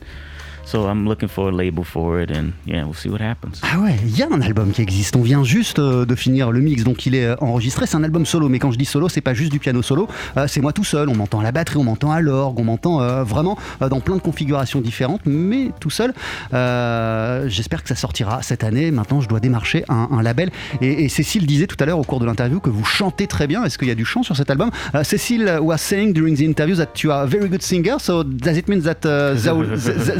So 0.65 0.87
I'm 0.89 1.05
looking 1.05 1.29
for 1.29 1.49
a 1.49 1.51
label 1.51 1.83
for 1.83 2.19
it, 2.19 2.31
and 2.31 2.53
yeah, 2.65 2.83
we'll 2.85 2.95
see 2.95 3.07
what 3.07 3.21
happens. 3.21 3.61
Ah 3.61 3.79
ouais, 3.79 3.95
il 4.03 4.17
y 4.17 4.23
a 4.23 4.27
un 4.31 4.41
album 4.41 4.71
qui 4.71 4.81
existe. 4.81 5.15
On 5.15 5.21
vient 5.21 5.43
juste 5.43 5.77
euh, 5.77 6.05
de 6.05 6.15
finir 6.15 6.51
le 6.51 6.59
mix, 6.59 6.83
donc 6.83 7.05
il 7.05 7.13
est 7.13 7.27
euh, 7.27 7.35
enregistré. 7.39 7.85
C'est 7.85 7.95
un 7.95 8.03
album 8.03 8.25
solo, 8.25 8.49
mais 8.49 8.57
quand 8.57 8.71
je 8.71 8.77
dis 8.79 8.85
solo, 8.85 9.07
c'est 9.07 9.21
pas 9.21 9.35
juste 9.35 9.51
du 9.51 9.59
piano 9.59 9.83
solo. 9.83 10.07
euh, 10.37 10.47
c'est 10.47 10.61
moi 10.61 10.73
tout 10.73 10.83
seul. 10.83 11.07
On 11.07 11.15
m'entend 11.15 11.39
à 11.39 11.43
la 11.43 11.51
batterie, 11.51 11.77
on 11.77 11.83
m'entend 11.83 12.11
à 12.11 12.19
l'orgue, 12.19 12.59
on 12.59 12.63
m'entend 12.63 13.23
vraiment 13.23 13.57
dans 13.79 13.99
plein 13.99 14.15
de 14.15 14.21
configurations 14.21 14.81
différentes, 14.81 15.21
mais 15.25 15.69
tout 15.79 15.91
seul. 15.91 16.13
J'espère 16.51 17.83
que 17.83 17.89
ça 17.89 17.95
sortira 17.95 18.41
cette 18.41 18.63
année. 18.63 18.89
Maintenant, 18.89 19.21
je 19.21 19.29
dois 19.29 19.39
démarcher 19.39 19.85
un, 19.87 20.23
label. 20.23 20.49
Et, 20.81 21.09
Cécile 21.09 21.45
disait 21.45 21.67
tout 21.67 21.77
à 21.79 21.85
l'heure 21.85 21.99
au 21.99 22.03
cours 22.03 22.19
de 22.19 22.25
l'interview 22.25 22.59
que 22.59 22.71
vous 22.71 22.83
chantez 22.83 23.27
très 23.27 23.45
bien. 23.45 23.63
Est-ce 23.63 23.77
qu'il 23.77 23.87
y 23.87 23.91
a 23.91 23.95
du 23.95 24.05
chant 24.05 24.23
sur 24.23 24.35
cet 24.35 24.49
album? 24.49 24.71
Cécile 25.03 25.59
was 25.61 25.77
saying 25.77 26.13
during 26.13 26.35
the 26.35 26.41
interview 26.41 26.75
that 26.75 27.03
you 27.03 27.11
are 27.11 27.23
a 27.23 27.27
very 27.27 27.49
good 27.49 27.61
singer. 27.61 27.99
So 27.99 28.23
does 28.23 28.57
it 28.57 28.67
mean 28.67 28.81
that 28.81 29.05
uh, 29.05 29.35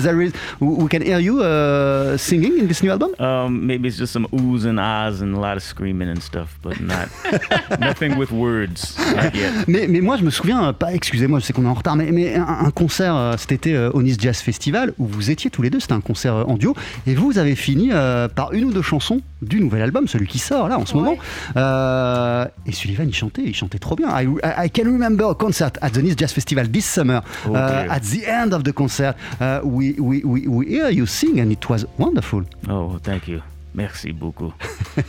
there 0.01 0.21
is 0.21 0.34
we 0.59 0.87
can 0.89 1.01
hear 1.01 1.19
you 1.19 1.41
uh, 1.41 2.17
singing 2.17 2.57
in 2.59 2.67
this 2.67 2.81
new 2.83 2.91
album? 2.91 3.09
Um, 3.19 3.65
maybe 3.65 3.87
it's 3.87 3.97
just 3.97 4.13
some 4.13 4.27
oohs 4.33 4.65
and 4.65 4.79
ahs 4.79 5.21
and 5.21 5.35
a 5.35 5.39
lot 5.39 5.57
of 5.57 5.63
screaming 5.63 6.09
and 6.09 6.19
stuff, 6.21 6.57
but 6.63 6.79
not 6.79 7.07
nothing 7.79 8.17
with 8.17 8.31
words 8.31 8.95
not 9.15 9.33
yet. 9.35 9.51
Mais, 9.67 9.87
mais 9.87 10.01
moi, 10.01 10.17
je 10.17 10.23
me 10.23 10.29
souviens, 10.29 10.65
euh, 10.69 10.73
pas, 10.73 10.93
excusez-moi, 10.93 11.39
je 11.39 11.45
sais 11.45 11.53
qu'on 11.53 11.65
est 11.65 11.69
en 11.69 11.73
retard, 11.73 11.95
mais, 11.95 12.11
mais 12.11 12.35
un, 12.35 12.45
un 12.65 12.71
concert 12.71 13.15
euh, 13.15 13.35
cet 13.37 13.51
été 13.51 13.75
euh, 13.75 13.89
au 13.93 14.01
Nice 14.01 14.17
Jazz 14.19 14.37
Festival 14.39 14.93
où 14.97 15.05
vous 15.05 15.29
étiez 15.31 15.49
tous 15.49 15.61
les 15.61 15.69
deux, 15.69 15.79
c'était 15.79 15.93
un 15.93 16.01
concert 16.01 16.35
euh, 16.35 16.43
en 16.45 16.55
duo, 16.57 16.75
et 17.07 17.15
vous 17.15 17.37
avez 17.37 17.55
fini 17.55 17.89
euh, 17.91 18.27
par 18.27 18.53
une 18.53 18.65
ou 18.65 18.71
deux 18.71 18.81
chansons 18.81 19.21
du 19.41 19.59
nouvel 19.61 19.81
album, 19.83 20.07
celui 20.07 20.27
qui 20.27 20.39
sort 20.39 20.67
là 20.67 20.79
en 20.79 20.85
ce 20.85 20.95
moment. 20.95 21.15
Euh, 21.55 22.45
et 22.65 22.71
Sullivan, 22.71 23.07
il 23.07 23.13
chantait, 23.15 23.43
il 23.45 23.55
chantait 23.55 23.79
trop 23.79 23.95
bien. 23.95 24.09
I, 24.19 24.25
I- 24.43 24.65
I 24.65 24.69
can 24.71 24.83
remember 24.85 25.25
a 25.29 25.35
concert 25.35 25.71
at 25.81 25.91
the 25.91 25.97
Nice 25.97 26.15
Jazz 26.17 26.31
Festival 26.33 26.67
this 26.71 26.85
summer. 26.85 27.21
Okay. 27.45 27.55
Uh, 27.55 27.91
at 27.93 27.99
the 28.01 28.25
end 28.27 28.53
of 28.53 28.63
the 28.63 28.71
concert, 28.73 29.15
uh, 29.39 29.59
we, 29.63 29.95
we, 29.99 30.23
we, 30.25 30.47
we 30.47 30.65
hear 30.67 30.89
you 30.89 31.05
sing, 31.05 31.39
and 31.39 31.51
it 31.51 31.69
was 31.69 31.85
wonderful. 31.97 32.43
Oh, 32.67 32.97
thank 33.03 33.27
you. 33.27 33.41
Merci 33.73 34.13
beaucoup. 34.13 34.53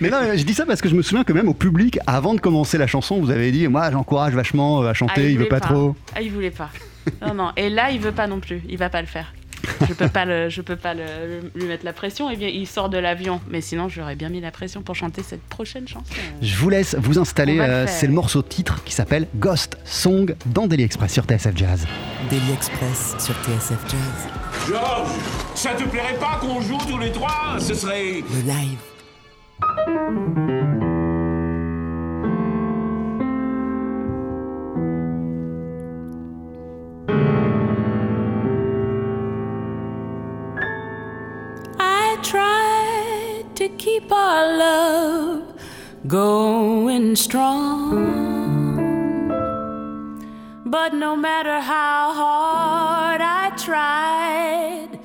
mais 0.00 0.10
non, 0.10 0.18
je 0.36 0.42
dis 0.42 0.54
ça 0.54 0.66
parce 0.66 0.80
que 0.80 0.88
je 0.88 0.96
me 0.96 1.02
souviens 1.02 1.22
que 1.22 1.32
même 1.32 1.48
au 1.48 1.54
public, 1.54 1.98
avant 2.08 2.34
de 2.34 2.40
commencer 2.40 2.76
la 2.76 2.88
chanson, 2.88 3.20
vous 3.20 3.30
avez 3.30 3.52
dit, 3.52 3.68
moi, 3.68 3.90
j'encourage 3.92 4.34
vachement 4.34 4.82
euh, 4.82 4.88
à 4.88 4.94
chanter, 4.94 5.12
Ah, 5.16 5.20
il 5.20 5.38
veut 5.38 5.44
voulait 5.44 5.48
pas 5.48 5.60
trop. 5.60 5.94
Ah, 6.16 6.22
il 6.22 6.32
voulait 6.32 6.50
pas. 6.50 6.70
Non, 7.24 7.34
non. 7.34 7.52
Et 7.56 7.70
là, 7.70 7.92
il 7.92 8.00
veut 8.00 8.12
pas 8.12 8.26
non 8.26 8.40
plus. 8.40 8.62
Il 8.68 8.78
va 8.78 8.90
pas 8.90 9.00
le 9.00 9.06
faire. 9.06 9.32
Je 9.86 9.94
peux 9.94 10.08
pas, 10.08 10.24
le, 10.24 10.48
je 10.48 10.62
peux 10.62 10.76
pas 10.76 10.94
le, 10.94 11.50
lui 11.54 11.66
mettre 11.66 11.84
la 11.84 11.92
pression. 11.92 12.30
Et 12.30 12.36
bien, 12.36 12.48
il 12.48 12.66
sort 12.66 12.88
de 12.88 12.98
l'avion. 12.98 13.40
Mais 13.48 13.60
sinon, 13.60 13.88
j'aurais 13.88 14.16
bien 14.16 14.28
mis 14.28 14.40
la 14.40 14.50
pression 14.50 14.82
pour 14.82 14.94
chanter 14.94 15.22
cette 15.22 15.42
prochaine 15.42 15.86
chanson. 15.86 16.14
Je 16.42 16.56
vous 16.56 16.70
laisse 16.70 16.96
vous 16.98 17.18
installer. 17.18 17.58
Euh, 17.60 17.86
c'est 17.86 18.06
le 18.06 18.12
morceau 18.12 18.42
titre 18.42 18.82
qui 18.84 18.92
s'appelle 18.92 19.26
Ghost 19.36 19.78
Song 19.84 20.34
dans 20.46 20.66
Daily 20.66 20.84
Express 20.84 21.12
sur 21.12 21.24
TSF 21.24 21.56
Jazz. 21.56 21.86
Daily 22.30 22.52
Express 22.52 23.14
sur 23.18 23.34
TSF 23.34 23.78
Jazz. 23.88 24.28
Georges, 24.68 25.10
ça 25.54 25.70
te 25.70 25.84
plairait 25.84 26.18
pas 26.18 26.38
qu'on 26.40 26.60
joue 26.60 26.78
tous 26.88 26.98
les 26.98 27.12
trois? 27.12 27.56
Ce 27.58 27.74
serait... 27.74 28.22
Le 28.32 28.42
live. 28.46 28.78
Keep 43.98 44.12
our 44.12 44.56
love 44.56 45.42
going 46.06 47.16
strong. 47.16 47.96
But 50.64 50.94
no 50.94 51.16
matter 51.16 51.58
how 51.60 52.12
hard 52.12 53.20
I 53.20 53.50
tried, 53.56 55.00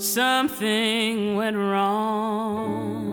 something 0.00 1.36
went 1.36 1.56
wrong. 1.56 3.10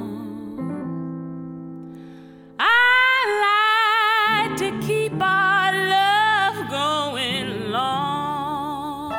I 2.59 3.19
lied 3.43 4.57
to 4.59 4.69
keep 4.87 5.21
our 5.21 5.73
love 5.97 6.69
going 6.69 7.69
long. 7.71 9.11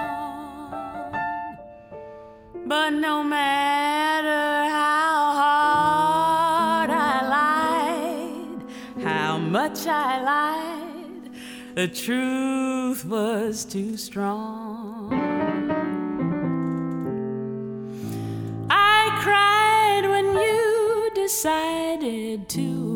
But 2.67 2.91
no 2.91 3.23
matter 3.23 4.48
much 9.69 9.87
I 9.87 10.23
lied, 10.23 11.31
the 11.75 11.89
truth 11.89 13.05
was 13.05 13.67
too 13.67 13.99
strong. 13.99 15.13
I 18.71 19.11
cried 19.21 20.09
when 20.09 20.35
you 20.35 21.11
decided 21.15 22.49
to 22.49 22.88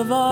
of 0.00 0.10
our 0.10 0.29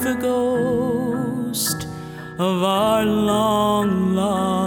the 0.00 0.14
ghost 0.14 1.86
of 2.38 2.62
our 2.62 3.04
long 3.04 4.14
lost 4.14 4.59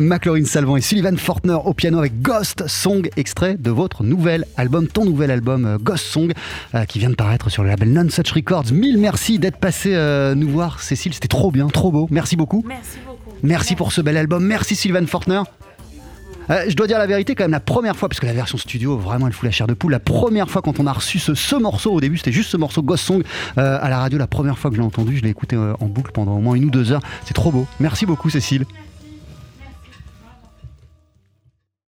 McLaurin 0.00 0.44
Salvant 0.44 0.76
et 0.76 0.80
Sullivan 0.80 1.16
Fortner 1.16 1.56
au 1.64 1.74
piano 1.74 1.98
avec 1.98 2.20
Ghost 2.22 2.66
Song, 2.66 3.08
extrait 3.16 3.56
de 3.58 3.70
votre 3.70 4.02
nouvel 4.02 4.44
album, 4.56 4.88
ton 4.88 5.04
nouvel 5.04 5.30
album 5.30 5.64
euh, 5.64 5.78
Ghost 5.78 6.04
Song, 6.04 6.32
euh, 6.74 6.84
qui 6.84 6.98
vient 6.98 7.10
de 7.10 7.14
paraître 7.14 7.50
sur 7.50 7.62
le 7.62 7.68
label 7.68 7.92
Non 7.92 8.08
Such 8.08 8.32
Records. 8.32 8.72
Mille 8.72 8.98
merci 8.98 9.38
d'être 9.38 9.58
passé 9.58 9.94
euh, 9.94 10.34
nous 10.34 10.48
voir, 10.48 10.80
Cécile, 10.80 11.14
c'était 11.14 11.28
trop 11.28 11.50
bien, 11.50 11.68
trop 11.68 11.92
beau. 11.92 12.08
Merci 12.10 12.36
beaucoup. 12.36 12.64
Merci 12.66 12.98
beaucoup. 13.06 13.36
Merci 13.42 13.74
pour 13.74 13.92
ce 13.92 14.00
bel 14.00 14.16
album. 14.16 14.44
Merci 14.44 14.74
Sylvain 14.74 15.06
Fortner. 15.06 15.42
Euh, 16.50 16.64
je 16.68 16.74
dois 16.74 16.86
dire 16.88 16.98
la 16.98 17.06
vérité, 17.06 17.34
quand 17.34 17.44
même, 17.44 17.52
la 17.52 17.60
première 17.60 17.96
fois, 17.96 18.08
parce 18.08 18.18
que 18.18 18.26
la 18.26 18.32
version 18.32 18.58
studio, 18.58 18.96
vraiment, 18.96 19.28
elle 19.28 19.32
fout 19.32 19.44
la 19.44 19.52
chair 19.52 19.66
de 19.68 19.74
poule. 19.74 19.92
La 19.92 20.00
première 20.00 20.50
fois, 20.50 20.62
quand 20.62 20.80
on 20.80 20.86
a 20.86 20.92
reçu 20.92 21.18
ce, 21.18 21.34
ce 21.34 21.54
morceau, 21.54 21.92
au 21.92 22.00
début, 22.00 22.16
c'était 22.16 22.32
juste 22.32 22.50
ce 22.50 22.56
morceau 22.56 22.82
Ghost 22.82 23.04
Song 23.04 23.22
euh, 23.58 23.78
à 23.80 23.88
la 23.88 23.98
radio. 23.98 24.18
La 24.18 24.26
première 24.26 24.58
fois 24.58 24.70
que 24.70 24.76
je 24.76 24.80
l'ai 24.80 24.86
entendu, 24.86 25.16
je 25.16 25.22
l'ai 25.22 25.30
écouté 25.30 25.54
euh, 25.54 25.74
en 25.80 25.86
boucle 25.86 26.10
pendant 26.12 26.36
au 26.36 26.40
moins 26.40 26.56
une 26.56 26.64
ou 26.64 26.70
deux 26.70 26.90
heures. 26.90 27.02
C'est 27.24 27.34
trop 27.34 27.52
beau. 27.52 27.66
Merci 27.78 28.04
beaucoup, 28.04 28.30
Cécile. 28.30 28.64